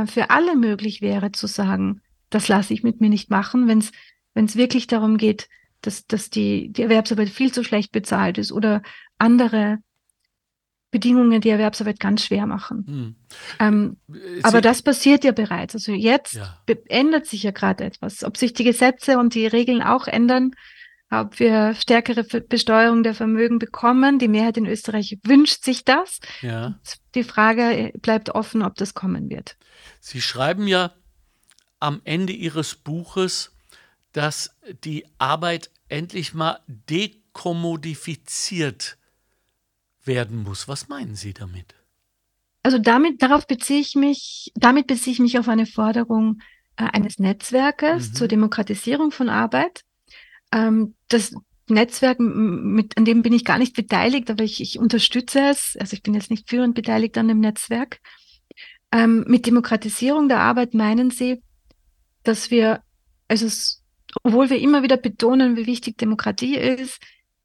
für 0.06 0.30
alle 0.30 0.56
möglich 0.56 1.02
wäre 1.02 1.32
zu 1.32 1.46
sagen, 1.46 2.00
das 2.30 2.48
lasse 2.48 2.74
ich 2.74 2.82
mit 2.82 3.00
mir 3.00 3.08
nicht 3.08 3.30
machen, 3.30 3.68
wenn 3.68 3.78
es 3.78 3.90
wenn 4.38 4.44
es 4.44 4.54
wirklich 4.54 4.86
darum 4.86 5.16
geht, 5.16 5.48
dass, 5.82 6.06
dass 6.06 6.30
die, 6.30 6.70
die 6.70 6.82
Erwerbsarbeit 6.82 7.28
viel 7.28 7.52
zu 7.52 7.64
schlecht 7.64 7.90
bezahlt 7.90 8.38
ist 8.38 8.52
oder 8.52 8.82
andere 9.18 9.78
Bedingungen 10.92 11.40
die 11.40 11.50
Erwerbsarbeit 11.50 11.98
ganz 11.98 12.24
schwer 12.24 12.46
machen. 12.46 12.86
Hm. 12.86 13.16
Ähm, 13.58 13.96
aber 14.44 14.60
das 14.60 14.82
passiert 14.82 15.24
ja 15.24 15.32
bereits. 15.32 15.74
Also 15.74 15.92
jetzt 15.92 16.34
ja. 16.34 16.56
ändert 16.88 17.26
sich 17.26 17.42
ja 17.42 17.50
gerade 17.50 17.84
etwas. 17.84 18.22
Ob 18.22 18.36
sich 18.36 18.54
die 18.54 18.62
Gesetze 18.62 19.18
und 19.18 19.34
die 19.34 19.46
Regeln 19.46 19.82
auch 19.82 20.06
ändern, 20.06 20.52
ob 21.10 21.40
wir 21.40 21.74
stärkere 21.74 22.22
Besteuerung 22.22 23.02
der 23.02 23.14
Vermögen 23.14 23.58
bekommen. 23.58 24.18
Die 24.18 24.28
Mehrheit 24.28 24.56
in 24.56 24.66
Österreich 24.66 25.18
wünscht 25.24 25.64
sich 25.64 25.84
das. 25.84 26.20
Ja. 26.42 26.78
Die 27.14 27.24
Frage 27.24 27.92
bleibt 28.00 28.30
offen, 28.30 28.62
ob 28.62 28.76
das 28.76 28.94
kommen 28.94 29.30
wird. 29.30 29.56
Sie 30.00 30.20
schreiben 30.20 30.66
ja 30.66 30.92
am 31.80 32.00
Ende 32.04 32.32
Ihres 32.32 32.74
Buches, 32.74 33.52
dass 34.12 34.56
die 34.84 35.04
Arbeit 35.18 35.70
endlich 35.88 36.34
mal 36.34 36.60
dekommodifiziert 36.66 38.98
werden 40.04 40.42
muss. 40.42 40.66
Was 40.68 40.88
meinen 40.88 41.14
Sie 41.14 41.32
damit? 41.34 41.74
Also 42.62 42.78
damit, 42.78 43.22
darauf 43.22 43.46
beziehe 43.46 43.80
ich 43.80 43.94
mich, 43.94 44.50
damit 44.54 44.88
beziehe 44.88 45.12
ich 45.12 45.20
mich 45.20 45.38
auf 45.38 45.48
eine 45.48 45.66
Forderung 45.66 46.40
äh, 46.76 46.84
eines 46.84 47.18
Netzwerkes 47.18 48.10
mhm. 48.10 48.14
zur 48.14 48.28
Demokratisierung 48.28 49.10
von 49.10 49.28
Arbeit. 49.28 49.84
Ähm, 50.52 50.94
das 51.08 51.34
Netzwerk, 51.68 52.18
mit, 52.18 52.96
an 52.96 53.04
dem 53.04 53.22
bin 53.22 53.32
ich 53.32 53.44
gar 53.44 53.58
nicht 53.58 53.76
beteiligt, 53.76 54.30
aber 54.30 54.42
ich, 54.42 54.60
ich 54.60 54.78
unterstütze 54.78 55.40
es. 55.40 55.76
Also 55.78 55.94
ich 55.94 56.02
bin 56.02 56.14
jetzt 56.14 56.30
nicht 56.30 56.48
führend 56.48 56.74
beteiligt 56.74 57.16
an 57.18 57.28
dem 57.28 57.40
Netzwerk. 57.40 58.00
Ähm, 58.90 59.24
mit 59.26 59.46
Demokratisierung 59.46 60.28
der 60.28 60.40
Arbeit 60.40 60.74
meinen 60.74 61.10
Sie, 61.10 61.42
dass 62.22 62.50
wir, 62.50 62.82
also 63.28 63.46
obwohl 64.22 64.50
wir 64.50 64.58
immer 64.58 64.82
wieder 64.82 64.96
betonen, 64.96 65.56
wie 65.56 65.66
wichtig 65.66 65.98
Demokratie 65.98 66.56
ist, 66.56 67.00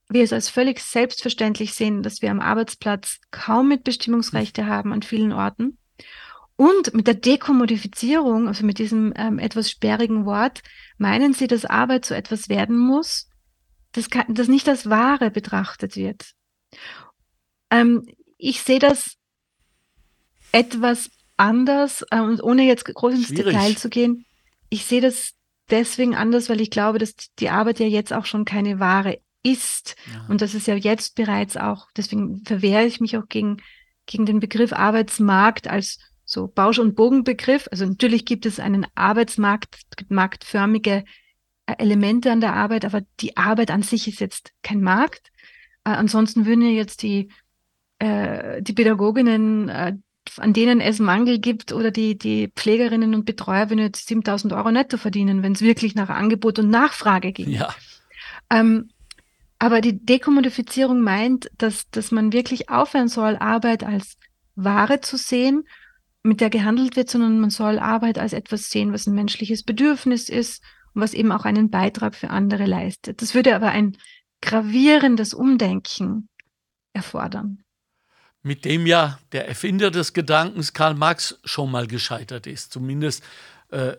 wir 0.10 0.24
es 0.24 0.34
als 0.34 0.50
völlig 0.50 0.80
selbstverständlich 0.80 1.74
sehen, 1.74 2.04
dass 2.04 2.22
wir 2.22 2.32
am 2.32 2.39
Arbeitsplatz 2.39 3.20
kaum 3.32 3.70
Mitbestimmungsrechte 3.70 4.68
haben 4.68 4.94
an 4.94 5.02
vielen 5.02 5.34
Orten. 5.34 5.78
Und 6.56 6.94
mit 6.94 7.08
der 7.08 7.16
Dekommodifizierung, 7.16 8.48
also 8.48 8.66
mit 8.66 8.78
diesem 8.78 9.12
ähm, 9.16 9.39
etwas 9.39 9.72
sperrigen 9.72 10.26
Wort, 10.26 10.62
meinen 10.98 11.34
Sie, 11.34 11.48
dass 11.48 11.66
Arbeit 11.66 12.06
so 12.06 12.14
etwas 12.14 12.48
werden 12.48 12.78
muss, 12.78 13.28
das, 13.94 14.10
kann, 14.10 14.34
das 14.34 14.48
nicht 14.48 14.70
als 14.70 14.89
Ware 14.89 15.32
betrachtet 15.32 15.96
wird. 15.96 16.32
Ähm, 17.72 18.06
ich 18.38 18.62
sehe 18.62 18.80
das 18.80 19.16
etwas 20.52 21.10
anders 21.44 22.06
äh, 22.10 22.20
und 22.20 22.41
ohne 22.41 22.64
jetzt 22.64 22.86
groß 22.86 23.14
ins 23.14 23.28
Schwierig. 23.28 23.54
Detail 23.54 23.76
zu 23.76 23.89
gehen. 23.89 24.26
Ich 24.70 24.86
sehe 24.86 25.02
das 25.02 25.34
deswegen 25.70 26.16
anders, 26.16 26.50
weil 26.50 26.62
ich 26.62 26.72
glaube, 26.72 27.00
dass 27.00 27.16
die 27.39 27.50
Arbeit 27.50 27.80
ja 27.80 27.86
jetzt 27.86 28.14
auch 28.14 28.26
schon 28.26 28.46
keine 28.46 28.80
Ware 28.80 29.20
ist. 29.44 29.96
Ja. 30.12 30.26
Und 30.30 30.41
das 30.41 30.56
ist 30.56 30.68
ja 30.68 30.76
jetzt 30.76 31.16
bereits 31.16 31.58
auch, 31.58 31.88
deswegen 31.98 32.44
verwehre 32.46 32.86
ich 32.86 33.02
mich 33.02 33.18
auch 33.18 33.28
gegen, 33.28 33.58
gegen 34.06 34.26
den 34.26 34.39
Begriff 34.39 34.74
Arbeitsmarkt 34.74 35.68
als 35.68 36.00
so 36.26 36.48
Bausch- 36.48 36.80
und 36.80 36.96
Bogenbegriff. 36.96 37.68
Also 37.72 37.86
natürlich 37.86 38.26
gibt 38.26 38.46
es 38.46 38.60
einen 38.60 38.88
Arbeitsmarkt, 38.96 39.76
marktförmige 40.08 41.04
äh, 41.66 41.76
Elemente 41.78 42.32
an 42.32 42.41
der 42.41 42.54
Arbeit, 42.54 42.86
aber 42.86 43.02
die 43.20 43.36
Arbeit 43.36 43.70
an 43.70 43.84
sich 43.84 44.08
ist 44.08 44.22
jetzt 44.22 44.52
kein 44.64 44.82
Markt. 44.82 45.32
Äh, 45.84 45.91
ansonsten 45.91 46.46
würden 46.46 46.62
ja 46.62 46.72
jetzt 46.72 47.04
die, 47.04 47.30
äh, 48.00 48.62
die 48.62 48.74
Pädagoginnen, 48.74 49.68
äh, 49.70 49.94
an 50.39 50.53
denen 50.53 50.81
es 50.81 50.99
Mangel 50.99 51.39
gibt, 51.39 51.71
oder 51.71 51.91
die, 51.91 52.17
die 52.17 52.49
Pflegerinnen 52.55 53.15
und 53.15 53.25
Betreuer 53.25 53.69
würden 53.69 53.81
jetzt 53.81 54.07
7000 54.07 54.53
Euro 54.53 54.71
netto 54.71 54.97
verdienen, 54.97 55.43
wenn 55.43 55.53
es 55.53 55.61
wirklich 55.61 55.95
nach 55.95 56.09
Angebot 56.09 56.59
und 56.59 56.69
Nachfrage 56.69 57.31
ging. 57.31 57.49
Ja. 57.49 57.73
Ähm, 58.49 58.89
aber 59.59 59.81
die 59.81 60.05
Dekommodifizierung 60.05 61.01
meint, 61.01 61.49
dass, 61.57 61.89
dass 61.89 62.11
man 62.11 62.34
wirklich 62.34 62.69
aufhören 62.69 63.07
soll, 63.07 63.38
Arbeit 63.38 63.84
als 63.84 64.17
Ware 64.55 65.01
zu 65.01 65.17
sehen, 65.17 65.63
mit 66.21 66.41
der 66.41 66.49
gehandelt 66.49 66.95
wird, 66.95 67.09
sondern 67.09 67.39
man 67.39 67.49
soll 67.49 67.79
Arbeit 67.79 68.17
als 68.17 68.34
etwas 68.34 68.69
sehen, 68.69 68.93
was 68.93 69.07
ein 69.07 69.15
menschliches 69.15 69.63
Bedürfnis 69.63 70.29
ist 70.29 70.63
und 70.93 71.01
was 71.01 71.13
eben 71.13 71.31
auch 71.31 71.45
einen 71.45 71.69
Beitrag 71.69 72.15
für 72.15 72.29
andere 72.29 72.65
leistet. 72.65 73.21
Das 73.21 73.36
würde 73.36 73.55
aber 73.55 73.69
ein 73.69 73.97
gravierendes 74.41 75.34
Umdenken 75.34 76.29
erfordern. 76.93 77.62
Mit 78.44 78.66
dem 78.66 78.86
ja 78.86 79.20
der 79.32 79.48
Erfinder 79.48 79.89
des 79.89 80.14
Gedankens 80.14 80.74
Karl 80.74 80.96
Marx 80.96 81.39
schon 81.46 81.72
mal 81.72 81.88
gescheitert 81.88 82.46
ist, 82.46 82.74
zumindest 82.74 83.24
äh, 83.72 83.96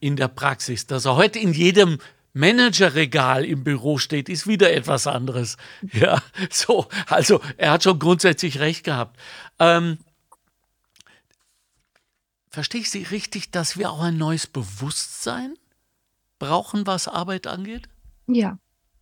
in 0.00 0.16
der 0.16 0.28
Praxis, 0.28 0.86
dass 0.86 1.04
er 1.04 1.16
heute 1.16 1.38
in 1.38 1.52
jedem 1.52 1.98
Managerregal 2.36 3.46
im 3.46 3.64
Büro 3.64 3.96
steht, 3.96 4.28
ist 4.28 4.46
wieder 4.46 4.70
etwas 4.72 5.06
anderes. 5.06 5.56
Ja, 5.92 6.22
so, 6.50 6.86
also 7.06 7.40
er 7.56 7.70
hat 7.70 7.84
schon 7.84 7.98
grundsätzlich 7.98 8.58
recht 8.58 8.84
gehabt. 8.84 9.18
Ähm, 9.58 9.98
verstehe 12.50 12.82
ich 12.82 12.90
Sie 12.90 13.04
richtig, 13.04 13.52
dass 13.52 13.78
wir 13.78 13.90
auch 13.90 14.02
ein 14.02 14.18
neues 14.18 14.46
Bewusstsein 14.46 15.54
brauchen, 16.38 16.86
was 16.86 17.08
Arbeit 17.08 17.46
angeht? 17.46 17.88
Ja, 18.26 18.58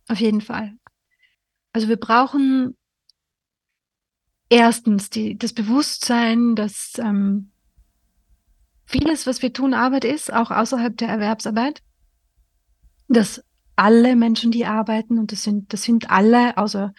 auf 0.07 0.19
jeden 0.19 0.41
Fall. 0.41 0.73
Also 1.73 1.89
wir 1.89 1.97
brauchen 1.97 2.77
erstens 4.49 5.09
die, 5.09 5.37
das 5.37 5.53
Bewusstsein, 5.53 6.55
dass 6.55 6.93
ähm, 6.97 7.51
vieles, 8.85 9.27
was 9.27 9.41
wir 9.41 9.53
tun, 9.53 9.73
Arbeit 9.73 10.05
ist, 10.05 10.31
auch 10.31 10.51
außerhalb 10.51 10.95
der 10.97 11.09
Erwerbsarbeit. 11.09 11.81
Dass 13.07 13.43
alle 13.75 14.15
Menschen, 14.15 14.51
die 14.51 14.65
arbeiten, 14.65 15.19
und 15.19 15.31
das 15.31 15.43
sind, 15.43 15.73
das 15.73 15.83
sind 15.83 16.09
alle, 16.09 16.57
außer 16.57 16.93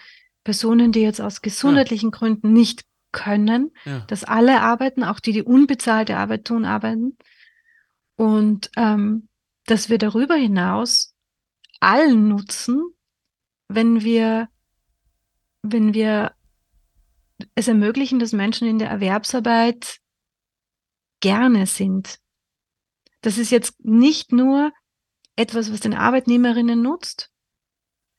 Personen, 0.44 0.92
die 0.92 1.00
jetzt 1.00 1.20
aus 1.20 1.42
gesundheitlichen 1.42 2.10
ja. 2.12 2.18
Gründen 2.18 2.52
nicht 2.52 2.84
können, 3.12 3.72
ja. 3.84 4.00
dass 4.06 4.24
alle 4.24 4.60
arbeiten, 4.60 5.02
auch 5.02 5.20
die, 5.20 5.32
die 5.32 5.42
unbezahlte 5.42 6.16
Arbeit 6.16 6.44
tun, 6.44 6.64
arbeiten. 6.64 7.16
Und 8.16 8.70
ähm, 8.76 9.28
dass 9.64 9.88
wir 9.88 9.98
darüber 9.98 10.34
hinaus 10.34 11.14
allen 11.80 12.28
nutzen, 12.28 12.82
wenn 13.68 14.02
wir, 14.02 14.48
wenn 15.62 15.94
wir 15.94 16.35
es 17.54 17.68
ermöglichen, 17.68 18.18
dass 18.18 18.32
Menschen 18.32 18.68
in 18.68 18.78
der 18.78 18.88
Erwerbsarbeit 18.88 19.98
gerne 21.20 21.66
sind. 21.66 22.18
Das 23.20 23.38
ist 23.38 23.50
jetzt 23.50 23.84
nicht 23.84 24.32
nur 24.32 24.72
etwas, 25.36 25.72
was 25.72 25.80
den 25.80 25.94
Arbeitnehmerinnen 25.94 26.80
nutzt, 26.80 27.30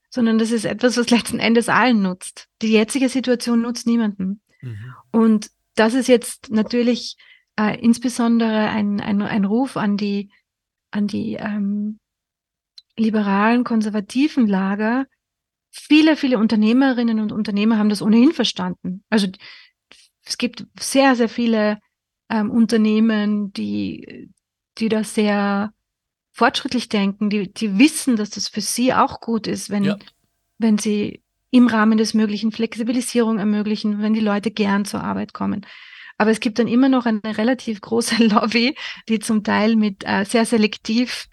sondern 0.09 0.37
das 0.37 0.51
ist 0.51 0.65
etwas, 0.65 0.97
was 0.97 1.09
letzten 1.11 1.39
Endes 1.39 1.69
allen 1.69 2.01
nutzt. 2.01 2.47
Die 2.61 2.71
jetzige 2.71 3.09
Situation 3.09 3.61
nutzt 3.61 3.87
niemanden. 3.87 4.41
Mhm. 4.61 4.95
Und 5.11 5.49
das 5.75 5.93
ist 5.93 6.07
jetzt 6.07 6.49
natürlich 6.49 7.17
äh, 7.59 7.79
insbesondere 7.79 8.69
ein, 8.69 8.99
ein, 8.99 9.21
ein 9.21 9.45
Ruf 9.45 9.77
an 9.77 9.97
die, 9.97 10.31
an 10.91 11.07
die 11.07 11.33
ähm, 11.35 11.99
liberalen, 12.97 13.63
konservativen 13.63 14.47
Lager. 14.47 15.05
Viele, 15.79 16.15
viele 16.17 16.37
Unternehmerinnen 16.39 17.19
und 17.19 17.31
Unternehmer 17.31 17.77
haben 17.77 17.89
das 17.89 18.01
ohnehin 18.01 18.33
verstanden. 18.33 19.03
Also 19.09 19.27
es 20.25 20.37
gibt 20.37 20.65
sehr, 20.79 21.15
sehr 21.15 21.29
viele 21.29 21.79
ähm, 22.29 22.51
Unternehmen, 22.51 23.53
die, 23.53 24.29
die 24.77 24.89
da 24.89 25.03
sehr 25.03 25.71
fortschrittlich 26.33 26.89
denken, 26.89 27.29
die, 27.29 27.51
die 27.51 27.79
wissen, 27.79 28.15
dass 28.15 28.31
das 28.31 28.47
für 28.47 28.61
sie 28.61 28.93
auch 28.93 29.21
gut 29.21 29.47
ist, 29.47 29.69
wenn, 29.69 29.83
ja. 29.83 29.97
wenn 30.57 30.77
sie 30.77 31.23
im 31.51 31.67
Rahmen 31.67 31.97
des 31.97 32.13
Möglichen 32.13 32.51
Flexibilisierung 32.51 33.39
ermöglichen, 33.39 34.01
wenn 34.01 34.13
die 34.13 34.19
Leute 34.19 34.51
gern 34.51 34.85
zur 34.85 35.03
Arbeit 35.03 35.33
kommen. 35.33 35.65
Aber 36.17 36.31
es 36.31 36.39
gibt 36.39 36.59
dann 36.59 36.67
immer 36.67 36.89
noch 36.89 37.05
eine 37.05 37.21
relativ 37.23 37.81
große 37.81 38.23
Lobby, 38.23 38.75
die 39.07 39.19
zum 39.19 39.43
Teil 39.43 39.75
mit 39.75 40.03
äh, 40.05 40.25
sehr 40.25 40.45
selektiv 40.45 41.27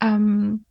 ähm, 0.00 0.64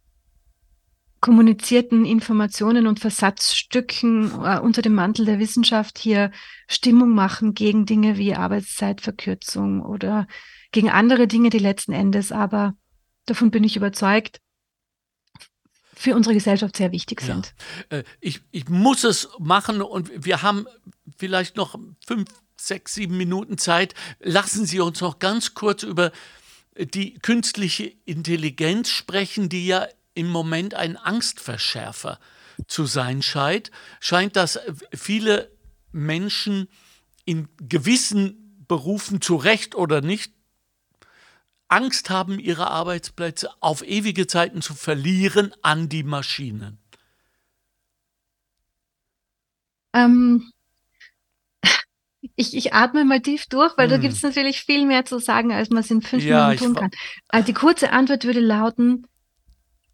kommunizierten 1.19 2.05
Informationen 2.05 2.87
und 2.87 2.99
Versatzstücken 2.99 4.31
äh, 4.43 4.59
unter 4.59 4.81
dem 4.81 4.93
Mantel 4.93 5.25
der 5.25 5.39
Wissenschaft 5.39 5.97
hier 5.97 6.31
Stimmung 6.67 7.13
machen 7.13 7.53
gegen 7.53 7.85
Dinge 7.85 8.17
wie 8.17 8.35
Arbeitszeitverkürzung 8.35 9.81
oder 9.81 10.27
gegen 10.71 10.89
andere 10.89 11.27
Dinge, 11.27 11.49
die 11.49 11.59
letzten 11.59 11.93
Endes 11.93 12.31
aber, 12.31 12.75
davon 13.25 13.51
bin 13.51 13.63
ich 13.63 13.75
überzeugt, 13.75 14.41
für 15.93 16.15
unsere 16.15 16.35
Gesellschaft 16.35 16.77
sehr 16.77 16.91
wichtig 16.91 17.21
sind. 17.21 17.55
Ja. 17.91 17.97
Äh, 17.97 18.03
ich, 18.19 18.41
ich 18.51 18.69
muss 18.69 19.03
es 19.03 19.29
machen 19.39 19.81
und 19.81 20.11
wir 20.13 20.43
haben 20.43 20.67
vielleicht 21.17 21.57
noch 21.57 21.79
fünf, 22.05 22.29
sechs, 22.55 22.93
sieben 22.93 23.17
Minuten 23.17 23.57
Zeit. 23.57 23.95
Lassen 24.19 24.65
Sie 24.65 24.79
uns 24.79 25.01
noch 25.01 25.19
ganz 25.19 25.55
kurz 25.55 25.83
über 25.83 26.11
die 26.79 27.15
künstliche 27.15 27.91
Intelligenz 28.05 28.89
sprechen, 28.89 29.49
die 29.49 29.65
ja 29.65 29.87
im 30.17 30.29
Moment 30.29 30.73
ein 30.73 30.97
Angstverschärfer 30.97 32.19
zu 32.67 32.85
sein 32.85 33.21
scheint, 33.21 33.69
scheint, 33.99 34.35
dass 34.35 34.59
viele 34.91 35.51
Menschen 35.91 36.67
in 37.23 37.47
gewissen 37.59 38.65
Berufen 38.67 39.21
zu 39.21 39.35
Recht 39.35 39.75
oder 39.75 40.01
nicht 40.01 40.33
Angst 41.67 42.09
haben, 42.09 42.39
ihre 42.39 42.67
Arbeitsplätze 42.67 43.49
auf 43.59 43.85
ewige 43.85 44.25
Zeiten 44.25 44.61
zu 44.61 44.73
verlieren 44.73 45.53
an 45.61 45.89
die 45.89 46.03
Maschinen. 46.03 46.79
Ähm, 49.93 50.51
ich, 52.35 52.55
ich 52.55 52.73
atme 52.73 53.05
mal 53.05 53.21
tief 53.21 53.45
durch, 53.47 53.77
weil 53.77 53.85
hm. 53.85 53.91
da 53.91 53.97
gibt 53.97 54.13
es 54.13 54.23
natürlich 54.23 54.61
viel 54.61 54.85
mehr 54.85 55.05
zu 55.05 55.19
sagen, 55.19 55.51
als 55.51 55.69
man 55.69 55.79
es 55.79 55.91
in 55.91 56.01
fünf 56.01 56.23
ja, 56.23 56.47
Minuten 56.47 56.65
tun 56.65 56.75
kann. 56.75 56.91
Also 57.27 57.45
die 57.45 57.53
kurze 57.53 57.91
Antwort 57.91 58.23
würde 58.23 58.39
lauten, 58.39 59.05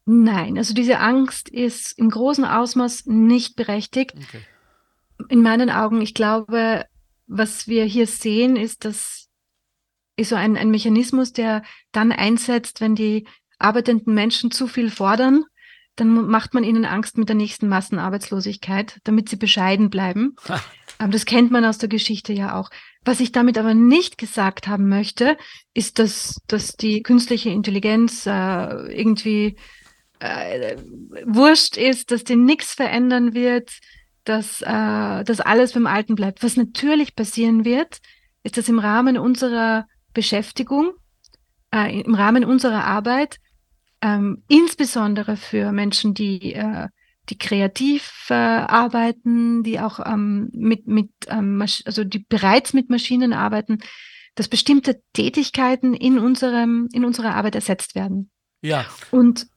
Nein, 0.06 0.58
also 0.58 0.74
diese 0.74 1.00
Angst 1.00 1.50
ist 1.50 1.98
im 1.98 2.10
großen 2.10 2.46
Ausmaß 2.46 3.06
nicht 3.06 3.56
berechtigt. 3.56 4.14
Okay. 4.16 4.42
In 5.30 5.42
meinen 5.42 5.70
Augen, 5.70 6.02
ich 6.02 6.14
glaube, 6.14 6.86
was 7.28 7.68
wir 7.68 7.86
hier 7.86 8.08
sehen, 8.08 8.56
ist, 8.56 8.84
dass 8.86 9.30
ist 10.16 10.30
so 10.30 10.36
ein, 10.36 10.58
ein 10.58 10.70
Mechanismus, 10.70 11.34
der 11.34 11.64
dann 11.92 12.12
einsetzt, 12.12 12.82
wenn 12.82 12.96
die 12.96 13.26
arbeitenden 13.58 14.14
Menschen 14.14 14.52
zu 14.52 14.68
viel 14.68 14.92
fordern, 14.92 15.44
dann 15.96 16.28
macht 16.28 16.54
man 16.54 16.64
ihnen 16.64 16.86
Angst 16.86 17.18
mit 17.18 17.30
der 17.30 17.36
nächsten 17.36 17.68
Massenarbeitslosigkeit, 17.68 19.00
damit 19.04 19.30
sie 19.30 19.38
bescheiden 19.38 19.90
bleiben. 19.90 20.36
Das 21.10 21.26
kennt 21.26 21.52
man 21.52 21.66
aus 21.66 21.80
der 21.80 21.90
Geschichte 21.90 22.32
ja 22.32 22.58
auch. 22.58 22.70
Was 23.04 23.20
ich 23.20 23.34
damit 23.34 23.58
aber 23.58 23.74
nicht 23.74 24.18
gesagt 24.18 24.68
haben 24.68 24.88
möchte, 24.88 25.38
ist, 25.74 26.00
dass, 26.00 26.40
dass 26.48 26.78
die 26.78 27.02
künstliche 27.02 27.50
Intelligenz 27.50 28.26
äh, 28.26 28.30
irgendwie 28.96 29.58
äh, 30.24 30.78
wurscht 31.26 31.78
ist, 31.78 32.12
dass 32.12 32.24
die 32.24 32.36
nichts 32.36 32.74
verändern 32.74 33.34
wird, 33.34 33.72
dass, 34.24 34.62
äh, 34.62 35.24
dass 35.24 35.42
alles 35.42 35.74
beim 35.74 35.88
Alten 35.88 36.16
bleibt. 36.16 36.44
Was 36.44 36.56
natürlich 36.56 37.16
passieren 37.16 37.66
wird, 37.66 38.00
ist, 38.44 38.58
dass 38.58 38.70
im 38.70 38.80
Rahmen 38.80 39.18
unserer 39.18 39.88
Beschäftigung, 40.14 40.92
äh, 41.74 42.02
im 42.02 42.16
Rahmen 42.16 42.46
unserer 42.46 42.86
Arbeit, 42.86 43.38
ähm, 44.02 44.44
insbesondere 44.48 45.38
für 45.38 45.72
Menschen, 45.72 46.14
die, 46.14 46.54
äh, 46.54 46.88
die 47.30 47.38
kreativ 47.38 48.28
äh, 48.30 48.34
arbeiten, 48.34 49.64
die 49.64 49.80
auch 49.80 50.00
ähm, 50.06 50.50
mit, 50.54 50.88
mit 50.88 51.10
ähm, 51.28 51.62
also 51.62 52.04
die 52.04 52.20
bereits 52.20 52.74
mit 52.74 52.90
Maschinen 52.90 53.34
arbeiten, 53.34 53.80
dass 54.36 54.48
bestimmte 54.48 55.02
Tätigkeiten 55.14 55.94
in 55.94 56.20
unserem, 56.20 56.90
in 56.92 57.06
unserer 57.06 57.36
Arbeit 57.36 57.56
ersetzt 57.56 57.96
werden. 57.96 58.30
Ja. 58.62 58.86
Und 59.12 59.48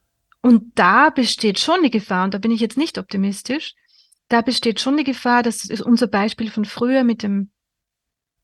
und 0.47 0.79
da 0.79 1.09
besteht 1.09 1.59
schon 1.59 1.83
die 1.83 1.91
Gefahr, 1.91 2.23
und 2.23 2.33
da 2.33 2.37
bin 2.37 2.51
ich 2.51 2.61
jetzt 2.61 2.77
nicht 2.77 2.97
optimistisch, 2.97 3.73
da 4.29 4.41
besteht 4.41 4.79
schon 4.79 4.95
die 4.95 5.03
Gefahr, 5.03 5.43
das 5.43 5.65
ist 5.65 5.81
unser 5.81 6.07
Beispiel 6.07 6.49
von 6.49 6.63
früher 6.63 7.03
mit 7.03 7.21
dem, 7.21 7.51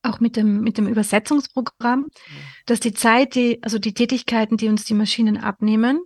auch 0.02 0.20
mit 0.20 0.36
dem, 0.36 0.60
mit 0.60 0.78
dem 0.78 0.90
Übersetzungsprogramm, 0.90 2.08
dass 2.66 2.82
die 2.82 2.92
Zeit, 2.92 3.36
die, 3.36 3.64
also 3.64 3.80
die 3.80 3.94
Tätigkeiten, 3.94 4.58
die 4.58 4.68
uns 4.68 4.84
die 4.84 4.96
Maschinen 4.96 5.38
abnehmen, 5.38 6.02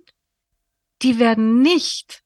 die 1.01 1.17
werden 1.17 1.63
nicht 1.63 2.21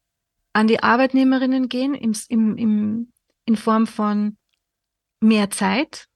an 0.52 0.68
die 0.68 0.84
Arbeitnehmerinnen 0.84 1.70
gehen 1.70 1.94
im, 1.94 2.14
im, 2.28 2.58
im, 2.58 3.14
in 3.46 3.56
Form 3.56 3.88
von 3.88 4.36
mehr 5.22 5.50
Zeit 5.50 6.08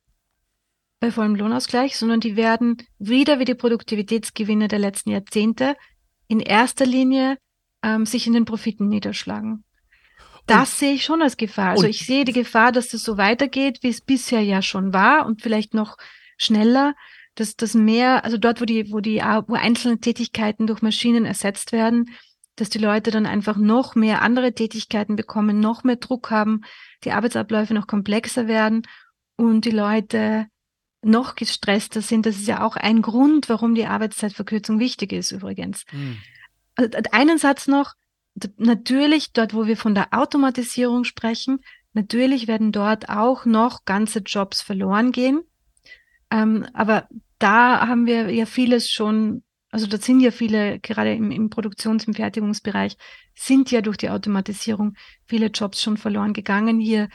bei 0.99 1.09
vollem 1.09 1.35
Lohnausgleich, 1.35 1.95
sondern 1.95 2.19
die 2.19 2.35
werden 2.35 2.85
wieder 2.99 3.39
wie 3.39 3.45
die 3.45 3.55
Produktivitätsgewinne 3.55 4.67
der 4.67 4.79
letzten 4.79 5.11
Jahrzehnte 5.11 5.77
in 6.27 6.41
erster 6.41 6.85
Linie 6.85 7.37
ähm, 7.85 8.05
sich 8.07 8.25
in 8.25 8.33
den 8.33 8.45
Profiten 8.45 8.87
niederschlagen. 8.87 9.63
Das 10.47 10.71
und, 10.71 10.79
sehe 10.79 10.93
ich 10.93 11.05
schon 11.05 11.21
als 11.21 11.37
Gefahr. 11.37 11.71
Also 11.71 11.85
ich 11.85 12.05
sehe 12.05 12.25
die 12.25 12.33
Gefahr, 12.33 12.71
dass 12.71 12.89
das 12.89 13.03
so 13.03 13.17
weitergeht, 13.17 13.79
wie 13.81 13.89
es 13.89 14.01
bisher 14.01 14.41
ja 14.41 14.61
schon 14.61 14.91
war 14.91 15.25
und 15.25 15.41
vielleicht 15.41 15.73
noch 15.73 15.97
schneller, 16.37 16.95
dass 17.35 17.55
das 17.55 17.75
mehr, 17.75 18.25
also 18.25 18.37
dort, 18.37 18.59
wo 18.59 18.65
die, 18.65 18.91
wo 18.91 18.99
die, 19.01 19.17
wo 19.19 19.53
einzelne 19.53 19.99
Tätigkeiten 19.99 20.67
durch 20.67 20.81
Maschinen 20.81 21.25
ersetzt 21.25 21.71
werden, 21.71 22.09
dass 22.55 22.69
die 22.69 22.79
Leute 22.79 23.11
dann 23.11 23.25
einfach 23.25 23.57
noch 23.57 23.95
mehr 23.95 24.21
andere 24.21 24.53
Tätigkeiten 24.53 25.15
bekommen, 25.15 25.59
noch 25.59 25.83
mehr 25.83 25.97
Druck 25.97 26.31
haben, 26.31 26.61
die 27.03 27.11
Arbeitsabläufe 27.11 27.73
noch 27.73 27.87
komplexer 27.87 28.47
werden 28.47 28.83
und 29.35 29.65
die 29.65 29.71
Leute 29.71 30.47
noch 31.03 31.35
gestresster 31.35 32.01
sind. 32.01 32.25
Das 32.25 32.37
ist 32.37 32.47
ja 32.47 32.63
auch 32.63 32.77
ein 32.77 33.01
Grund, 33.01 33.49
warum 33.49 33.75
die 33.75 33.85
Arbeitszeitverkürzung 33.85 34.79
wichtig 34.79 35.11
ist, 35.11 35.31
übrigens. 35.31 35.85
Mhm. 35.91 36.17
Einen 37.11 37.37
Satz 37.37 37.67
noch. 37.67 37.93
Natürlich, 38.57 39.31
dort, 39.33 39.53
wo 39.53 39.65
wir 39.65 39.77
von 39.77 39.95
der 39.95 40.07
Automatisierung 40.11 41.03
sprechen, 41.05 41.59
natürlich 41.93 42.47
werden 42.47 42.71
dort 42.71 43.09
auch 43.09 43.45
noch 43.45 43.85
ganze 43.85 44.19
Jobs 44.19 44.61
verloren 44.61 45.11
gehen. 45.11 45.41
Ähm, 46.31 46.65
aber 46.73 47.07
da 47.39 47.87
haben 47.87 48.05
wir 48.05 48.29
ja 48.31 48.45
vieles 48.45 48.89
schon 48.89 49.43
Also 49.71 49.87
da 49.87 49.97
sind 49.97 50.21
ja 50.21 50.31
viele, 50.31 50.79
gerade 50.79 51.13
im, 51.13 51.31
im 51.31 51.49
Produktions-, 51.49 52.07
im 52.07 52.13
Fertigungsbereich, 52.13 52.95
sind 53.33 53.71
ja 53.71 53.81
durch 53.81 53.97
die 53.97 54.09
Automatisierung 54.09 54.95
viele 55.25 55.47
Jobs 55.47 55.81
schon 55.81 55.97
verloren 55.97 56.31
gegangen. 56.31 56.79
Hier, 56.79 57.09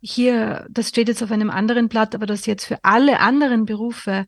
hier, 0.00 0.66
das 0.70 0.88
steht 0.88 1.08
jetzt 1.08 1.22
auf 1.22 1.30
einem 1.30 1.50
anderen 1.50 1.88
Blatt, 1.88 2.14
aber 2.14 2.24
dass 2.24 2.46
jetzt 2.46 2.64
für 2.64 2.82
alle 2.82 3.20
anderen 3.20 3.66
Berufe 3.66 4.24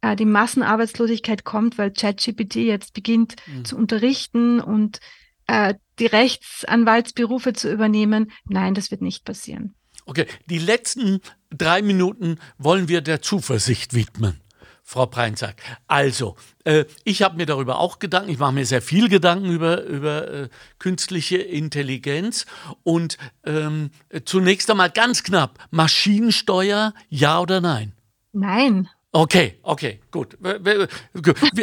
äh, 0.00 0.16
die 0.16 0.24
Massenarbeitslosigkeit 0.24 1.44
kommt, 1.44 1.78
weil 1.78 1.92
ChatGPT 1.92 2.56
jetzt 2.56 2.94
beginnt 2.94 3.36
mhm. 3.46 3.64
zu 3.64 3.76
unterrichten 3.76 4.60
und 4.60 5.00
äh, 5.46 5.74
die 5.98 6.06
Rechtsanwaltsberufe 6.06 7.52
zu 7.52 7.72
übernehmen. 7.72 8.30
Nein, 8.46 8.74
das 8.74 8.90
wird 8.90 9.02
nicht 9.02 9.24
passieren. 9.24 9.74
Okay, 10.06 10.26
die 10.46 10.58
letzten 10.58 11.20
drei 11.50 11.82
Minuten 11.82 12.38
wollen 12.58 12.88
wir 12.88 13.00
der 13.00 13.22
Zuversicht 13.22 13.94
widmen. 13.94 14.40
Frau 14.82 15.06
Preinsack. 15.06 15.62
Also, 15.86 16.34
äh, 16.64 16.84
ich 17.04 17.22
habe 17.22 17.36
mir 17.36 17.46
darüber 17.46 17.78
auch 17.78 18.00
Gedanken, 18.00 18.30
ich 18.30 18.38
mache 18.38 18.52
mir 18.52 18.66
sehr 18.66 18.82
viel 18.82 19.08
Gedanken 19.08 19.50
über, 19.50 19.84
über 19.84 20.28
äh, 20.28 20.48
künstliche 20.80 21.36
Intelligenz. 21.36 22.44
Und 22.82 23.16
ähm, 23.44 23.90
zunächst 24.24 24.68
einmal 24.68 24.90
ganz 24.90 25.22
knapp, 25.22 25.58
Maschinensteuer, 25.70 26.92
ja 27.08 27.40
oder 27.40 27.60
nein? 27.60 27.92
Nein. 28.32 28.88
Okay, 29.12 29.58
okay, 29.64 29.98
gut. 30.12 30.38
Wir, 30.40 30.88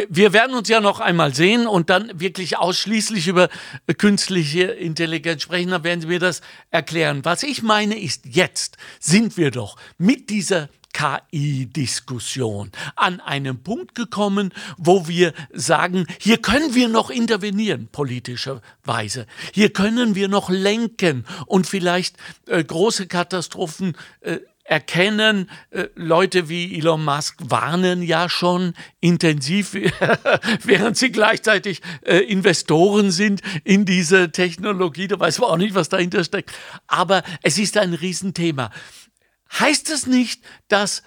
wir, 0.09 0.33
werden 0.33 0.53
uns 0.53 0.67
ja 0.67 0.81
noch 0.81 0.99
einmal 0.99 1.33
sehen 1.33 1.65
und 1.65 1.89
dann 1.89 2.19
wirklich 2.19 2.57
ausschließlich 2.57 3.29
über 3.29 3.47
künstliche 3.97 4.63
Intelligenz 4.63 5.43
sprechen. 5.43 5.71
Dann 5.71 5.85
werden 5.85 6.01
Sie 6.01 6.07
mir 6.07 6.19
das 6.19 6.41
erklären. 6.71 7.23
Was 7.23 7.43
ich 7.43 7.63
meine 7.63 7.97
ist, 7.97 8.25
jetzt 8.25 8.75
sind 8.99 9.37
wir 9.37 9.51
doch 9.51 9.77
mit 9.97 10.29
dieser 10.29 10.67
KI-Diskussion 10.91 12.71
an 12.97 13.21
einem 13.21 13.63
Punkt 13.63 13.95
gekommen, 13.95 14.51
wo 14.77 15.07
wir 15.07 15.33
sagen, 15.53 16.05
hier 16.19 16.39
können 16.39 16.75
wir 16.75 16.89
noch 16.89 17.09
intervenieren, 17.09 17.87
politischerweise. 17.91 19.25
Hier 19.53 19.71
können 19.71 20.15
wir 20.15 20.27
noch 20.27 20.49
lenken 20.49 21.25
und 21.45 21.65
vielleicht 21.65 22.17
äh, 22.47 22.61
große 22.61 23.07
Katastrophen 23.07 23.95
äh, 24.19 24.39
erkennen, 24.67 25.49
äh, 25.71 25.87
Leute 25.95 26.49
wie 26.49 26.77
Elon 26.77 27.03
Musk 27.03 27.37
warnen 27.39 28.03
ja 28.03 28.27
schon 28.29 28.73
intensiv, 28.99 29.73
während 30.63 30.97
sie 30.97 31.11
gleichzeitig 31.11 31.81
äh, 32.01 32.17
Investoren 32.17 33.11
sind 33.11 33.41
in 33.63 33.85
diese 33.85 34.31
Technologie. 34.31 35.07
Da 35.07 35.19
weiß 35.19 35.39
man 35.39 35.49
auch 35.51 35.57
nicht, 35.57 35.73
was 35.73 35.87
dahinter 35.87 36.23
steckt. 36.23 36.51
Aber 36.85 37.23
es 37.41 37.57
ist 37.57 37.77
ein 37.77 37.93
Riesenthema. 37.93 38.71
Heißt 39.57 39.89
es 39.89 40.05
nicht, 40.05 40.43
dass 40.67 41.03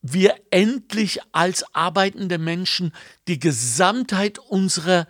wir 0.00 0.34
endlich 0.50 1.20
als 1.32 1.64
arbeitende 1.74 2.38
Menschen 2.38 2.92
die 3.28 3.38
Gesamtheit 3.38 4.38
unserer 4.38 5.06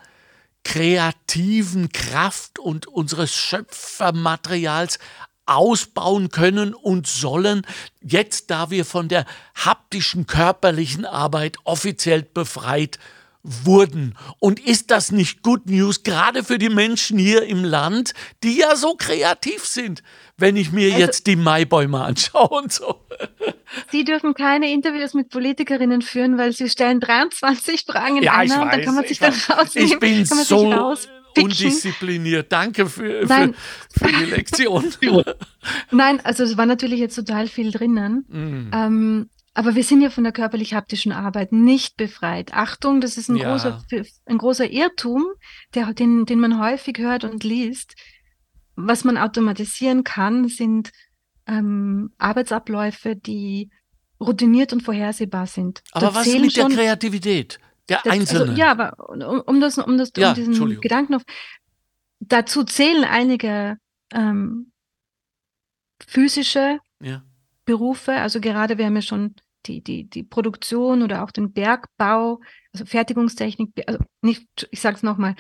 kreativen 0.65 1.93
Kraft 1.93 2.59
und 2.59 2.89
unseres 2.89 3.35
Schöpfermaterials 3.35 4.99
ausbauen 5.47 6.31
können 6.31 6.75
und 6.75 7.07
sollen, 7.07 7.67
jetzt 8.01 8.51
da 8.51 8.71
wir 8.71 8.85
von 8.85 9.09
der 9.09 9.27
haptischen 9.55 10.27
körperlichen 10.27 11.05
Arbeit 11.05 11.57
offiziell 11.65 12.23
befreit 12.23 12.99
wurden. 13.43 14.15
Und 14.39 14.61
ist 14.61 14.91
das 14.91 15.11
nicht 15.11 15.43
Good 15.43 15.67
News, 15.67 16.05
gerade 16.05 16.45
für 16.45 16.59
die 16.59 16.69
Menschen 16.69 17.19
hier 17.19 17.43
im 17.43 17.65
Land, 17.65 18.15
die 18.43 18.57
ja 18.59 18.77
so 18.77 18.95
kreativ 18.95 19.65
sind, 19.65 20.03
wenn 20.37 20.57
ich 20.57 20.73
mir 20.73 20.93
also, 20.93 20.99
jetzt 20.99 21.27
die 21.27 21.37
Maibäume 21.37 22.01
anschaue 22.03 22.49
und 22.49 22.73
so? 22.73 23.01
Sie 23.91 24.05
dürfen 24.05 24.35
keine 24.35 24.71
Interviews 24.71 25.15
mit 25.15 25.29
Politikerinnen 25.31 26.03
führen, 26.03 26.39
weil 26.39 26.53
sie 26.53 26.69
stellen 26.69 27.01
23 27.01 27.85
Fragen 27.85 28.19
in 28.19 28.25
ja, 28.25 28.35
einer 28.35 28.63
und 28.63 28.73
dann 28.73 28.83
kann 28.83 28.95
man 28.95 29.07
sich 29.07 29.19
dann 29.19 29.35
rausnehmen. 29.49 29.93
Ich 29.93 29.99
bin 29.99 30.25
so 30.25 30.95
undiszipliniert. 31.39 32.53
Danke 32.53 32.87
für, 32.87 33.27
für, 33.27 33.55
für, 33.91 34.13
die 34.13 34.25
Lektion. 34.25 34.93
Nein, 35.91 36.21
also 36.25 36.45
es 36.45 36.57
war 36.57 36.67
natürlich 36.67 37.01
jetzt 37.01 37.15
total 37.15 37.49
viel 37.49 37.71
drinnen. 37.71 38.25
Mm. 38.29 38.71
Ähm, 38.73 39.31
aber 39.55 39.75
wir 39.75 39.85
sind 39.85 40.01
ja 40.01 40.09
von 40.09 40.25
der 40.25 40.33
körperlich-haptischen 40.33 41.13
Arbeit 41.13 41.53
nicht 41.53 41.97
befreit. 41.97 42.55
Achtung, 42.55 43.01
das 43.01 43.19
ist 43.19 43.29
ein, 43.29 43.37
ja. 43.37 43.51
großer, 43.51 43.83
ein 44.25 44.39
großer 44.39 44.71
Irrtum, 44.71 45.27
der, 45.75 45.93
den, 45.93 46.25
den 46.25 46.41
man 46.41 46.59
häufig 46.59 46.99
hört 46.99 47.25
und 47.25 47.45
liest. 47.45 47.95
Was 48.77 49.05
man 49.05 49.19
automatisieren 49.19 50.05
kann, 50.05 50.49
sind 50.49 50.91
ähm, 51.47 52.13
Arbeitsabläufe, 52.17 53.15
die 53.15 53.71
routiniert 54.21 54.73
und 54.73 54.83
vorhersehbar 54.83 55.47
sind. 55.47 55.83
Aber 55.93 56.07
da 56.07 56.15
was 56.15 56.27
mit 56.27 56.57
der 56.57 56.69
Kreativität? 56.69 57.59
Der 57.89 57.99
das, 57.99 58.07
also, 58.07 58.21
Einzelne. 58.21 58.43
Also, 58.43 58.55
ja, 58.55 58.71
aber 58.71 59.09
um, 59.09 59.41
um, 59.41 59.61
das, 59.61 59.79
um, 59.79 59.99
das, 59.99 60.13
ja, 60.17 60.31
um 60.31 60.35
diesen 60.35 60.81
Gedanken 60.81 61.15
auf. 61.15 61.23
Dazu 62.21 62.63
zählen 62.63 63.05
einige 63.05 63.77
ähm, 64.13 64.73
physische 66.07 66.79
ja. 67.01 67.25
Berufe, 67.65 68.13
also 68.13 68.41
gerade 68.41 68.79
wir 68.79 68.87
haben 68.87 68.97
ja 68.97 69.03
schon 69.03 69.35
die, 69.67 69.83
die, 69.83 70.05
die 70.05 70.23
Produktion 70.23 71.03
oder 71.03 71.23
auch 71.23 71.31
den 71.31 71.53
Bergbau, 71.53 72.41
also 72.73 72.85
Fertigungstechnik, 72.85 73.71
also 73.87 74.01
nicht, 74.21 74.47
ich 74.71 74.81
sage 74.81 74.97
es 74.97 75.03
nochmal, 75.03 75.37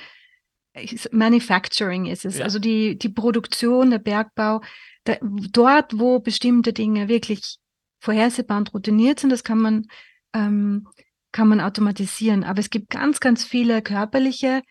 Manufacturing 1.10 2.06
ist 2.06 2.24
es, 2.24 2.38
ja. 2.38 2.44
also 2.44 2.58
die, 2.58 2.96
die 2.96 3.08
Produktion, 3.08 3.90
der 3.90 3.98
Bergbau, 3.98 4.62
da, 5.04 5.16
dort, 5.20 5.98
wo 5.98 6.20
bestimmte 6.20 6.72
Dinge 6.72 7.08
wirklich 7.08 7.58
vorhersehbar 8.00 8.58
und 8.58 8.72
routiniert 8.72 9.20
sind, 9.20 9.30
das 9.30 9.44
kann 9.44 9.58
man, 9.58 9.86
ähm, 10.32 10.88
kann 11.32 11.48
man 11.48 11.60
automatisieren. 11.60 12.44
Aber 12.44 12.60
es 12.60 12.70
gibt 12.70 12.90
ganz, 12.90 13.20
ganz 13.20 13.44
viele 13.44 13.82
körperliche 13.82 14.62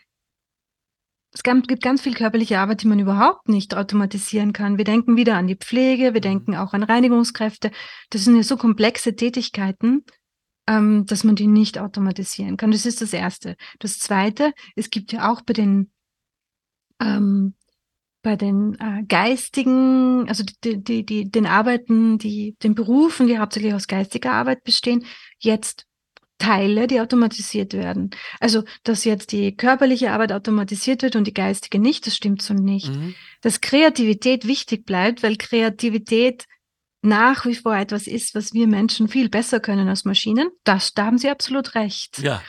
es 1.34 1.43
gibt 1.43 1.82
ganz 1.82 2.01
viel 2.01 2.14
körperliche 2.14 2.59
Arbeit, 2.59 2.82
die 2.82 2.88
man 2.88 2.99
überhaupt 2.99 3.47
nicht 3.47 3.74
automatisieren 3.76 4.51
kann. 4.51 4.78
Wir 4.78 4.84
denken 4.84 5.16
wieder 5.16 5.38
an 5.38 5.47
die 5.47 5.55
Pflege, 5.55 6.14
wir 6.14 6.20
mhm. 6.20 6.22
denken 6.22 6.55
auch 6.55 6.74
an 6.74 6.84
Reinigungskräfte. 6.84 7.72
Das 8.09 8.26
sind 8.26 8.36
ja 8.36 8.43
so 8.43 8.57
komplexe 8.57 9.16
Tätigkeiten, 9.16 10.03
ähm, 10.68 11.05
dass 11.05 11.24
man 11.24 11.36
die 11.36 11.47
nicht 11.47 11.80
automatisieren 11.80 12.57
kann. 12.57 12.72
Das 12.72 12.86
ist 12.86 13.01
das 13.01 13.14
Erste. 13.14 13.55
Das 13.80 13.99
Zweite, 13.99 14.51
es 14.76 14.89
gibt 14.89 15.14
ja 15.14 15.32
auch 15.32 15.41
bei 15.41 15.53
den 15.53 15.91
ähm, 17.01 17.55
bei 18.24 18.36
den 18.36 18.76
äh, 18.80 19.03
geistigen, 19.07 20.30
also 20.30 20.43
die, 20.64 20.84
die, 20.84 21.03
die, 21.03 21.32
den 21.32 21.47
Arbeiten, 21.47 22.20
die, 22.20 22.55
den 22.62 22.76
Berufen, 22.76 23.26
die 23.26 23.39
hauptsächlich 23.39 23.74
aus 23.74 23.88
geistiger 23.88 24.34
Arbeit 24.34 24.64
bestehen, 24.64 25.05
jetzt 25.39 25.88
Teile, 26.42 26.88
die 26.88 27.00
automatisiert 27.00 27.74
werden. 27.74 28.10
Also, 28.39 28.64
dass 28.84 29.06
jetzt 29.06 29.32
die 29.32 29.56
körperliche 29.56 30.12
Arbeit 30.12 30.32
automatisiert 30.32 31.04
wird 31.04 31.16
und 31.16 31.26
die 31.28 31.34
geistige 31.34 31.80
nicht, 31.80 32.08
das 32.08 32.16
stimmt 32.16 32.42
so 32.42 32.54
nicht. 32.54 32.89
Mhm. 32.89 33.14
Dass 33.42 33.62
Kreativität 33.62 34.48
wichtig 34.48 34.86
bleibt, 34.86 35.22
weil 35.22 35.36
Kreativität 35.38 36.46
nach 37.04 37.46
wie 37.46 37.56
vor 37.56 37.76
etwas 37.76 38.08
ist, 38.08 38.34
was 38.34 38.54
wir 38.54 38.68
Menschen 38.68 39.08
viel 39.08 39.30
besser 39.30 39.60
können 39.60 39.88
als 39.88 40.04
Maschinen. 40.04 40.50
Das, 40.64 40.94
da 40.94 41.06
haben 41.06 41.18
Sie 41.18 41.30
absolut 41.30 41.76
recht. 41.76 42.20
Ja. 42.20 42.42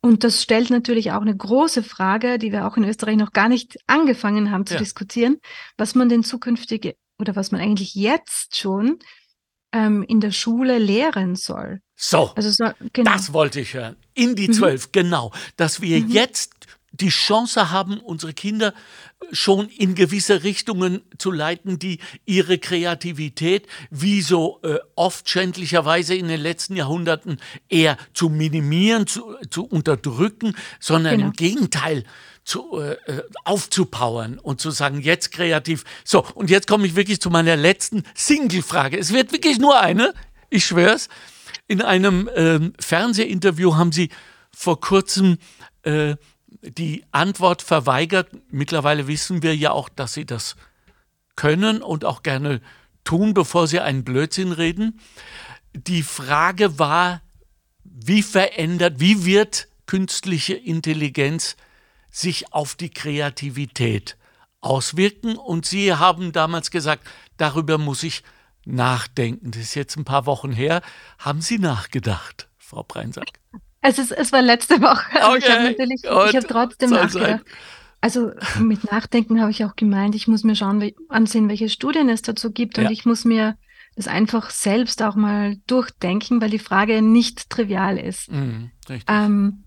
Und 0.00 0.24
das 0.24 0.42
stellt 0.42 0.70
natürlich 0.70 1.12
auch 1.12 1.22
eine 1.22 1.36
große 1.36 1.82
Frage, 1.82 2.38
die 2.38 2.52
wir 2.52 2.66
auch 2.66 2.76
in 2.76 2.84
Österreich 2.84 3.16
noch 3.16 3.32
gar 3.32 3.48
nicht 3.48 3.78
angefangen 3.86 4.50
haben 4.50 4.66
zu 4.66 4.74
ja. 4.74 4.80
diskutieren, 4.80 5.38
was 5.76 5.94
man 5.94 6.08
denn 6.08 6.22
zukünftig 6.22 6.96
oder 7.18 7.34
was 7.36 7.50
man 7.50 7.60
eigentlich 7.60 7.94
jetzt 7.94 8.56
schon 8.56 8.98
ähm, 9.76 10.02
in 10.02 10.20
der 10.20 10.32
Schule 10.32 10.78
lehren 10.78 11.36
soll. 11.36 11.80
So, 11.94 12.32
also 12.34 12.50
so 12.50 12.64
genau. 12.92 13.12
das 13.12 13.32
wollte 13.32 13.60
ich 13.60 13.74
hören. 13.74 13.96
In 14.14 14.34
die 14.34 14.48
mhm. 14.48 14.52
zwölf, 14.54 14.86
mhm. 14.86 14.92
genau. 14.92 15.32
Dass 15.56 15.80
wir 15.80 16.00
mhm. 16.00 16.10
jetzt 16.10 16.54
die 16.92 17.08
Chance 17.08 17.70
haben, 17.70 18.00
unsere 18.00 18.32
Kinder 18.32 18.72
schon 19.30 19.68
in 19.68 19.94
gewisse 19.94 20.44
Richtungen 20.44 21.02
zu 21.18 21.30
leiten, 21.30 21.78
die 21.78 21.98
ihre 22.24 22.56
Kreativität, 22.56 23.66
wie 23.90 24.22
so 24.22 24.60
äh, 24.62 24.78
oft 24.94 25.28
schändlicherweise 25.28 26.14
in 26.14 26.28
den 26.28 26.40
letzten 26.40 26.74
Jahrhunderten, 26.74 27.38
eher 27.68 27.98
zu 28.14 28.30
minimieren, 28.30 29.06
zu, 29.06 29.34
zu 29.50 29.66
unterdrücken, 29.66 30.54
sondern 30.80 31.16
genau. 31.16 31.26
im 31.26 31.32
Gegenteil 31.32 32.04
zu, 32.46 32.78
äh, 32.78 32.92
äh, 33.06 33.22
aufzupowern 33.44 34.38
und 34.38 34.60
zu 34.60 34.70
sagen, 34.70 35.00
jetzt 35.00 35.32
kreativ. 35.32 35.84
So, 36.04 36.24
und 36.34 36.48
jetzt 36.48 36.68
komme 36.68 36.86
ich 36.86 36.94
wirklich 36.94 37.20
zu 37.20 37.28
meiner 37.28 37.56
letzten 37.56 38.04
Single-Frage. 38.14 38.96
Es 38.96 39.12
wird 39.12 39.32
wirklich 39.32 39.58
nur 39.58 39.80
eine, 39.80 40.14
ich 40.48 40.64
schwör's. 40.64 41.08
In 41.66 41.82
einem 41.82 42.28
äh, 42.28 42.70
Fernsehinterview 42.78 43.74
haben 43.74 43.90
Sie 43.90 44.10
vor 44.52 44.80
kurzem 44.80 45.38
äh, 45.82 46.14
die 46.62 47.04
Antwort 47.10 47.62
verweigert. 47.62 48.28
Mittlerweile 48.52 49.08
wissen 49.08 49.42
wir 49.42 49.56
ja 49.56 49.72
auch, 49.72 49.88
dass 49.88 50.14
Sie 50.14 50.24
das 50.24 50.54
können 51.34 51.82
und 51.82 52.04
auch 52.04 52.22
gerne 52.22 52.60
tun, 53.02 53.34
bevor 53.34 53.66
Sie 53.66 53.80
einen 53.80 54.04
Blödsinn 54.04 54.52
reden. 54.52 55.00
Die 55.74 56.04
Frage 56.04 56.78
war, 56.78 57.22
wie 57.82 58.22
verändert, 58.22 59.00
wie 59.00 59.24
wird 59.24 59.66
künstliche 59.86 60.54
Intelligenz 60.54 61.56
sich 62.16 62.52
auf 62.52 62.74
die 62.74 62.88
Kreativität 62.88 64.16
auswirken. 64.62 65.36
Und 65.36 65.66
Sie 65.66 65.92
haben 65.92 66.32
damals 66.32 66.70
gesagt, 66.70 67.06
darüber 67.36 67.76
muss 67.78 68.02
ich 68.02 68.22
nachdenken. 68.64 69.50
Das 69.50 69.60
ist 69.62 69.74
jetzt 69.74 69.96
ein 69.96 70.04
paar 70.04 70.24
Wochen 70.26 70.50
her. 70.52 70.80
Haben 71.18 71.42
Sie 71.42 71.58
nachgedacht, 71.58 72.48
Frau 72.56 72.82
Breinsack? 72.82 73.26
Es, 73.82 73.98
ist, 73.98 74.12
es 74.12 74.32
war 74.32 74.42
letzte 74.42 74.80
Woche, 74.80 75.22
aber 75.22 75.36
ich 75.36 75.48
habe 75.48 75.60
Okay, 75.60 75.70
natürlich, 75.70 76.02
gut, 76.02 76.30
ich 76.30 76.36
habe 76.36 76.46
trotzdem 76.48 76.90
nachgedacht. 76.90 77.44
Also 78.00 78.32
mit 78.60 78.90
Nachdenken 78.90 79.40
habe 79.40 79.50
ich 79.50 79.64
auch 79.64 79.76
gemeint, 79.76 80.14
ich 80.14 80.26
muss 80.26 80.42
mir 80.42 80.56
schauen, 80.56 80.92
ansehen, 81.08 81.48
welche 81.48 81.68
Studien 81.68 82.08
es 82.08 82.22
dazu 82.22 82.50
gibt 82.50 82.78
und 82.78 82.84
Ja. 82.84 82.90
ich 82.90 83.04
muss 83.04 83.24
mir 83.24 83.56
das 83.94 84.08
einfach 84.08 84.50
selbst 84.50 85.02
auch 85.02 85.14
mal 85.16 85.56
durchdenken, 85.66 86.40
weil 86.40 86.50
die 86.50 86.58
Frage 86.58 87.02
nicht 87.02 87.48
trivial 87.50 87.98
ist. 87.98 88.30
Mhm, 88.30 88.70
richtig. 88.88 89.04
Ähm, 89.08 89.64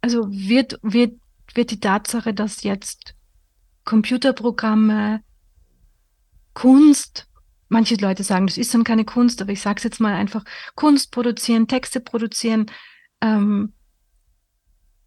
also 0.00 0.30
wird, 0.30 0.78
wird, 0.82 1.14
wird 1.54 1.70
die 1.70 1.80
Tatsache, 1.80 2.34
dass 2.34 2.62
jetzt 2.62 3.14
Computerprogramme, 3.84 5.22
Kunst, 6.54 7.26
manche 7.68 7.94
Leute 7.96 8.22
sagen, 8.22 8.46
das 8.46 8.58
ist 8.58 8.74
dann 8.74 8.84
keine 8.84 9.04
Kunst, 9.04 9.40
aber 9.40 9.52
ich 9.52 9.60
sage 9.60 9.78
es 9.78 9.84
jetzt 9.84 10.00
mal 10.00 10.14
einfach, 10.14 10.44
Kunst 10.74 11.12
produzieren, 11.12 11.68
Texte 11.68 12.00
produzieren, 12.00 12.66
ähm, 13.20 13.72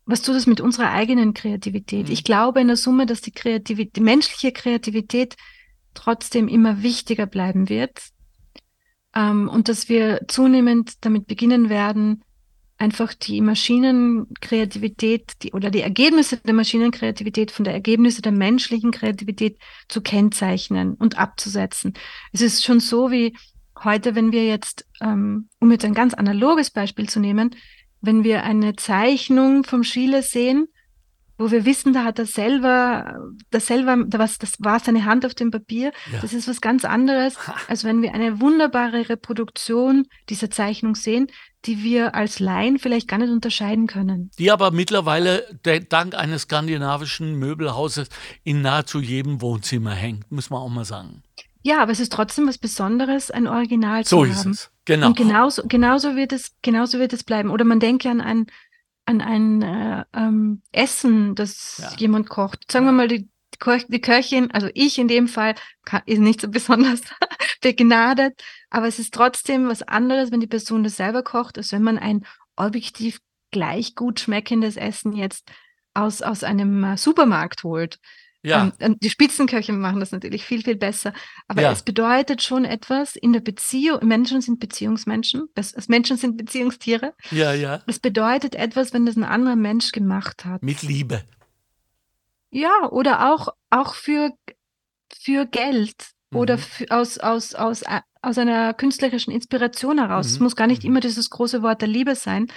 was 0.06 0.22
tut 0.22 0.36
das 0.36 0.48
mit 0.48 0.62
unserer 0.62 0.92
eigenen 0.92 1.34
Kreativität? 1.34 2.08
Mhm. 2.08 2.14
Ich 2.14 2.24
glaube 2.24 2.62
in 2.62 2.68
der 2.68 2.76
Summe, 2.76 3.06
dass 3.06 3.22
die 3.22 3.32
Kreativität, 3.32 3.96
die 3.96 4.02
menschliche 4.02 4.52
Kreativität 4.52 5.36
trotzdem 5.94 6.48
immer 6.48 6.84
wichtiger 6.84 7.26
bleiben 7.26 7.70
wird 7.70 8.02
ähm, 9.16 9.48
und 9.48 9.70
dass 9.70 9.90
wir 9.90 10.22
zunehmend 10.28 11.06
damit 11.06 11.28
beginnen 11.28 11.70
werden, 11.70 12.24
einfach 12.82 13.14
die 13.14 13.42
Maschinenkreativität 13.42 15.34
die, 15.44 15.52
oder 15.52 15.70
die 15.70 15.82
Ergebnisse 15.82 16.38
der 16.38 16.56
Maschinenkreativität 16.56 17.52
von 17.52 17.64
der 17.64 17.76
Ergebnisse 17.76 18.24
der 18.24 18.32
menschlichen 18.32 18.90
Kreativität 18.90 19.60
zu 19.88 20.02
kennzeichnen 20.02 20.96
und 20.96 21.20
abzusetzen. 21.20 21.94
Es 22.34 22.42
ist 22.42 22.66
schon 22.66 22.80
so 22.80 23.12
wie 23.12 23.38
heute, 23.84 24.16
wenn 24.16 24.32
wir 24.32 24.46
jetzt, 24.46 24.88
ähm, 25.00 25.48
um 25.60 25.72
jetzt 25.72 25.86
ein 25.86 25.94
ganz 25.94 26.16
analoges 26.16 26.72
Beispiel 26.72 27.08
zu 27.08 27.20
nehmen, 27.20 27.56
wenn 28.02 28.24
wir 28.24 28.44
eine 28.44 28.76
Zeichnung 28.76 29.64
vom 29.64 29.84
Schiele 29.84 30.24
sehen, 30.24 30.68
wo 31.38 31.52
wir 31.52 31.66
wissen, 31.66 31.94
da 31.94 32.04
hat 32.04 32.18
er 32.20 32.26
selber, 32.26 33.20
das 33.52 33.68
selber, 33.68 34.04
da 34.08 34.18
was, 34.20 34.40
das 34.40 34.54
war 34.60 34.80
seine 34.80 35.06
Hand 35.06 35.26
auf 35.26 35.36
dem 35.36 35.52
Papier. 35.52 35.92
Ja. 36.12 36.20
Das 36.22 36.34
ist 36.34 36.48
was 36.48 36.62
ganz 36.62 36.86
anderes, 36.86 37.36
als 37.68 37.84
wenn 37.84 38.02
wir 38.02 38.14
eine 38.14 38.42
wunderbare 38.42 39.10
Reproduktion 39.10 40.08
dieser 40.30 40.50
Zeichnung 40.50 40.96
sehen, 40.96 41.28
die 41.66 41.84
wir 41.84 42.16
als 42.16 42.40
Laien 42.40 42.80
vielleicht 42.80 43.08
gar 43.08 43.18
nicht 43.18 43.30
unterscheiden 43.32 43.88
können. 43.88 44.32
Die 44.40 44.52
aber 44.52 44.72
mittlerweile 44.72 45.46
dank 45.90 46.16
eines 46.16 46.44
skandinavischen 46.44 47.36
Möbelhauses 47.38 48.10
in 48.44 48.62
nahezu 48.62 49.00
jedem 49.00 49.42
Wohnzimmer 49.42 49.92
hängt, 49.92 50.32
muss 50.32 50.50
man 50.50 50.62
auch 50.62 50.70
mal 50.70 50.86
sagen. 50.86 51.24
Ja, 51.64 51.82
aber 51.84 51.92
es 51.92 52.00
ist 52.00 52.12
trotzdem 52.12 52.48
was 52.48 52.58
Besonderes, 52.58 53.30
ein 53.30 53.48
Original 53.48 54.04
So 54.06 54.24
zu 54.26 54.32
ist 54.32 54.40
haben. 54.40 54.52
es. 54.52 54.72
Genau. 54.86 55.08
Und 55.08 55.18
genauso, 55.18 55.62
genauso 55.68 56.16
wird 56.16 56.34
es, 56.34 56.56
genauso 56.64 56.98
wird 56.98 57.14
es 57.14 57.24
bleiben. 57.24 57.52
Oder 57.52 57.66
man 57.66 57.80
denke 57.80 58.10
an 58.10 58.20
ein, 58.20 58.48
an 59.06 59.22
ein 59.22 59.62
äh, 59.62 60.04
ähm, 60.14 60.64
Essen, 60.72 61.36
das 61.36 61.80
Ja. 61.84 61.92
jemand 61.98 62.30
kocht. 62.30 62.72
Sagen 62.72 62.86
wir 62.86 62.92
mal, 62.92 63.08
die, 63.08 63.30
die, 63.90 64.02
Köchin, 64.02 64.52
also 64.52 64.70
ich 64.74 64.98
in 64.98 65.08
dem 65.08 65.28
Fall, 65.28 65.56
ist 66.06 66.20
nicht 66.20 66.42
so 66.42 66.48
besonders 66.50 67.02
begnadet, 67.62 68.42
aber 68.70 68.88
es 68.88 69.00
ist 69.00 69.14
trotzdem 69.14 69.68
was 69.68 69.84
anderes, 69.84 70.32
wenn 70.32 70.40
die 70.40 70.48
Person 70.48 70.84
das 70.84 70.98
selber 70.98 71.24
kocht, 71.24 71.58
als 71.58 71.72
wenn 71.72 71.84
man 71.84 71.98
ein 71.98 72.26
objektiv 72.56 73.20
gleich 73.52 73.96
gut 73.96 74.20
schmeckendes 74.20 74.78
Essen 74.78 75.14
jetzt 75.14 75.50
aus, 75.94 76.22
aus 76.22 76.44
einem 76.44 76.84
äh, 76.84 76.98
Supermarkt 76.98 77.64
holt. 77.64 78.00
ja, 78.44 78.72
Ähm, 78.80 78.98
die 79.02 79.10
Spitzenköche 79.10 79.74
machen 79.74 80.00
das 80.00 80.12
natürlich 80.12 80.46
viel, 80.46 80.64
viel 80.64 80.78
besser. 80.78 81.14
Aber 81.50 81.62
Ja. 81.62 81.72
es 81.72 81.84
bedeutet 81.84 82.42
schon 82.42 82.64
etwas 82.66 83.16
in 83.18 83.34
der 83.34 83.42
Beziehung. 83.42 84.00
Menschen 84.08 84.40
sind 84.42 84.60
Beziehungsmenschen. 84.62 85.50
Das, 85.54 85.74
das 85.74 85.90
Menschen 85.90 86.16
sind 86.18 86.38
Beziehungstiere. 86.38 87.14
ja, 87.30 87.54
ja. 87.54 87.82
Es 87.88 88.00
bedeutet 88.00 88.56
etwas, 88.56 88.94
wenn 88.94 89.06
das 89.06 89.18
ein 89.18 89.26
anderer 89.26 89.58
Mensch 89.58 89.92
gemacht 89.92 90.46
hat. 90.46 90.64
Mit 90.64 90.82
Liebe. 90.82 91.24
Ja, 92.52 92.90
oder 92.92 93.32
auch, 93.34 93.50
auch 93.70 93.96
für, 93.96 94.32
für 95.14 95.46
Geld 95.46 96.12
oder 96.34 96.58
Mhm. 96.58 96.62
für, 96.62 96.92
aus, 96.92 97.18
aus, 97.18 97.56
aus, 97.56 97.82
äh, 97.84 98.02
aus 98.22 98.38
einer 98.38 98.74
künstlerischen 98.74 99.32
Inspiration 99.34 100.00
heraus. 100.00 100.28
Es 100.28 100.40
Mhm, 100.40 100.44
muss 100.44 100.56
gar 100.56 100.68
nicht 100.68 100.84
mhm. 100.84 100.90
immer 100.92 101.00
dieses 101.00 101.30
große 101.30 101.62
Wort 101.64 101.82
der 101.82 101.88
Liebe 101.90 102.16
sein. 102.16 102.48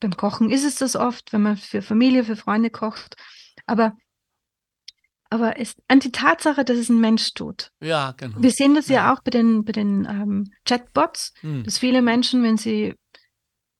Beim 0.00 0.16
Kochen 0.16 0.50
ist 0.50 0.64
es 0.64 0.76
das 0.76 0.96
oft, 0.96 1.32
wenn 1.32 1.42
man 1.42 1.56
für 1.56 1.82
Familie, 1.82 2.24
für 2.24 2.36
Freunde 2.36 2.70
kocht. 2.70 3.16
Aber, 3.66 3.96
aber 5.30 5.60
es, 5.60 5.76
an 5.88 6.00
die 6.00 6.10
Tatsache, 6.12 6.64
dass 6.64 6.76
es 6.78 6.88
ein 6.88 7.00
Mensch 7.00 7.34
tut. 7.34 7.70
Ja, 7.80 8.12
genau. 8.16 8.42
Wir 8.42 8.50
sehen 8.50 8.74
das 8.74 8.88
ja, 8.88 8.96
Ja. 8.96 9.12
auch 9.14 9.22
bei 9.22 9.30
den, 9.30 9.64
bei 9.64 9.72
den 9.72 10.04
ähm, 10.10 10.52
Chatbots, 10.64 11.32
Hm. 11.40 11.64
dass 11.64 11.78
viele 11.78 12.02
Menschen, 12.02 12.42
wenn 12.42 12.56
sie, 12.56 12.94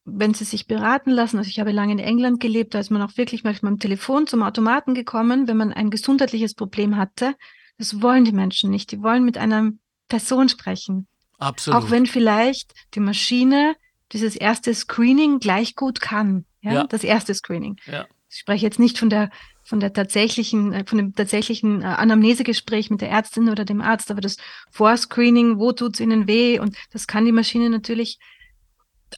wenn 0.05 0.35
sie 0.35 0.45
sich 0.45 0.67
beraten 0.67 1.11
lassen, 1.11 1.39
also 1.39 1.49
ich 1.49 1.61
habe 1.61 1.73
lange 1.73 1.93
in 1.93 1.99
England 1.99 2.41
gelebt, 2.41 2.75
da 2.75 2.81
ist 2.81 2.91
man 2.91 3.03
auch 3.03 3.17
wirklich 3.17 3.45
manchmal 3.45 3.73
am 3.73 3.79
Telefon 3.79 4.27
zum 4.27 4.43
Automaten 4.43 4.95
gekommen, 4.95 5.47
wenn 5.47 5.57
man 5.57 5.73
ein 5.73 5.91
gesundheitliches 5.91 6.55
Problem 6.55 6.97
hatte. 6.97 7.35
Das 7.79 8.03
wollen 8.03 8.25
die 8.25 8.33
Menschen 8.33 8.71
nicht. 8.71 8.91
Die 8.93 9.03
wollen 9.03 9.25
mit 9.25 9.39
einer 9.39 9.71
Person 10.09 10.49
sprechen. 10.49 11.07
Absolut. 11.39 11.83
Auch 11.83 11.91
wenn 11.91 12.07
vielleicht 12.07 12.73
die 12.95 13.01
Maschine 13.01 13.77
dieses 14.13 14.37
erste 14.37 14.75
Screening 14.75 15.39
gleich 15.39 15.77
gut 15.77 16.01
kann. 16.01 16.45
Ja, 16.61 16.73
Ja. 16.73 16.87
das 16.87 17.05
erste 17.05 17.35
Screening. 17.35 17.77
Ja. 17.87 18.07
Ich 18.29 18.39
spreche 18.39 18.67
jetzt 18.67 18.79
nicht 18.79 18.99
von 18.99 19.11
der 19.11 19.31
von 19.63 19.79
der 19.79 19.93
tatsächlichen, 19.93 20.73
äh, 20.73 20.85
von 20.85 20.99
dem 20.99 21.15
tatsächlichen 21.15 21.83
äh, 21.83 21.85
Anamnesegespräch 21.85 22.91
mit 22.91 23.03
der 23.03 23.11
Ärztin 23.11 23.49
oder 23.49 23.65
dem 23.65 23.81
Arzt, 23.81 24.11
aber 24.11 24.21
das 24.21 24.37
Vorscreening, 24.73 25.59
wo 25.59 25.71
tut's 25.73 26.01
ihnen 26.01 26.27
weh? 26.27 26.59
Und 26.59 26.77
das 26.91 27.07
kann 27.07 27.25
die 27.25 27.33
Maschine 27.33 27.71
natürlich 27.71 28.19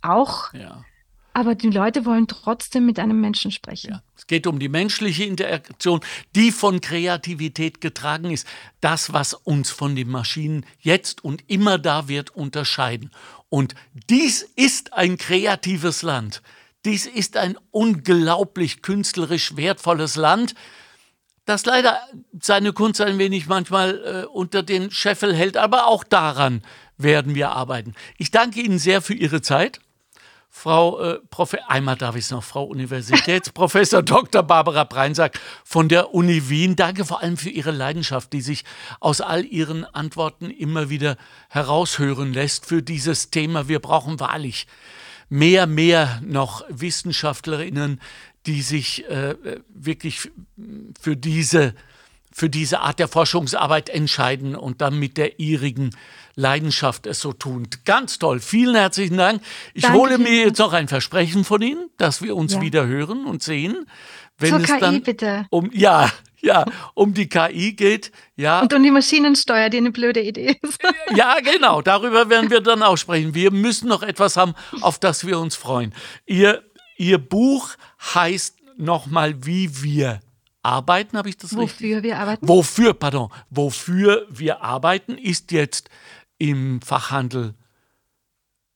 auch, 0.03 0.53
ja. 0.55 0.85
aber 1.33 1.55
die 1.55 1.71
Leute 1.71 2.05
wollen 2.05 2.27
trotzdem 2.27 2.87
mit 2.87 2.99
einem 2.99 3.21
Menschen 3.21 3.51
sprechen. 3.51 3.93
Ja. 3.93 4.03
Es 4.17 4.27
geht 4.27 4.47
um 4.47 4.59
die 4.59 4.69
menschliche 4.69 5.25
Interaktion, 5.25 6.01
die 6.35 6.53
von 6.53 6.81
Kreativität 6.81 7.81
getragen 7.81 8.31
ist. 8.31 8.47
Das, 8.81 9.13
was 9.13 9.35
uns 9.35 9.71
von 9.71 9.97
den 9.97 10.09
Maschinen 10.09 10.65
jetzt 10.81 11.25
und 11.25 11.45
immer 11.49 11.79
da 11.79 12.09
wird 12.09 12.31
unterscheiden. 12.31 13.11
Und 13.49 13.75
dies 14.09 14.43
ist 14.43 14.93
ein 14.95 15.19
kreatives 15.19 16.03
Land. 16.03 16.43
Dies 16.85 17.07
ist 17.07 17.37
ein 17.37 17.57
unglaublich 17.71 18.83
künstlerisch 18.83 19.57
wertvolles 19.57 20.17
Land, 20.17 20.55
das 21.45 21.67
leider 21.67 22.01
seine 22.41 22.73
Kunst 22.73 23.01
ein 23.01 23.19
wenig 23.19 23.47
manchmal 23.47 24.25
äh, 24.25 24.27
unter 24.27 24.63
den 24.63 24.91
Scheffel 24.91 25.35
hält. 25.35 25.57
Aber 25.57 25.87
auch 25.87 26.03
daran 26.05 26.63
werden 26.97 27.35
wir 27.35 27.51
arbeiten. 27.51 27.95
Ich 28.17 28.31
danke 28.31 28.61
Ihnen 28.61 28.79
sehr 28.79 29.03
für 29.03 29.15
Ihre 29.15 29.43
Zeit. 29.43 29.81
Frau 30.55 31.01
äh, 31.01 31.19
Prof 31.31 31.57
einmal 31.67 31.97
darf 31.97 32.15
ich 32.15 32.27
es 32.27 32.31
noch, 32.31 32.45
Frau 32.45 32.65
Universitätsprofessor 32.65 34.03
Dr. 34.05 34.43
Barbara 34.43 34.85
Breinsack 34.85 35.41
von 35.65 35.89
der 35.89 36.13
Uni 36.15 36.51
Wien. 36.51 36.77
Danke 36.77 37.07
vor 37.07 37.23
allem 37.23 37.39
für 37.39 37.49
Ihre 37.49 37.71
Leidenschaft, 37.71 38.35
die 38.35 38.43
sich 38.43 38.65
aus 39.01 39.23
all 39.23 39.47
Ihren 39.47 39.87
Antworten 39.87 40.51
immer 40.51 40.91
wieder 40.91 41.17
heraushören 41.49 42.35
lässt 42.35 42.67
für 42.67 42.83
dieses 42.83 43.31
Thema. 43.31 43.67
Wir 43.67 43.81
brauchen 43.81 44.21
wahrlich 44.21 44.67
mehr, 45.31 45.67
mehr 45.67 46.21
noch 46.23 46.65
Wissenschaftlerinnen, 46.69 47.99
die 48.45 48.61
sich 48.61 49.09
äh, 49.09 49.37
wirklich 49.71 50.31
für 51.01 51.17
diese 51.17 51.75
für 52.35 52.49
diese 52.51 52.81
Art 52.81 52.99
der 52.99 53.09
Forschungsarbeit 53.09 53.89
entscheiden 53.89 54.55
und 54.57 54.81
dann 54.81 54.99
mit 54.99 55.17
der 55.17 55.39
ihrigen 55.39 55.91
Leidenschaft 56.35 57.07
es 57.07 57.21
so 57.21 57.33
tun. 57.33 57.69
Ganz 57.85 58.19
toll. 58.19 58.41
Vielen 58.41 58.75
herzlichen 58.75 59.19
Dank. 59.19 59.43
Ich 59.75 59.83
Danke 59.83 59.99
hole 59.99 60.19
mir 60.19 60.47
jetzt 60.47 60.59
noch 60.59 60.73
ein 60.73 60.89
Versprechen 60.89 61.45
von 61.45 61.61
Ihnen, 61.63 61.91
dass 61.99 62.23
wir 62.23 62.35
uns 62.37 62.55
Ja. 62.55 62.61
wieder 62.63 62.87
hören 62.87 63.27
und 63.27 63.43
sehen, 63.43 63.87
wenn 64.39 64.51
Zur 64.51 64.61
es 64.61 64.67
KI 64.67 64.81
dann 64.81 65.03
bitte. 65.03 65.47
um 65.51 65.71
ja, 65.73 66.11
ja, 66.41 66.65
um 66.95 67.13
die 67.13 67.29
KI 67.29 67.75
geht. 67.75 68.11
Ja, 68.35 68.61
Und 68.63 68.73
um 68.73 68.83
die 68.83 68.91
Maschinensteuer, 68.91 69.69
die 69.69 69.77
eine 69.77 69.91
blöde 69.93 70.23
Idee 70.23 70.57
ist. 70.63 70.79
ja, 71.15 71.37
genau. 71.41 71.83
Darüber 71.83 72.31
werden 72.31 72.51
wir 72.51 72.61
dann 72.63 72.83
auch 72.83 72.97
sprechen. 72.97 73.35
Wir 73.35 73.51
müssen 73.51 73.89
noch 73.89 74.03
etwas 74.03 74.37
haben, 74.39 74.55
auf 74.81 74.99
das 74.99 75.27
wir 75.27 75.39
uns 75.39 75.55
freuen. 75.55 75.95
Ihr, 76.27 76.63
ihr 76.97 77.19
Buch 77.19 77.69
heißt 78.15 78.57
nochmal, 78.79 79.45
wie 79.45 79.83
wir 79.83 80.21
arbeiten. 80.63 81.19
Habe 81.19 81.29
ich 81.29 81.37
das 81.37 81.57
richtig? 81.57 81.81
Wofür 81.81 82.03
wir 82.03 82.19
arbeiten. 82.19 82.49
Wofür, 82.49 82.95
pardon, 82.95 83.31
wofür 83.51 84.27
wir 84.31 84.63
arbeiten, 84.63 85.19
ist 85.19 85.53
jetzt 85.53 85.91
im 86.39 86.81
Fachhandel 86.83 87.55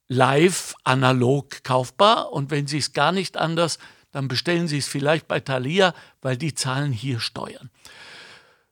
live 0.07 0.75
analog 0.83 1.63
kaufbar. 1.63 2.31
Und 2.31 2.51
wenn 2.51 2.67
Sie 2.67 2.77
es 2.77 2.93
gar 2.93 3.11
nicht 3.11 3.37
anders, 3.37 3.79
dann 4.11 4.27
bestellen 4.27 4.67
Sie 4.67 4.77
es 4.77 4.87
vielleicht 4.87 5.27
bei 5.27 5.39
Thalia, 5.39 5.93
weil 6.21 6.37
die 6.37 6.53
zahlen 6.53 6.91
hier 6.91 7.19
Steuern. 7.19 7.69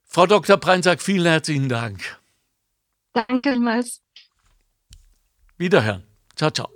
Frau 0.04 0.26
Dr. 0.26 0.56
Preinsack, 0.56 1.02
vielen 1.02 1.26
herzlichen 1.26 1.68
Dank. 1.68 2.18
Danke 3.12 3.52
vielmals. 3.52 4.00
Wiederhören. 5.58 6.04
Ciao, 6.34 6.50
ciao. 6.50 6.75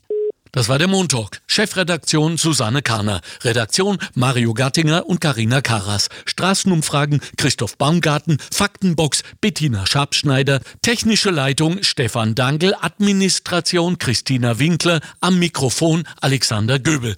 Das 0.51 0.67
war 0.67 0.77
der 0.77 0.89
Montalk. 0.89 1.41
Chefredaktion 1.47 2.37
Susanne 2.37 2.81
Kahner. 2.81 3.21
Redaktion 3.43 3.97
Mario 4.15 4.53
Gattinger 4.53 5.07
und 5.07 5.21
Karina 5.21 5.61
Karas. 5.61 6.09
Straßenumfragen 6.25 7.21
Christoph 7.37 7.77
Baumgarten. 7.77 8.37
Faktenbox 8.51 9.23
Bettina 9.39 9.85
Schabschneider. 9.85 10.59
Technische 10.81 11.29
Leitung 11.29 11.83
Stefan 11.83 12.35
Dangel. 12.35 12.75
Administration 12.81 13.97
Christina 13.97 14.59
Winkler. 14.59 14.99
Am 15.21 15.39
Mikrofon 15.39 16.03
Alexander 16.19 16.79
Göbel. 16.79 17.15